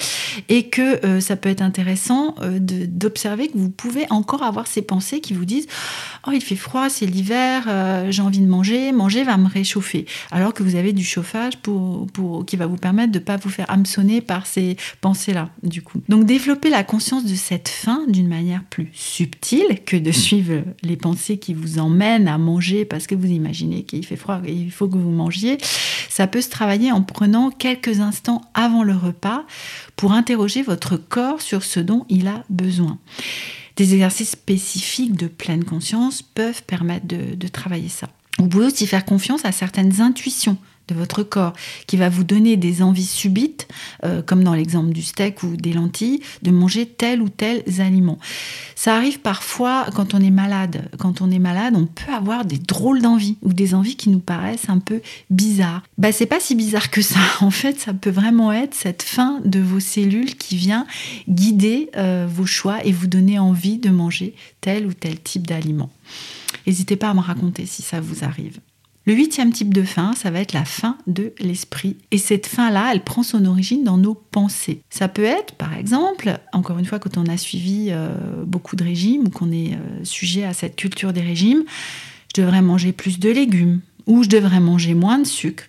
et 0.50 0.70
que 0.70 1.20
ça 1.20 1.36
peut 1.36 1.50
être 1.50 1.62
intéressant 1.62 2.34
d'observer 2.60 3.50
que 3.50 3.58
vous 3.58 3.70
pouvez 3.70 4.08
encore 4.10 4.42
avoir 4.42 4.66
ces 4.66 4.82
pensées 4.82 5.20
qui 5.20 5.34
vous 5.34 5.46
disent 5.46 5.68
oh 6.26 6.32
il 6.34 6.42
fait 6.42 6.56
froid, 6.56 6.90
c'est 6.90 7.06
l'hiver, 7.06 7.68
j'ai 8.10 8.22
envie 8.24 8.40
de 8.40 8.48
manger, 8.48 8.92
manger 8.92 9.24
va 9.24 9.38
me 9.38 9.48
réchauffer 9.48 10.07
alors 10.32 10.54
que 10.54 10.64
vous 10.64 10.76
avez 10.76 10.94
du 10.94 11.04
chauffage 11.04 11.58
pour, 11.58 12.08
pour, 12.08 12.46
qui 12.46 12.56
va 12.56 12.68
vous 12.68 12.78
permettre 12.78 13.12
de 13.12 13.20
ne 13.20 13.24
pas 13.24 13.38
vous 13.38 13.50
faire 13.50 13.70
hameçonner 13.70 14.22
par 14.22 14.46
ces 14.46 14.78
pensées-là, 15.02 15.50
du 15.64 15.82
coup. 15.82 16.02
Donc 16.10 16.26
développer 16.26 16.70
la 16.70 16.84
conscience 16.84 17.26
de 17.26 17.36
cette 17.36 17.70
faim 17.70 18.04
d'une 18.08 18.28
manière 18.28 18.64
plus 18.64 18.90
subtile 18.94 19.80
que 19.86 19.98
de 19.98 20.12
suivre 20.12 20.64
les 20.84 20.98
pensées 20.98 21.38
qui 21.38 21.54
vous 21.54 21.80
emmènent 21.80 22.28
à 22.28 22.38
manger 22.38 22.86
parce 22.86 23.08
que 23.08 23.16
vous 23.16 23.28
imaginez 23.28 23.84
qu'il 23.84 24.06
fait 24.06 24.16
froid 24.16 24.42
et 24.46 24.54
il 24.54 24.72
faut 24.72 24.88
que 24.88 24.98
vous 24.98 25.12
mangiez, 25.12 25.58
ça 26.10 26.28
peut 26.28 26.42
se 26.42 26.50
travailler 26.50 26.92
en 26.92 27.02
prenant 27.02 27.52
quelques 27.52 28.00
instants 28.00 28.42
avant 28.54 28.84
le 28.84 28.96
repas 28.96 29.46
pour 29.96 30.14
interroger 30.14 30.62
votre 30.62 30.98
corps 30.98 31.42
sur 31.42 31.64
ce 31.64 31.80
dont 31.80 32.06
il 32.10 32.28
a 32.28 32.44
besoin. 32.50 32.98
Des 33.76 33.94
exercices 33.94 34.32
spécifiques 34.32 35.16
de 35.16 35.28
pleine 35.28 35.64
conscience 35.64 36.24
peuvent 36.24 36.64
permettre 36.64 37.06
de 37.06 37.48
travailler 37.48 37.90
ça. 37.90 38.10
Vous 38.38 38.48
pouvez 38.48 38.68
aussi 38.68 38.88
faire 38.88 39.06
confiance 39.06 39.46
à 39.46 39.52
certaines 39.52 40.02
intuitions 40.02 40.58
de 40.88 40.96
votre 40.96 41.24
corps 41.24 41.54
qui 41.86 41.98
va 41.98 42.10
vous 42.10 42.24
donner 42.24 42.58
des 42.58 42.82
envies 42.82 43.06
subites, 43.06 43.68
euh, 44.04 44.22
comme 44.22 44.44
dans 44.44 44.54
l'exemple 44.54 44.92
du 44.92 45.02
steak 45.02 45.44
ou 45.44 45.56
des 45.56 45.74
lentilles, 45.74 46.22
de 46.42 46.52
manger 46.52 46.86
tel 46.86 47.22
ou 47.22 47.30
tel 47.30 47.64
aliment. 47.80 48.18
Ça 48.76 48.96
arrive 48.96 49.20
parfois 49.20 49.88
quand 49.96 50.14
on 50.14 50.22
est 50.22 50.32
malade. 50.32 50.90
Quand 50.98 51.22
on 51.22 51.30
est 51.30 51.40
malade, 51.40 51.74
on 51.76 51.86
peut 51.86 52.14
avoir 52.14 52.46
des 52.46 52.58
drôles 52.58 53.02
d'envies 53.02 53.38
ou 53.42 53.54
des 53.54 53.74
envies 53.74 53.96
qui 53.96 54.10
nous 54.10 54.20
paraissent 54.20 54.70
un 54.70 54.80
peu 54.80 55.02
bizarres. 55.30 55.84
Bah, 55.98 56.12
c'est 56.12 56.26
pas 56.26 56.40
si 56.40 56.56
bizarre 56.56 56.90
que 56.90 57.02
ça. 57.02 57.20
En 57.42 57.52
fait, 57.52 57.80
ça 57.80 57.94
peut 57.94 58.10
vraiment 58.10 58.52
être 58.52 58.74
cette 58.74 59.04
faim 59.04 59.40
de 59.46 59.60
vos 59.60 59.80
cellules 59.80 60.36
qui 60.36 60.58
vient 60.58 60.86
guider 61.30 61.90
euh, 61.96 62.28
vos 62.30 62.46
choix 62.46 62.84
et 62.84 62.92
vous 62.92 63.08
donner 63.08 63.40
envie 63.40 63.78
de 63.78 63.90
manger 63.90 64.34
tel 64.60 64.86
ou 64.86 64.94
tel 64.94 65.20
type 65.20 65.46
d'aliment. 65.46 65.90
N'hésitez 66.68 66.98
pas 66.98 67.10
à 67.10 67.14
me 67.14 67.22
raconter 67.22 67.66
si 67.66 67.82
ça 67.82 68.02
vous 68.02 68.24
arrive. 68.26 68.60
Le 69.06 69.14
huitième 69.14 69.54
type 69.54 69.74
de 69.74 69.84
faim, 69.84 70.12
ça 70.18 70.32
va 70.32 70.42
être 70.42 70.52
la 70.52 70.66
faim 70.66 70.98
de 71.08 71.34
l'esprit. 71.40 71.96
Et 72.12 72.18
cette 72.18 72.46
faim-là, 72.46 72.90
elle 72.92 73.06
prend 73.06 73.24
son 73.24 73.46
origine 73.46 73.86
dans 73.86 73.98
nos 73.98 74.16
pensées. 74.16 74.82
Ça 74.90 75.08
peut 75.08 75.24
être, 75.24 75.54
par 75.54 75.74
exemple, 75.74 76.38
encore 76.52 76.78
une 76.78 76.84
fois, 76.84 77.00
quand 77.00 77.18
on 77.18 77.26
a 77.28 77.38
suivi 77.38 77.88
euh, 77.90 78.10
beaucoup 78.46 78.76
de 78.76 78.84
régimes 78.84 79.28
ou 79.28 79.30
qu'on 79.30 79.54
est 79.54 79.76
euh, 79.76 80.04
sujet 80.04 80.44
à 80.44 80.52
cette 80.52 80.76
culture 80.76 81.14
des 81.14 81.22
régimes, 81.22 81.64
je 82.36 82.42
devrais 82.42 82.62
manger 82.62 82.92
plus 82.92 83.18
de 83.18 83.30
légumes 83.30 83.80
ou 84.06 84.24
je 84.24 84.30
devrais 84.30 84.60
manger 84.60 84.94
moins 84.94 85.20
de 85.20 85.26
sucre. 85.26 85.64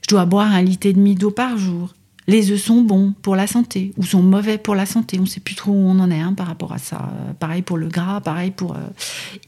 Je 0.00 0.08
dois 0.08 0.24
boire 0.24 0.50
un 0.50 0.62
litre 0.62 0.86
et 0.86 0.94
demi 0.94 1.14
d'eau 1.14 1.30
par 1.30 1.58
jour 1.58 1.92
les 2.28 2.52
œufs 2.52 2.60
sont 2.60 2.82
bons 2.82 3.14
pour 3.22 3.34
la 3.34 3.46
santé 3.46 3.92
ou 3.96 4.04
sont 4.04 4.22
mauvais 4.22 4.58
pour 4.58 4.74
la 4.74 4.86
santé. 4.86 5.18
On 5.18 5.22
ne 5.22 5.26
sait 5.26 5.40
plus 5.40 5.54
trop 5.54 5.72
où 5.72 5.88
on 5.88 5.98
en 5.98 6.10
est 6.10 6.20
hein, 6.20 6.34
par 6.34 6.46
rapport 6.46 6.72
à 6.72 6.78
ça. 6.78 7.10
Euh, 7.10 7.32
pareil 7.32 7.62
pour 7.62 7.78
le 7.78 7.88
gras, 7.88 8.20
pareil 8.20 8.52
pour 8.52 8.74
euh, 8.74 8.80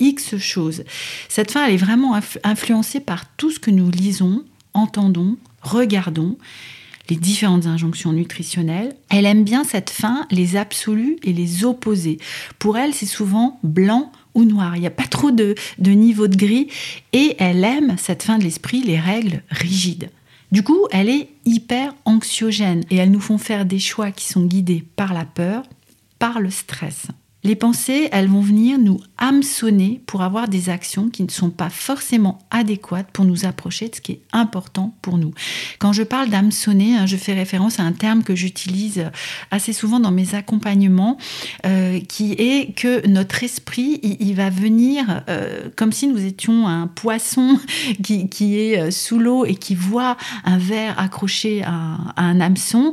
X 0.01 0.39
choses. 0.39 0.83
Cette 1.29 1.53
faim, 1.53 1.65
elle 1.67 1.75
est 1.75 1.77
vraiment 1.77 2.19
influencée 2.43 3.01
par 3.01 3.27
tout 3.37 3.51
ce 3.51 3.61
que 3.61 3.71
nous 3.71 3.91
lisons, 3.91 4.43
entendons, 4.73 5.37
regardons 5.63 6.39
les 7.11 7.17
différentes 7.17 7.67
injonctions 7.67 8.13
nutritionnelles. 8.13 8.95
Elle 9.11 9.27
aime 9.27 9.45
bien 9.45 9.65
cette 9.65 9.91
faim, 9.91 10.27
les 10.31 10.57
absolus 10.57 11.19
et 11.23 11.33
les 11.33 11.65
opposés. 11.65 12.19
Pour 12.59 12.79
elle, 12.79 12.95
c'est 12.95 13.05
souvent 13.05 13.59
blanc 13.63 14.11
ou 14.35 14.45
noir. 14.45 14.77
Il 14.77 14.81
n'y 14.81 14.87
a 14.87 14.93
pas 14.93 15.07
trop 15.07 15.33
de, 15.33 15.55
de 15.79 15.91
niveau 15.91 16.29
de 16.29 16.37
gris. 16.37 16.69
Et 17.13 17.35
elle 17.39 17.65
aime, 17.65 17.97
cette 17.99 18.23
faim 18.23 18.39
de 18.39 18.45
l'esprit, 18.45 18.83
les 18.83 18.99
règles 18.99 19.43
rigides. 19.51 20.09
Du 20.53 20.65
coup, 20.65 20.87
elle 20.91 21.09
est 21.09 21.29
hyper 21.45 21.95
anxiogène 22.05 22.85
et 22.91 22.97
elles 22.97 23.11
nous 23.11 23.21
font 23.21 23.39
faire 23.39 23.65
des 23.65 23.79
choix 23.79 24.11
qui 24.11 24.27
sont 24.27 24.45
guidés 24.45 24.85
par 24.97 25.15
la 25.15 25.25
peur, 25.25 25.63
par 26.19 26.41
le 26.41 26.51
stress. 26.51 27.07
Les 27.43 27.55
pensées, 27.55 28.09
elles 28.13 28.29
vont 28.29 28.43
venir 28.43 28.79
nous 28.79 29.01
hameçonner 29.17 30.03
pour 30.05 30.21
avoir 30.21 30.47
des 30.47 30.69
actions 30.69 31.09
qui 31.09 31.23
ne 31.23 31.31
sont 31.31 31.49
pas 31.49 31.71
forcément 31.71 32.39
adéquates 32.51 33.11
pour 33.13 33.25
nous 33.25 33.47
approcher 33.47 33.89
de 33.89 33.95
ce 33.95 34.03
qui 34.03 34.13
est 34.13 34.21
important 34.33 34.95
pour 35.01 35.17
nous. 35.17 35.33
Quand 35.79 35.95
je 35.95 36.03
parle 36.03 36.29
d'hameçonner, 36.29 36.97
hein, 36.97 37.07
je 37.07 37.17
fais 37.17 37.33
référence 37.33 37.81
à 37.81 37.83
un 37.83 37.93
terme 37.93 38.25
que 38.25 38.35
j'utilise 38.35 39.11
assez 39.51 39.73
souvent 39.73 40.01
dans 40.01 40.11
mes 40.11 40.35
accompagnements, 40.35 41.17
euh, 41.65 42.01
qui 42.01 42.33
est 42.33 42.75
que 42.75 43.07
notre 43.07 43.43
esprit, 43.43 44.01
il, 44.03 44.35
va 44.35 44.51
venir 44.51 45.23
euh, 45.29 45.71
comme 45.77 45.93
si 45.93 46.09
nous 46.09 46.23
étions 46.23 46.69
un 46.69 46.89
poisson 46.89 47.59
qui, 48.03 48.59
est 48.59 48.79
euh, 48.79 48.91
sous 48.91 49.19
l'eau 49.19 49.47
et 49.47 49.55
qui 49.55 49.75
voit 49.75 50.19
un 50.45 50.59
verre 50.59 50.99
accroché 50.99 51.63
à, 51.63 51.97
un 52.17 52.41
hameçon. 52.41 52.91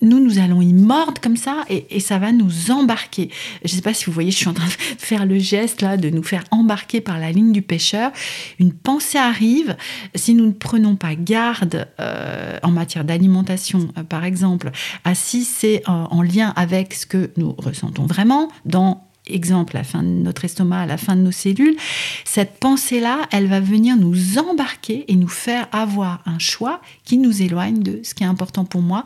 nous, 0.00 0.20
nous 0.20 0.38
allons 0.38 0.62
y 0.62 0.72
mordre 0.72 1.20
comme 1.20 1.36
ça 1.36 1.64
et, 1.68 1.86
et 1.90 2.00
ça 2.00 2.18
va 2.18 2.30
nous 2.30 2.70
embarquer. 2.70 3.30
Je 3.64 3.72
ne 3.72 3.76
sais 3.76 3.82
pas 3.82 3.94
si 3.94 4.06
vous 4.06 4.12
voyez, 4.12 4.30
je 4.30 4.36
suis 4.36 4.48
en 4.48 4.54
train 4.54 4.66
de 4.66 4.72
faire 4.98 5.26
le 5.26 5.38
geste 5.38 5.82
là 5.82 5.96
de 5.96 6.10
nous 6.10 6.22
faire 6.22 6.44
embarquer 6.50 7.00
par 7.00 7.18
la 7.18 7.32
ligne 7.32 7.52
du 7.52 7.62
pêcheur, 7.62 8.12
une 8.58 8.72
pensée 8.72 9.18
arrive. 9.18 9.76
Si 10.14 10.34
nous 10.34 10.46
ne 10.46 10.52
prenons 10.52 10.96
pas 10.96 11.14
garde 11.14 11.88
euh, 12.00 12.58
en 12.62 12.70
matière 12.70 13.04
d'alimentation, 13.04 13.88
euh, 13.96 14.02
par 14.02 14.24
exemple, 14.24 14.70
à 15.04 15.14
si 15.14 15.44
c'est 15.44 15.82
en 15.86 16.22
lien 16.22 16.52
avec 16.56 16.94
ce 16.94 17.06
que 17.06 17.30
nous 17.36 17.54
ressentons 17.58 18.06
vraiment 18.06 18.48
dans 18.64 19.07
exemple, 19.28 19.74
la 19.74 19.84
fin 19.84 20.02
de 20.02 20.08
notre 20.08 20.44
estomac, 20.44 20.86
la 20.86 20.96
fin 20.96 21.16
de 21.16 21.22
nos 21.22 21.32
cellules, 21.32 21.76
cette 22.24 22.58
pensée-là, 22.58 23.28
elle 23.30 23.46
va 23.46 23.60
venir 23.60 23.96
nous 23.96 24.38
embarquer 24.38 25.04
et 25.08 25.16
nous 25.16 25.28
faire 25.28 25.68
avoir 25.72 26.22
un 26.26 26.38
choix 26.38 26.80
qui 27.04 27.18
nous 27.18 27.42
éloigne 27.42 27.82
de 27.82 28.00
ce 28.02 28.14
qui 28.14 28.24
est 28.24 28.26
important 28.26 28.64
pour 28.64 28.82
moi 28.82 29.04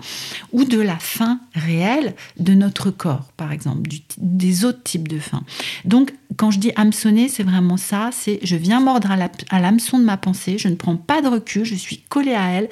ou 0.53 0.65
de 0.65 0.81
la 0.81 0.99
faim 0.99 1.41
réelle 1.55 2.15
de 2.39 2.55
notre 2.55 2.91
corps, 2.91 3.33
par 3.37 3.53
exemple, 3.53 3.91
des 4.19 4.65
autres 4.65 4.83
types 4.83 5.09
de 5.09 5.19
faim. 5.19 5.43
Donc, 5.85 6.13
quand 6.37 6.51
je 6.51 6.59
dis 6.59 6.73
hameçonner, 6.77 7.29
c'est 7.29 7.43
vraiment 7.43 7.77
ça, 7.77 8.11
c'est 8.13 8.39
je 8.43 8.57
viens 8.57 8.81
mordre 8.81 9.11
à 9.11 9.61
l'hameçon 9.61 9.99
de 9.99 10.05
ma 10.05 10.17
pensée, 10.17 10.59
je 10.59 10.69
ne 10.69 10.75
prends 10.75 10.97
pas 10.97 11.23
de 11.23 11.29
recul, 11.29 11.65
je 11.65 11.75
suis 11.75 11.99
collée 12.09 12.35
à 12.35 12.51
elle 12.51 12.69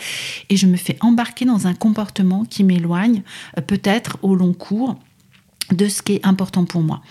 et 0.49 0.57
je 0.57 0.67
me 0.67 0.77
fais 0.77 0.97
embarquer 1.01 1.45
dans 1.45 1.67
un 1.67 1.75
comportement 1.75 2.45
qui 2.45 2.65
m'éloigne, 2.65 3.23
euh, 3.59 3.63
peut-être 3.63 4.19
au 4.23 4.35
long 4.35 4.53
cours 4.53 4.97
de 5.73 5.89
ce 5.89 6.03
qui 6.03 6.15
est 6.15 6.27
important 6.27 6.65
pour 6.65 6.83
moi. 6.83 7.03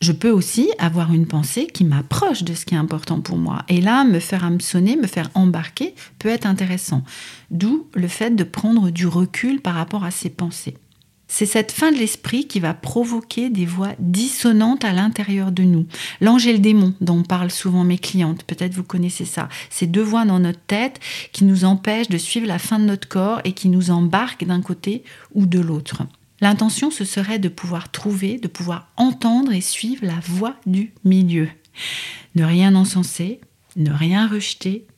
Je 0.00 0.12
peux 0.12 0.30
aussi 0.30 0.70
avoir 0.78 1.12
une 1.12 1.26
pensée 1.26 1.66
qui 1.66 1.84
m'approche 1.84 2.42
de 2.42 2.54
ce 2.54 2.64
qui 2.64 2.74
est 2.74 2.78
important 2.78 3.20
pour 3.20 3.36
moi. 3.36 3.64
Et 3.68 3.80
là, 3.80 4.04
me 4.04 4.18
faire 4.18 4.44
hameçonner, 4.44 4.96
me 4.96 5.06
faire 5.06 5.30
embarquer 5.34 5.94
peut 6.18 6.28
être 6.28 6.46
intéressant. 6.46 7.04
D'où 7.50 7.86
le 7.94 8.08
fait 8.08 8.34
de 8.34 8.44
prendre 8.44 8.90
du 8.90 9.06
recul 9.06 9.60
par 9.60 9.74
rapport 9.74 10.04
à 10.04 10.10
ces 10.10 10.30
pensées. 10.30 10.76
C'est 11.34 11.46
cette 11.46 11.72
fin 11.72 11.90
de 11.90 11.96
l'esprit 11.96 12.46
qui 12.46 12.60
va 12.60 12.74
provoquer 12.74 13.48
des 13.48 13.64
voix 13.64 13.92
dissonantes 13.98 14.84
à 14.84 14.92
l'intérieur 14.92 15.50
de 15.50 15.62
nous. 15.62 15.86
L'ange 16.20 16.46
et 16.46 16.52
le 16.52 16.58
démon, 16.58 16.92
dont 17.00 17.22
parlent 17.22 17.50
souvent 17.50 17.84
mes 17.84 17.96
clientes, 17.96 18.44
peut-être 18.44 18.74
vous 18.74 18.82
connaissez 18.82 19.24
ça. 19.24 19.48
Ces 19.70 19.86
deux 19.86 20.02
voix 20.02 20.26
dans 20.26 20.40
notre 20.40 20.60
tête 20.60 21.00
qui 21.32 21.44
nous 21.44 21.64
empêchent 21.64 22.10
de 22.10 22.18
suivre 22.18 22.46
la 22.46 22.58
fin 22.58 22.78
de 22.78 22.84
notre 22.84 23.08
corps 23.08 23.40
et 23.44 23.52
qui 23.52 23.70
nous 23.70 23.90
embarquent 23.90 24.44
d'un 24.44 24.60
côté 24.60 25.04
ou 25.32 25.46
de 25.46 25.58
l'autre. 25.58 26.02
L'intention, 26.42 26.90
ce 26.90 27.04
serait 27.04 27.38
de 27.38 27.48
pouvoir 27.48 27.92
trouver, 27.92 28.36
de 28.36 28.48
pouvoir 28.48 28.92
entendre 28.96 29.52
et 29.52 29.60
suivre 29.60 30.04
la 30.04 30.18
voix 30.20 30.56
du 30.66 30.92
milieu. 31.04 31.48
Ne 32.34 32.44
rien 32.44 32.74
encenser, 32.74 33.40
ne 33.76 33.92
rien 33.92 34.26
rejeter, 34.26 34.88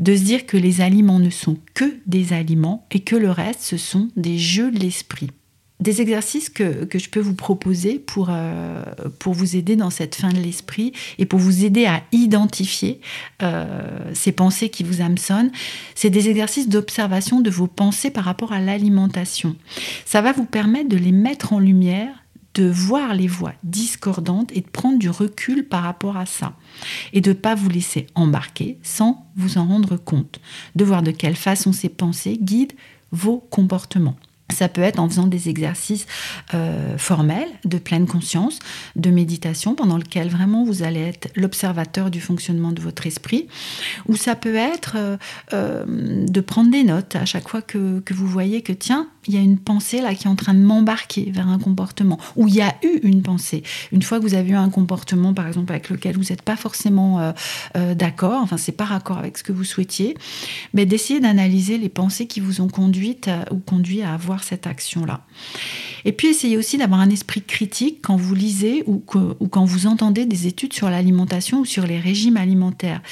de 0.00 0.16
se 0.16 0.22
dire 0.24 0.44
que 0.44 0.56
les 0.56 0.80
aliments 0.80 1.20
ne 1.20 1.30
sont 1.30 1.56
que 1.74 2.00
des 2.06 2.32
aliments 2.32 2.84
et 2.90 3.00
que 3.00 3.14
le 3.14 3.30
reste, 3.30 3.60
ce 3.60 3.76
sont 3.76 4.08
des 4.16 4.38
jeux 4.38 4.72
de 4.72 4.80
l'esprit 4.80 5.30
des 5.80 6.00
exercices 6.00 6.48
que, 6.48 6.84
que, 6.84 6.98
je 6.98 7.08
peux 7.08 7.20
vous 7.20 7.34
proposer 7.34 7.98
pour, 7.98 8.28
euh, 8.30 8.82
pour 9.18 9.32
vous 9.32 9.56
aider 9.56 9.76
dans 9.76 9.90
cette 9.90 10.16
fin 10.16 10.30
de 10.30 10.38
l'esprit 10.38 10.92
et 11.18 11.26
pour 11.26 11.38
vous 11.38 11.64
aider 11.64 11.86
à 11.86 12.02
identifier 12.10 13.00
euh, 13.42 13.98
ces 14.12 14.32
pensées 14.32 14.70
qui 14.70 14.82
vous 14.82 15.00
hameçonnent. 15.00 15.52
C'est 15.94 16.10
des 16.10 16.28
exercices 16.28 16.68
d'observation 16.68 17.40
de 17.40 17.50
vos 17.50 17.68
pensées 17.68 18.10
par 18.10 18.24
rapport 18.24 18.52
à 18.52 18.60
l'alimentation. 18.60 19.54
Ça 20.04 20.20
va 20.20 20.32
vous 20.32 20.46
permettre 20.46 20.88
de 20.88 20.96
les 20.96 21.12
mettre 21.12 21.52
en 21.52 21.60
lumière, 21.60 22.24
de 22.54 22.68
voir 22.68 23.14
les 23.14 23.28
voix 23.28 23.52
discordantes 23.62 24.50
et 24.56 24.62
de 24.62 24.68
prendre 24.68 24.98
du 24.98 25.10
recul 25.10 25.68
par 25.68 25.84
rapport 25.84 26.16
à 26.16 26.26
ça. 26.26 26.54
Et 27.12 27.20
de 27.20 27.30
ne 27.30 27.34
pas 27.34 27.54
vous 27.54 27.68
laisser 27.68 28.08
embarquer 28.16 28.78
sans 28.82 29.26
vous 29.36 29.58
en 29.58 29.66
rendre 29.66 29.96
compte. 29.96 30.40
De 30.74 30.84
voir 30.84 31.04
de 31.04 31.12
quelle 31.12 31.36
façon 31.36 31.72
ces 31.72 31.88
pensées 31.88 32.36
guident 32.36 32.74
vos 33.12 33.38
comportements. 33.38 34.16
Ça 34.50 34.68
peut 34.68 34.80
être 34.80 34.98
en 34.98 35.08
faisant 35.08 35.26
des 35.26 35.48
exercices 35.48 36.06
euh, 36.54 36.96
formels 36.96 37.48
de 37.64 37.78
pleine 37.78 38.06
conscience, 38.06 38.58
de 38.96 39.10
méditation, 39.10 39.74
pendant 39.74 39.98
lequel 39.98 40.28
vraiment 40.30 40.64
vous 40.64 40.82
allez 40.82 41.00
être 41.00 41.28
l'observateur 41.36 42.10
du 42.10 42.20
fonctionnement 42.20 42.72
de 42.72 42.80
votre 42.80 43.06
esprit. 43.06 43.46
Ou 44.08 44.16
ça 44.16 44.34
peut 44.34 44.56
être 44.56 44.94
euh, 44.96 45.16
euh, 45.52 45.84
de 45.86 46.40
prendre 46.40 46.70
des 46.70 46.82
notes 46.82 47.14
à 47.14 47.26
chaque 47.26 47.48
fois 47.48 47.60
que, 47.60 48.00
que, 48.00 48.14
vous 48.14 48.26
voyez 48.26 48.62
que, 48.62 48.72
tiens, 48.72 49.08
il 49.28 49.34
y 49.34 49.38
a 49.38 49.40
une 49.40 49.58
pensée 49.58 50.00
là 50.00 50.14
qui 50.14 50.26
est 50.26 50.30
en 50.30 50.34
train 50.34 50.54
de 50.54 50.58
m'embarquer 50.58 51.30
vers 51.30 51.48
un 51.48 51.58
comportement. 51.58 52.18
Ou 52.36 52.48
il 52.48 52.54
y 52.54 52.62
a 52.62 52.74
eu 52.82 52.98
une 53.02 53.22
pensée. 53.22 53.62
Une 53.92 54.02
fois 54.02 54.18
que 54.18 54.24
vous 54.24 54.34
avez 54.34 54.50
eu 54.50 54.56
un 54.56 54.70
comportement, 54.70 55.34
par 55.34 55.46
exemple, 55.46 55.72
avec 55.72 55.90
lequel 55.90 56.16
vous 56.16 56.24
n'êtes 56.30 56.42
pas 56.42 56.56
forcément 56.56 57.32
d'accord, 57.74 58.42
enfin, 58.42 58.56
c'est 58.56 58.72
pas 58.72 58.86
raccord 58.86 59.18
avec 59.18 59.38
ce 59.38 59.42
que 59.42 59.52
vous 59.52 59.64
souhaitiez, 59.64 60.16
mais 60.72 60.86
d'essayer 60.86 61.20
d'analyser 61.20 61.78
les 61.78 61.88
pensées 61.88 62.26
qui 62.26 62.40
vous 62.40 62.60
ont 62.60 62.68
conduite 62.68 63.30
ou 63.50 63.58
conduit 63.58 64.02
à 64.02 64.14
avoir 64.14 64.42
cette 64.42 64.66
action-là. 64.66 65.20
Et 66.04 66.12
puis 66.12 66.28
essayez 66.28 66.56
aussi 66.56 66.78
d'avoir 66.78 67.00
un 67.00 67.10
esprit 67.10 67.42
critique 67.42 67.98
quand 68.02 68.16
vous 68.16 68.34
lisez 68.34 68.84
ou 68.86 68.98
quand 69.06 69.64
vous 69.64 69.86
entendez 69.86 70.24
des 70.26 70.46
études 70.46 70.72
sur 70.72 70.88
l'alimentation 70.88 71.60
ou 71.60 71.64
sur 71.64 71.86
les 71.86 71.98
régimes 71.98 72.36
alimentaires. 72.36 73.02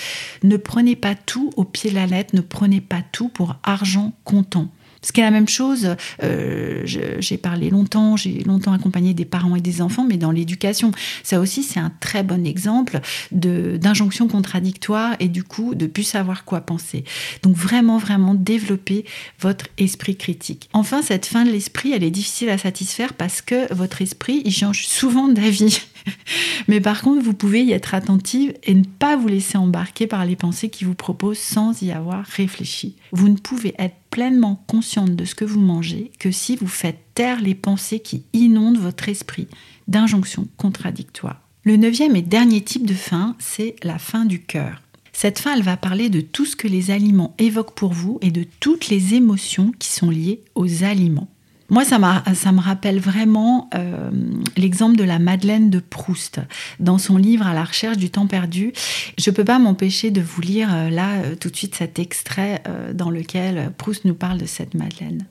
Ne 0.42 0.57
prenez 0.57 0.96
pas 0.96 1.14
tout 1.14 1.50
au 1.57 1.64
pied 1.64 1.90
de 1.90 1.94
la 1.94 2.07
lettre, 2.07 2.35
ne 2.35 2.40
prenez 2.40 2.81
pas 2.81 3.02
tout 3.12 3.29
pour 3.29 3.57
argent 3.62 4.12
comptant. 4.24 4.68
Ce 5.07 5.12
qui 5.12 5.21
est 5.21 5.25
la 5.25 5.31
même 5.31 5.49
chose, 5.49 5.95
euh, 6.25 6.83
j'ai 6.85 7.37
parlé 7.37 7.71
longtemps, 7.71 8.16
j'ai 8.16 8.40
longtemps 8.40 8.73
accompagné 8.73 9.14
des 9.14 9.25
parents 9.25 9.55
et 9.55 9.61
des 9.61 9.81
enfants, 9.81 10.05
mais 10.05 10.16
dans 10.16 10.33
l'éducation, 10.33 10.90
ça 11.23 11.38
aussi 11.38 11.62
c'est 11.62 11.79
un 11.79 11.92
très 12.01 12.25
bon 12.25 12.45
exemple 12.45 12.99
d'injonction 13.31 14.27
contradictoire 14.27 15.14
et 15.21 15.29
du 15.29 15.45
coup 15.45 15.77
de 15.77 15.87
plus 15.87 16.03
savoir 16.03 16.45
quoi 16.45 16.61
penser. 16.61 17.05
Donc 17.45 17.55
vraiment, 17.55 17.99
vraiment 17.99 18.35
développer 18.35 19.05
votre 19.38 19.66
esprit 19.79 20.16
critique. 20.16 20.69
Enfin, 20.73 21.03
cette 21.03 21.27
fin 21.27 21.45
de 21.45 21.53
l'esprit, 21.53 21.92
elle 21.92 22.03
est 22.03 22.11
difficile 22.11 22.49
à 22.49 22.59
satisfaire 22.59 23.14
parce 23.14 23.42
que 23.42 23.73
votre 23.73 24.03
esprit, 24.03 24.42
il 24.45 24.53
change 24.53 24.87
souvent 24.87 25.29
d'avis. 25.29 25.83
Mais 26.69 26.81
par 26.81 27.03
contre, 27.03 27.23
vous 27.23 27.35
pouvez 27.35 27.62
y 27.62 27.73
être 27.73 27.95
attentive 27.95 28.55
et 28.62 28.75
ne 28.75 28.85
pas 28.85 29.16
vous 29.16 29.29
laisser 29.29 29.59
embarquer 29.59 30.07
par 30.07 30.25
les 30.25 30.37
pensées 30.37 30.69
qui 30.69 30.85
vous 30.85 30.95
proposent 30.95 31.38
sans 31.38 31.83
y 31.83 31.92
avoir 31.92 32.25
réfléchi. 32.25 32.97
Vous 33.12 33.29
ne 33.29 33.37
pouvez 33.37 33.75
être 33.79 33.97
pleinement 34.11 34.62
consciente 34.66 35.14
de 35.14 35.25
ce 35.25 35.35
que 35.35 35.45
vous 35.45 35.61
mangez 35.61 36.11
que 36.19 36.31
si 36.31 36.57
vous 36.57 36.66
faites 36.66 36.99
taire 37.14 37.40
les 37.40 37.55
pensées 37.55 38.01
qui 38.01 38.25
inondent 38.33 38.79
votre 38.79 39.09
esprit 39.09 39.49
d'injonctions 39.88 40.49
contradictoires. 40.57 41.40
Le 41.64 41.77
neuvième 41.77 42.16
et 42.16 42.23
dernier 42.23 42.61
type 42.61 42.87
de 42.87 42.95
faim, 42.95 43.35
c'est 43.38 43.77
la 43.83 43.99
faim 43.99 44.25
du 44.25 44.40
cœur. 44.40 44.83
Cette 45.12 45.38
faim, 45.38 45.55
elle 45.57 45.62
va 45.62 45.77
parler 45.77 46.11
de 46.11 46.21
tout 46.21 46.45
ce 46.45 46.57
que 46.57 46.69
les 46.69 46.90
aliments 46.90 47.35
évoquent 47.38 47.75
pour 47.75 47.92
vous 47.92 48.19
et 48.21 48.31
de 48.31 48.45
toutes 48.61 48.88
les 48.88 49.14
émotions 49.14 49.73
qui 49.79 49.88
sont 49.88 50.11
liées 50.11 50.42
aux 50.55 50.85
aliments. 50.85 51.29
Moi, 51.68 51.85
ça, 51.85 51.98
me 51.98 52.61
rappelle 52.61 53.00
vraiment 53.00 53.68
euh, 53.74 54.11
l'exemple 54.57 54.96
de 54.96 55.02
la 55.02 55.18
Madeleine 55.18 55.68
de 55.68 55.81
Proust 55.81 56.40
dans 56.79 56.98
son 56.98 57.16
livre 57.16 57.46
À 57.46 57.55
la 57.55 57.64
recherche 57.64 57.96
du 57.96 58.11
temps 58.11 58.29
perdu. 58.29 58.72
Je 59.18 59.31
ne 59.31 59.35
peux 59.35 59.44
pas 59.44 59.59
m'empêcher 59.59 60.11
de 60.11 60.20
vous 60.20 60.40
lire 60.40 60.72
euh, 60.72 60.90
là 60.90 61.14
euh, 61.16 61.35
tout 61.35 61.50
de 61.50 61.57
suite 61.57 61.74
cet 61.74 61.98
extrait 61.98 62.62
dans 62.94 63.11
lequel 63.11 63.72
Proust 63.76 64.05
nous 64.05 64.14
parle 64.14 64.38
de 64.38 64.46
cette 64.46 64.74
Madeleine. 64.74 65.26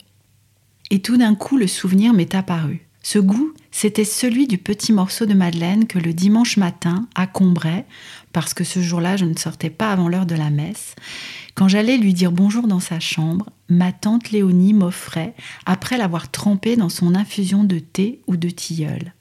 Et 0.91 1.01
tout 1.01 1.17
d'un 1.17 1.35
coup, 1.35 1.57
le 1.57 1.67
souvenir 1.67 2.13
m'est 2.13 2.35
apparu. 2.35 2.84
Ce 3.07 3.19
goût, 3.19 3.53
c'était 3.69 4.03
celui 4.03 4.47
du 4.47 4.57
petit 4.57 4.91
morceau 4.91 5.27
de 5.27 5.35
madeleine 5.35 5.85
que 5.85 5.99
le 5.99 6.11
dimanche 6.11 6.57
matin, 6.57 7.07
à 7.13 7.27
Combray, 7.27 7.85
parce 8.33 8.55
que 8.55 8.63
ce 8.63 8.81
jour-là, 8.81 9.15
je 9.15 9.25
ne 9.25 9.37
sortais 9.37 9.69
pas 9.69 9.91
avant 9.91 10.09
l'heure 10.09 10.25
de 10.25 10.33
la 10.33 10.49
messe, 10.49 10.95
quand 11.53 11.67
j'allais 11.67 11.97
lui 11.97 12.15
dire 12.15 12.31
bonjour 12.31 12.65
dans 12.65 12.79
sa 12.79 12.99
chambre, 12.99 13.51
ma 13.69 13.91
tante 13.91 14.31
Léonie 14.31 14.73
m'offrait, 14.73 15.35
après 15.67 15.99
l'avoir 15.99 16.31
trempé 16.31 16.77
dans 16.77 16.89
son 16.89 17.13
infusion 17.13 17.63
de 17.63 17.77
thé 17.77 18.21
ou 18.25 18.37
de 18.37 18.49
tilleul. 18.49 19.13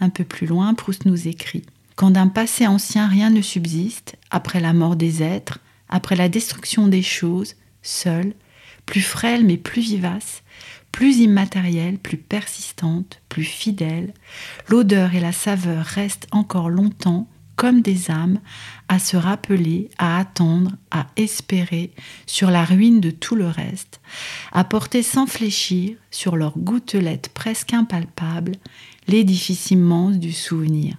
Un 0.00 0.08
peu 0.08 0.24
plus 0.24 0.48
loin, 0.48 0.74
Proust 0.74 1.06
nous 1.06 1.28
écrit 1.28 1.62
Quand 1.94 2.10
d'un 2.10 2.26
passé 2.26 2.66
ancien 2.66 3.06
rien 3.06 3.30
ne 3.30 3.42
subsiste, 3.42 4.16
après 4.32 4.58
la 4.58 4.72
mort 4.72 4.96
des 4.96 5.22
êtres, 5.22 5.60
après 5.88 6.16
la 6.16 6.28
destruction 6.28 6.88
des 6.88 7.02
choses, 7.02 7.54
seule, 7.80 8.34
plus 8.86 9.02
frêle 9.02 9.46
mais 9.46 9.56
plus 9.56 9.82
vivace, 9.82 10.42
plus 10.92 11.18
immatérielle, 11.18 11.98
plus 11.98 12.16
persistante, 12.16 13.20
plus 13.28 13.44
fidèle, 13.44 14.12
l'odeur 14.68 15.14
et 15.14 15.20
la 15.20 15.32
saveur 15.32 15.84
restent 15.84 16.28
encore 16.30 16.70
longtemps 16.70 17.28
comme 17.60 17.82
des 17.82 18.10
âmes, 18.10 18.40
à 18.88 18.98
se 18.98 19.18
rappeler, 19.18 19.90
à 19.98 20.18
attendre, 20.18 20.72
à 20.90 21.08
espérer 21.16 21.92
sur 22.24 22.50
la 22.50 22.64
ruine 22.64 23.00
de 23.00 23.10
tout 23.10 23.34
le 23.34 23.48
reste, 23.48 24.00
à 24.52 24.64
porter 24.64 25.02
sans 25.02 25.26
fléchir 25.26 25.94
sur 26.10 26.36
leurs 26.36 26.56
gouttelettes 26.58 27.28
presque 27.34 27.74
impalpables 27.74 28.56
l'édifice 29.08 29.70
immense 29.70 30.16
du 30.16 30.32
souvenir. 30.32 30.96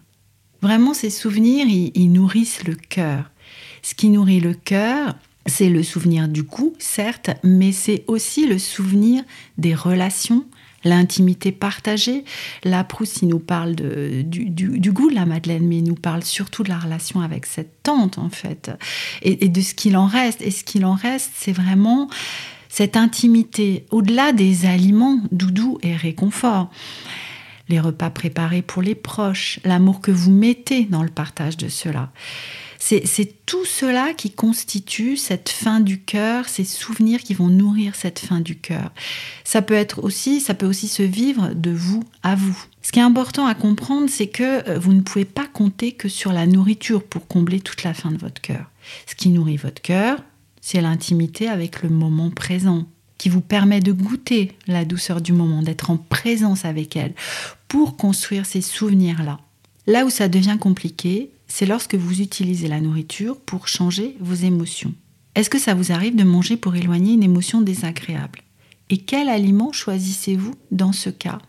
Vraiment, 0.61 0.93
ces 0.93 1.09
souvenirs, 1.09 1.65
ils, 1.67 2.11
nourrissent 2.11 2.63
le 2.65 2.75
cœur. 2.75 3.31
Ce 3.81 3.95
qui 3.95 4.09
nourrit 4.09 4.39
le 4.39 4.53
cœur, 4.53 5.15
c'est 5.45 5.69
le 5.69 5.83
souvenir 5.83 6.27
du 6.27 6.43
goût, 6.43 6.73
certes, 6.79 7.31
mais 7.43 7.71
c'est 7.71 8.03
aussi 8.07 8.47
le 8.47 8.59
souvenir 8.59 9.23
des 9.57 9.73
relations, 9.73 10.45
l'intimité 10.83 11.51
partagée. 11.51 12.23
La 12.63 12.83
Proust, 12.83 13.21
il 13.21 13.29
nous 13.29 13.39
parle 13.39 13.75
du, 13.75 14.91
goût 14.91 15.09
de 15.09 15.15
la 15.15 15.25
Madeleine, 15.25 15.67
mais 15.67 15.77
il 15.77 15.83
nous 15.83 15.95
parle 15.95 16.23
surtout 16.23 16.63
de 16.63 16.69
la 16.69 16.79
relation 16.79 17.21
avec 17.21 17.45
cette 17.45 17.83
tante, 17.83 18.17
en 18.17 18.29
fait, 18.29 18.71
et, 19.21 19.45
et 19.45 19.49
de 19.49 19.61
ce 19.61 19.73
qu'il 19.73 19.97
en 19.97 20.05
reste. 20.05 20.41
Et 20.41 20.51
ce 20.51 20.63
qu'il 20.63 20.85
en 20.85 20.95
reste, 20.95 21.31
c'est 21.35 21.53
vraiment 21.53 22.09
cette 22.69 22.95
intimité, 22.95 23.85
au-delà 23.91 24.31
des 24.31 24.65
aliments, 24.65 25.19
doudou 25.31 25.77
et 25.83 25.95
réconfort 25.95 26.69
les 27.71 27.79
repas 27.79 28.09
préparés 28.09 28.61
pour 28.61 28.81
les 28.81 28.95
proches, 28.95 29.59
l'amour 29.63 30.01
que 30.01 30.11
vous 30.11 30.31
mettez 30.31 30.83
dans 30.83 31.03
le 31.03 31.09
partage 31.09 31.57
de 31.57 31.69
cela. 31.69 32.11
C'est 32.83 33.45
tout 33.45 33.63
cela 33.63 34.13
qui 34.15 34.31
constitue 34.31 35.15
cette 35.15 35.49
fin 35.49 35.81
du 35.81 36.01
cœur, 36.01 36.49
ces 36.49 36.63
souvenirs 36.63 37.21
qui 37.21 37.35
vont 37.35 37.47
nourrir 37.47 37.93
cette 37.95 38.17
fin 38.17 38.39
du 38.39 38.57
cœur. 38.57 38.91
Ça 39.43 39.61
peut 39.61 39.75
être 39.75 40.03
aussi, 40.03 40.41
ça 40.41 40.55
peut 40.55 40.65
aussi 40.65 40.87
se 40.87 41.03
vivre 41.03 41.53
de 41.53 41.69
vous 41.69 42.03
à 42.23 42.33
vous. 42.33 42.57
Ce 42.81 42.91
qui 42.91 42.97
est 42.97 43.03
important 43.03 43.45
à 43.45 43.53
comprendre, 43.53 44.09
c'est 44.09 44.27
que 44.27 44.67
euh, 44.67 44.79
vous 44.79 44.93
ne 44.93 45.01
pouvez 45.01 45.25
pas 45.25 45.45
compter 45.45 45.91
que 45.91 46.09
sur 46.09 46.33
la 46.33 46.47
nourriture 46.47 47.03
pour 47.03 47.27
combler 47.27 47.59
toute 47.59 47.83
la 47.83 47.93
faim 47.93 48.09
de 48.09 48.17
votre 48.17 48.41
cœur. 48.41 48.65
Ce 49.05 49.13
qui 49.13 49.29
nourrit 49.29 49.57
votre 49.57 49.81
cœur, 49.83 50.17
c'est 50.59 50.81
l'intimité 50.81 51.47
avec 51.47 51.83
le 51.83 51.89
moment 51.89 52.31
présent, 52.31 52.87
qui 53.19 53.29
vous 53.29 53.41
permet 53.41 53.79
de 53.79 53.91
goûter 53.91 54.57
la 54.65 54.85
douceur 54.85 55.21
du 55.21 55.33
moment, 55.33 55.61
d'être 55.61 55.91
en 55.91 55.97
présence 55.97 56.65
avec 56.65 56.95
elle, 56.95 57.13
pour 57.67 57.95
construire 57.95 58.47
ces 58.47 58.61
souvenirs-là. 58.61 59.39
Là 59.85 60.05
où 60.05 60.09
ça 60.09 60.27
devient 60.27 60.57
compliqué, 60.59 61.29
c'est 61.51 61.65
lorsque 61.65 61.95
vous 61.95 62.21
utilisez 62.21 62.69
la 62.69 62.79
nourriture 62.79 63.37
pour 63.37 63.67
changer 63.67 64.15
vos 64.21 64.33
émotions. 64.33 64.93
Est-ce 65.35 65.49
que 65.49 65.59
ça 65.59 65.73
vous 65.73 65.91
arrive 65.91 66.15
de 66.15 66.23
manger 66.23 66.55
pour 66.55 66.75
éloigner 66.75 67.13
une 67.13 67.23
émotion 67.23 67.61
désagréable? 67.61 68.39
Et 68.89 68.97
quel 68.97 69.27
aliment 69.27 69.73
choisissez-vous 69.73 70.55
dans 70.71 70.93
ce 70.93 71.09
cas? 71.09 71.39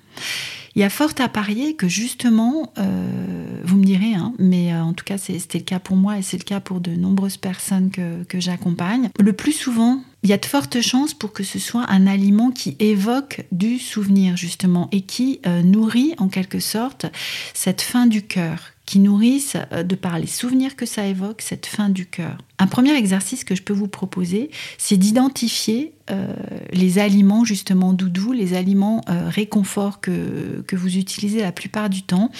Il 0.74 0.80
y 0.80 0.84
a 0.84 0.90
fort 0.90 1.12
à 1.18 1.28
parier 1.28 1.74
que 1.74 1.86
justement, 1.86 2.72
euh, 2.78 3.60
vous 3.64 3.76
me 3.76 3.84
direz, 3.84 4.14
hein, 4.14 4.32
mais 4.38 4.72
euh, 4.72 4.82
en 4.82 4.92
tout 4.92 5.04
cas 5.04 5.18
c'était 5.18 5.58
le 5.58 5.64
cas 5.64 5.78
pour 5.78 5.96
moi 5.96 6.18
et 6.18 6.22
c'est 6.22 6.38
le 6.38 6.44
cas 6.44 6.60
pour 6.60 6.80
de 6.80 6.92
nombreuses 6.92 7.36
personnes 7.36 7.90
que, 7.90 8.40
j'accompagne, 8.40 9.10
le 9.20 9.32
plus 9.32 9.52
souvent, 9.52 10.02
il 10.22 10.30
y 10.30 10.32
a 10.32 10.38
de 10.38 10.46
fortes 10.46 10.80
chances 10.80 11.14
pour 11.14 11.32
que 11.32 11.44
ce 11.44 11.58
soit 11.58 11.84
un 11.88 12.06
aliment 12.06 12.50
qui 12.50 12.76
évoque 12.80 13.44
du 13.52 13.78
souvenir 13.78 14.36
justement 14.36 14.88
et 14.92 15.02
qui 15.02 15.40
euh, 15.46 15.62
nourrit 15.62 16.14
en 16.18 16.28
quelque 16.28 16.60
sorte 16.60 17.06
cette 17.54 17.82
fin 17.82 18.06
du 18.06 18.22
cœur 18.22 18.72
nourrissent, 18.98 19.56
euh, 19.72 19.82
de 19.82 19.94
par 19.94 20.18
les 20.18 20.26
souvenirs 20.26 20.76
que 20.76 20.86
ça 20.86 21.06
évoque, 21.06 21.42
cette 21.42 21.66
fin 21.66 21.88
du 21.88 22.06
cœur. 22.06 22.38
Un 22.58 22.66
premier 22.66 22.94
exercice 22.94 23.44
que 23.44 23.54
je 23.54 23.62
peux 23.62 23.72
vous 23.72 23.88
proposer, 23.88 24.50
c'est 24.78 24.96
d'identifier 24.96 25.92
euh, 26.10 26.34
les 26.72 26.98
aliments 26.98 27.44
justement 27.44 27.92
doudous, 27.92 28.32
les 28.32 28.54
aliments 28.54 29.00
euh, 29.08 29.28
réconfort 29.28 30.00
que, 30.00 30.62
que 30.66 30.76
vous 30.76 30.96
utilisez 30.96 31.40
la 31.40 31.52
plupart 31.52 31.90
du 31.90 32.02
temps, 32.02 32.30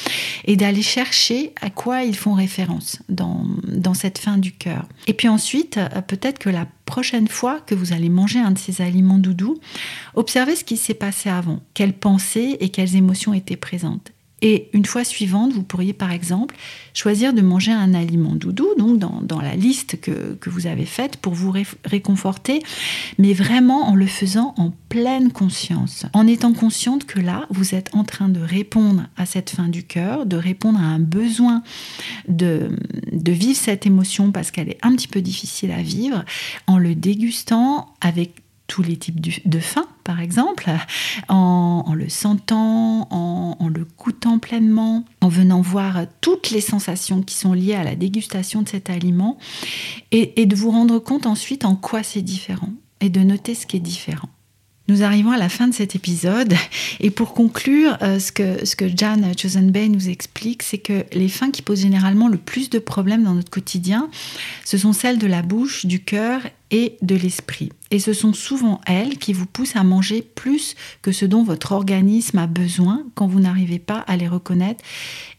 et 0.45 0.57
d'aller 0.57 0.83
chercher 0.83 1.53
à 1.61 1.71
quoi 1.71 2.03
ils 2.05 2.17
font 2.17 2.35
référence 2.35 3.01
dans, 3.09 3.47
dans 3.67 3.95
cette 3.95 4.19
fin 4.19 4.39
du 4.39 4.53
cœur. 4.53 4.87
Et 5.07 5.15
puis 5.15 5.29
ensuite, 5.29 5.79
peut-être 6.07 6.39
que 6.39 6.51
la 6.51 6.67
prochaine 6.87 7.29
fois 7.29 7.61
que 7.61 7.75
vous 7.75 7.93
allez 7.93 8.09
manger 8.09 8.39
un 8.39 8.51
de 8.51 8.59
ces 8.59 8.83
aliments 8.83 9.19
doudous, 9.19 9.59
observez 10.15 10.57
ce 10.57 10.65
qui 10.65 10.77
s'est 10.77 10.95
passé 10.95 11.31
avant, 11.31 11.61
quelles 11.75 11.95
pensées 11.95 12.57
et 12.61 12.69
quelles 12.69 12.97
émotions 12.97 13.35
étaient 13.35 13.57
présentes. 13.57 14.13
Et 14.43 14.69
une 14.73 14.85
fois 14.85 15.05
suivante, 15.05 15.53
vous 15.53 15.63
pourriez 15.63 15.93
par 15.93 16.11
exemple 16.11 16.57
choisir 16.95 17.33
de 17.33 17.41
manger 17.41 17.71
un 17.73 17.95
aliment 17.95 18.35
doudou, 18.35 18.67
donc 18.77 18.99
dans, 18.99 19.41
la 19.41 19.55
liste 19.55 20.01
que, 20.01 20.37
vous 20.51 20.67
avez 20.67 20.85
faite 20.85 21.17
pour 21.17 21.33
vous 21.33 21.55
réconforter, 21.85 22.63
mais 23.19 23.33
vraiment 23.33 23.89
en 23.89 23.95
le 23.95 24.07
faisant 24.07 24.53
en 24.59 24.73
pleine 24.89 25.33
conscience, 25.33 26.05
en 26.13 26.27
étant 26.27 26.53
consciente 26.53 27.07
que 27.07 27.21
là, 27.21 27.47
vous 27.51 27.75
êtes 27.75 27.95
en 27.95 28.05
train 28.05 28.29
de 28.29 28.41
répondre 28.41 29.05
à 29.17 29.25
cette 29.27 29.51
fin 29.51 29.69
du 29.69 29.85
cœur, 29.85 30.27
de 30.27 30.37
répondre 30.37 30.81
à 30.81 30.85
un 30.85 30.99
besoin 30.99 31.63
de, 32.29 32.77
de 33.13 33.33
vivre 33.33 33.59
cette 33.59 33.87
émotion 33.87 34.33
parce 34.33 34.51
qu'elle 34.51 34.69
est 34.69 34.79
un 34.83 34.95
petit 34.95 35.09
peu 35.09 35.23
difficile 35.23 35.71
à 35.71 35.83
vivre, 35.83 36.25
en 36.67 36.79
le 36.79 36.95
dégustant 36.95 37.95
avec 38.01 38.42
tous 38.73 38.83
les 38.83 38.97
types 38.97 39.21
de 39.21 39.59
faim, 39.59 39.87
par 40.03 40.21
exemple, 40.21 40.71
en, 41.29 41.93
le 41.95 42.09
sentant, 42.09 43.07
en, 43.11 43.69
le 43.69 43.87
goûtant 43.99 44.39
pleinement, 44.39 45.05
en 45.21 45.29
venant 45.29 45.61
voir 45.61 46.07
toutes 46.23 46.49
les 46.49 46.63
sensations 46.63 47.21
qui 47.21 47.35
sont 47.35 47.53
liées 47.53 47.75
à 47.75 47.85
la 47.85 47.97
dégustation 47.97 48.63
de 48.63 48.69
cet 48.71 48.89
aliment, 48.89 49.37
et 50.11 50.47
de 50.47 50.57
vous 50.57 50.71
rendre 50.71 50.99
compte 51.01 51.27
ensuite 51.27 51.67
en 51.67 51.77
quoi 51.77 52.03
c'est 52.03 52.23
différent, 52.23 52.71
et 53.03 53.11
de 53.11 53.21
noter 53.21 53.55
ce 53.55 53.67
qui 53.67 53.77
est 53.77 53.81
différent. 53.81 54.31
Nous 54.89 55.03
arrivons 55.03 55.31
à 55.31 55.39
la 55.39 55.49
fin 55.49 55.69
de 55.69 55.75
cet 55.75 55.95
épisode 55.95 56.55
et 56.99 57.11
pour 57.11 57.35
conclure, 57.35 57.97
euh, 58.03 58.19
ce, 58.19 58.33
que, 58.33 58.65
ce 58.65 58.75
que 58.75 58.87
Jan 58.89 59.33
Chosen-Bay 59.37 59.89
nous 59.89 60.09
explique, 60.09 60.63
c'est 60.65 60.79
que 60.79 61.05
les 61.13 61.29
fins 61.29 61.53
qui 61.53 61.63
posent 61.63 61.83
généralement 61.83 62.27
le 62.27 62.37
plus 62.37 62.69
de 62.69 62.81
problèmes 62.81 63.23
dans 63.23 63.35
notre 63.35 63.51
quotidien, 63.51 64.11
ce 64.65 64.77
sont 64.77 64.93
celles 64.93 65.19
de 65.19 65.29
la 65.29 65.43
bouche, 65.43 65.87
du 65.87 66.03
cœur 66.03 66.43
et 66.73 66.97
de 67.03 67.15
l'esprit. 67.15 67.71
Et 67.91 67.99
ce 67.99 68.15
sont 68.15 68.33
souvent 68.33 68.81
elles 68.87 69.19
qui 69.19 69.35
vous 69.35 69.47
poussent 69.47 69.77
à 69.77 69.85
manger 69.85 70.23
plus 70.23 70.75
que 71.03 71.13
ce 71.13 71.27
dont 71.27 71.45
votre 71.45 71.73
organisme 71.73 72.39
a 72.39 72.47
besoin 72.47 73.05
quand 73.15 73.29
vous 73.29 73.41
n'arrivez 73.41 73.79
pas 73.79 73.99
à 73.99 74.17
les 74.17 74.27
reconnaître 74.27 74.83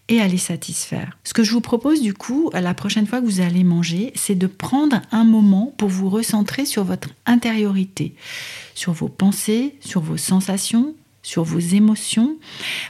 et 0.10 0.22
à 0.22 0.28
les 0.28 0.38
satisfaire. 0.38 1.18
Ce 1.24 1.34
que 1.34 1.44
je 1.44 1.52
vous 1.52 1.62
propose 1.62 2.02
du 2.02 2.14
coup, 2.14 2.52
la 2.54 2.74
prochaine 2.74 3.08
fois 3.08 3.20
que 3.20 3.26
vous 3.26 3.42
allez 3.42 3.64
manger, 3.64 4.14
c'est 4.16 4.36
de 4.36 4.48
prendre 4.48 5.02
un 5.12 5.24
moment 5.24 5.74
pour 5.78 5.90
vous 5.90 6.10
recentrer 6.10 6.66
sur 6.66 6.84
votre 6.84 7.10
intériorité, 7.26 8.14
sur 8.76 8.94
vos 8.94 9.10
pensées, 9.10 9.76
sur 9.80 10.02
vos 10.02 10.18
sensations, 10.18 10.94
sur 11.24 11.44
vos 11.44 11.60
émotions, 11.60 12.38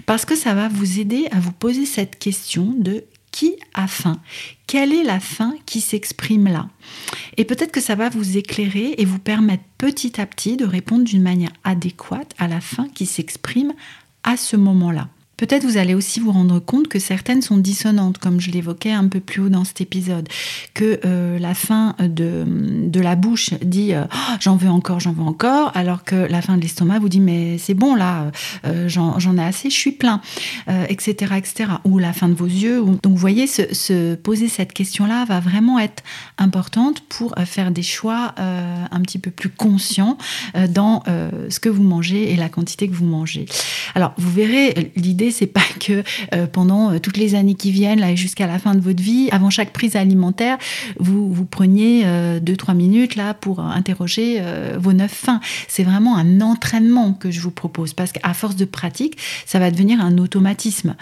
parce 0.06 0.26
que 0.26 0.36
ça 0.36 0.54
va 0.56 0.68
vous 0.68 1.00
aider 1.00 1.28
à 1.32 1.40
vous 1.40 1.52
poser 1.52 1.86
cette 1.86 2.18
question 2.18 2.74
de 2.78 3.06
qui 3.34 3.56
a 3.74 3.88
faim? 3.88 4.22
Quelle 4.68 4.94
est 4.94 5.04
la 5.04 5.20
faim 5.20 5.56
qui 5.66 5.82
s'exprime 5.82 6.48
là? 6.48 6.70
Et 7.36 7.44
peut-être 7.44 7.72
que 7.72 7.82
ça 7.82 7.96
va 7.96 8.08
vous 8.08 8.38
éclairer 8.38 8.94
et 8.98 9.06
vous 9.06 9.20
permettre 9.20 9.64
petit 9.78 10.22
à 10.22 10.26
petit 10.26 10.56
de 10.56 10.66
répondre 10.66 11.04
d'une 11.04 11.24
manière 11.24 11.52
adéquate 11.64 12.34
à 12.38 12.48
la 12.48 12.62
faim 12.62 12.88
qui 12.94 13.08
s'exprime 13.08 13.74
à 14.24 14.38
ce 14.38 14.56
moment-là. 14.56 15.10
Peut-être 15.38 15.64
vous 15.64 15.78
allez 15.78 15.96
aussi 15.96 16.20
vous 16.20 16.32
rendre 16.32 16.60
compte 16.60 16.88
que 16.88 17.00
certaines 17.00 17.42
sont 17.42 17.58
dissonantes, 17.58 18.20
comme 18.20 18.40
je 18.40 18.52
l'évoquais 18.52 18.92
un 18.92 19.08
peu 19.08 19.20
plus 19.20 19.42
haut 19.42 19.50
dans 19.50 19.64
cet 19.64 19.82
épisode, 19.82 20.30
que 20.76 21.00
euh, 21.06 21.40
la 21.40 21.56
fin 21.56 21.96
de, 22.00 22.46
la 23.00 23.16
bouche 23.16 23.50
dit 23.64 23.96
euh, 23.96 24.04
oh, 24.14 24.34
j'en 24.40 24.56
veux 24.56 24.70
encore, 24.70 25.00
j'en 25.00 25.12
veux 25.12 25.24
encore, 25.24 25.72
alors 25.76 26.04
que 26.04 26.16
la 26.16 26.42
fin 26.44 26.56
de 26.56 26.62
l'estomac 26.62 27.00
vous 27.00 27.10
dit 27.10 27.20
mais 27.20 27.58
c'est 27.58 27.74
bon 27.74 27.96
là, 27.96 28.32
euh, 28.66 28.88
j'en 28.88 29.38
ai 29.38 29.44
assez, 29.44 29.72
je 29.72 29.76
suis 29.76 29.92
plein, 29.92 30.22
etc., 30.88 31.34
etc. 31.36 31.70
Ou 31.84 31.98
la 31.98 32.14
fin 32.14 32.30
de 32.30 32.36
vos 32.36 32.46
yeux. 32.46 32.82
Donc 32.82 33.14
vous 33.14 33.18
voyez, 33.18 33.48
se, 33.48 33.74
se 33.74 34.14
poser 34.14 34.48
cette 34.48 34.72
question-là 34.72 35.26
va 35.26 35.40
vraiment 35.40 35.80
être 35.80 36.04
importante 36.38 37.02
pour 37.10 37.34
faire 37.46 37.72
des 37.72 37.82
choix 37.82 38.36
un 38.38 39.02
petit 39.02 39.20
peu 39.20 39.32
plus 39.32 39.50
conscients 39.50 40.18
dans 40.70 41.04
ce 41.50 41.60
que 41.60 41.70
vous 41.70 41.84
mangez 41.84 42.32
et 42.32 42.36
la 42.36 42.50
quantité 42.50 42.88
que 42.88 42.94
vous 42.94 43.06
mangez. 43.06 43.46
Alors 43.96 44.14
vous 44.18 44.32
verrez, 44.32 44.92
l'idée 44.96 45.23
c'est 45.32 45.48
pas 45.48 45.62
que 45.80 46.04
euh, 46.34 46.48
pendant 46.48 46.92
euh, 46.92 47.00
toutes 47.00 47.18
les 47.18 47.36
années 47.36 47.56
qui 47.56 47.72
viennent, 47.72 48.16
jusqu'à 48.16 48.48
la 48.48 48.60
fin 48.60 48.76
de 48.76 48.80
votre 48.80 49.02
vie, 49.02 49.30
avant 49.32 49.50
chaque 49.50 49.72
prise 49.72 49.96
alimentaire, 49.96 50.58
vous, 51.00 51.32
vous 51.34 51.46
preniez 51.46 52.04
2-3 52.04 52.06
euh, 52.06 52.74
minutes 52.74 53.16
là 53.16 53.34
pour 53.34 53.60
interroger 53.60 54.42
vos 54.78 54.94
neuf 54.94 55.12
fins. 55.12 55.40
C'est 55.68 55.84
vraiment 55.84 56.18
un 56.18 56.42
entraînement 56.42 57.14
que 57.14 57.32
je 57.32 57.40
vous 57.42 57.52
propose 57.52 57.94
parce 57.94 58.12
qu'à 58.12 58.34
force 58.34 58.56
de 58.56 58.66
pratique, 58.66 59.18
ça 59.46 59.60
va 59.60 59.72
devenir 59.72 60.02
un 60.02 60.18
automatisme. 60.18 60.96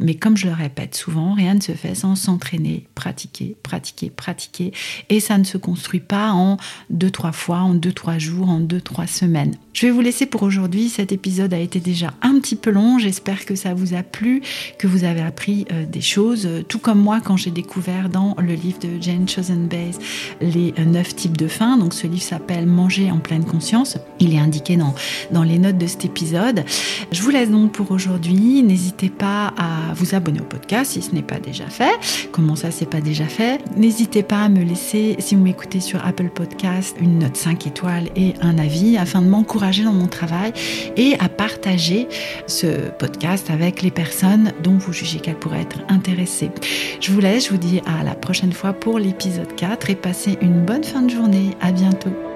mais 0.00 0.14
comme 0.14 0.36
je 0.36 0.46
le 0.46 0.52
répète 0.52 0.94
souvent, 0.94 1.34
rien 1.34 1.54
ne 1.54 1.60
se 1.60 1.72
fait 1.72 1.94
sans 1.94 2.16
s'entraîner, 2.16 2.86
pratiquer, 2.94 3.56
pratiquer, 3.62 4.10
pratiquer. 4.10 4.72
Et 5.08 5.20
ça 5.20 5.38
ne 5.38 5.44
se 5.44 5.58
construit 5.58 6.00
pas 6.00 6.32
en 6.32 6.56
2-3 6.92 7.32
fois, 7.32 7.58
en 7.58 7.74
2-3 7.74 8.18
jours, 8.18 8.48
en 8.48 8.60
2-3 8.60 9.06
semaines. 9.06 9.56
Je 9.74 9.86
vais 9.86 9.92
vous 9.92 10.02
laisser 10.02 10.26
pour 10.26 10.44
aujourd'hui. 10.44 10.88
Cet 10.88 11.10
épisode 11.10 11.52
a 11.52 11.58
été 11.58 11.80
déjà 11.80 12.14
un 12.22 12.38
petit 12.38 12.54
peu 12.54 12.70
long. 12.70 13.00
J'espère 13.00 13.44
que 13.44 13.56
ça 13.56 13.74
vous 13.74 13.92
a 13.94 14.04
plu, 14.04 14.40
que 14.78 14.86
vous 14.86 15.02
avez 15.02 15.20
appris 15.20 15.66
euh, 15.72 15.84
des 15.84 16.00
choses, 16.00 16.48
tout 16.68 16.78
comme 16.78 17.00
moi 17.00 17.20
quand 17.20 17.36
j'ai 17.36 17.50
découvert 17.50 18.08
dans 18.08 18.36
le 18.38 18.54
livre 18.54 18.78
de 18.78 19.02
Jane 19.02 19.28
Chosen 19.28 19.66
Bays 19.66 19.98
les 20.40 20.72
neuf 20.86 21.16
types 21.16 21.36
de 21.36 21.48
faim. 21.48 21.76
Donc 21.76 21.92
ce 21.92 22.06
livre 22.06 22.22
s'appelle 22.22 22.66
Manger 22.66 23.10
en 23.10 23.18
pleine 23.18 23.44
conscience. 23.44 23.98
il 24.20 24.32
est 24.32 24.38
indiqué 24.38 24.76
dans, 24.76 24.94
dans 25.32 25.42
les 25.42 25.58
notes 25.58 25.78
de 25.78 25.88
cet 25.88 26.04
épisode. 26.04 26.64
Je 27.10 27.20
vous 27.20 27.30
laisse 27.30 27.50
donc 27.50 27.72
pour 27.72 27.90
aujourd'hui. 27.90 28.62
N'hésitez 28.62 29.08
pas 29.08 29.52
à 29.58 29.92
vous 29.96 30.14
abonner 30.14 30.40
au 30.40 30.44
podcast 30.44 30.92
si 30.92 31.02
ce 31.02 31.12
n'est 31.12 31.22
pas 31.22 31.40
déjà 31.40 31.66
fait. 31.66 31.98
Comment 32.30 32.54
ça, 32.54 32.70
c'est 32.70 32.88
pas 32.88 33.00
déjà 33.00 33.26
fait? 33.26 33.60
N'hésitez 33.76 34.22
pas 34.22 34.42
à 34.42 34.48
me 34.48 34.62
laisser, 34.62 35.16
si 35.18 35.34
vous 35.34 35.42
m'écoutez 35.42 35.80
sur 35.80 36.06
Apple 36.06 36.30
Podcast, 36.32 36.96
une 37.00 37.18
note 37.18 37.36
5 37.36 37.66
étoiles 37.66 38.08
et 38.14 38.34
un 38.40 38.56
avis 38.58 38.98
afin 38.98 39.20
de 39.20 39.26
dans 39.64 39.92
mon 39.92 40.06
travail 40.06 40.52
et 40.96 41.14
à 41.20 41.28
partager 41.28 42.06
ce 42.46 42.90
podcast 42.90 43.50
avec 43.50 43.82
les 43.82 43.90
personnes 43.90 44.52
dont 44.62 44.76
vous 44.76 44.92
jugez 44.92 45.20
qu'elles 45.20 45.38
pourraient 45.38 45.62
être 45.62 45.80
intéressées. 45.88 46.50
Je 47.00 47.10
vous 47.12 47.20
laisse, 47.20 47.46
je 47.46 47.50
vous 47.50 47.56
dis 47.56 47.80
à 47.86 48.04
la 48.04 48.14
prochaine 48.14 48.52
fois 48.52 48.74
pour 48.74 48.98
l'épisode 48.98 49.54
4 49.56 49.90
et 49.90 49.94
passez 49.94 50.38
une 50.42 50.64
bonne 50.64 50.84
fin 50.84 51.02
de 51.02 51.10
journée. 51.10 51.56
À 51.60 51.72
bientôt. 51.72 52.33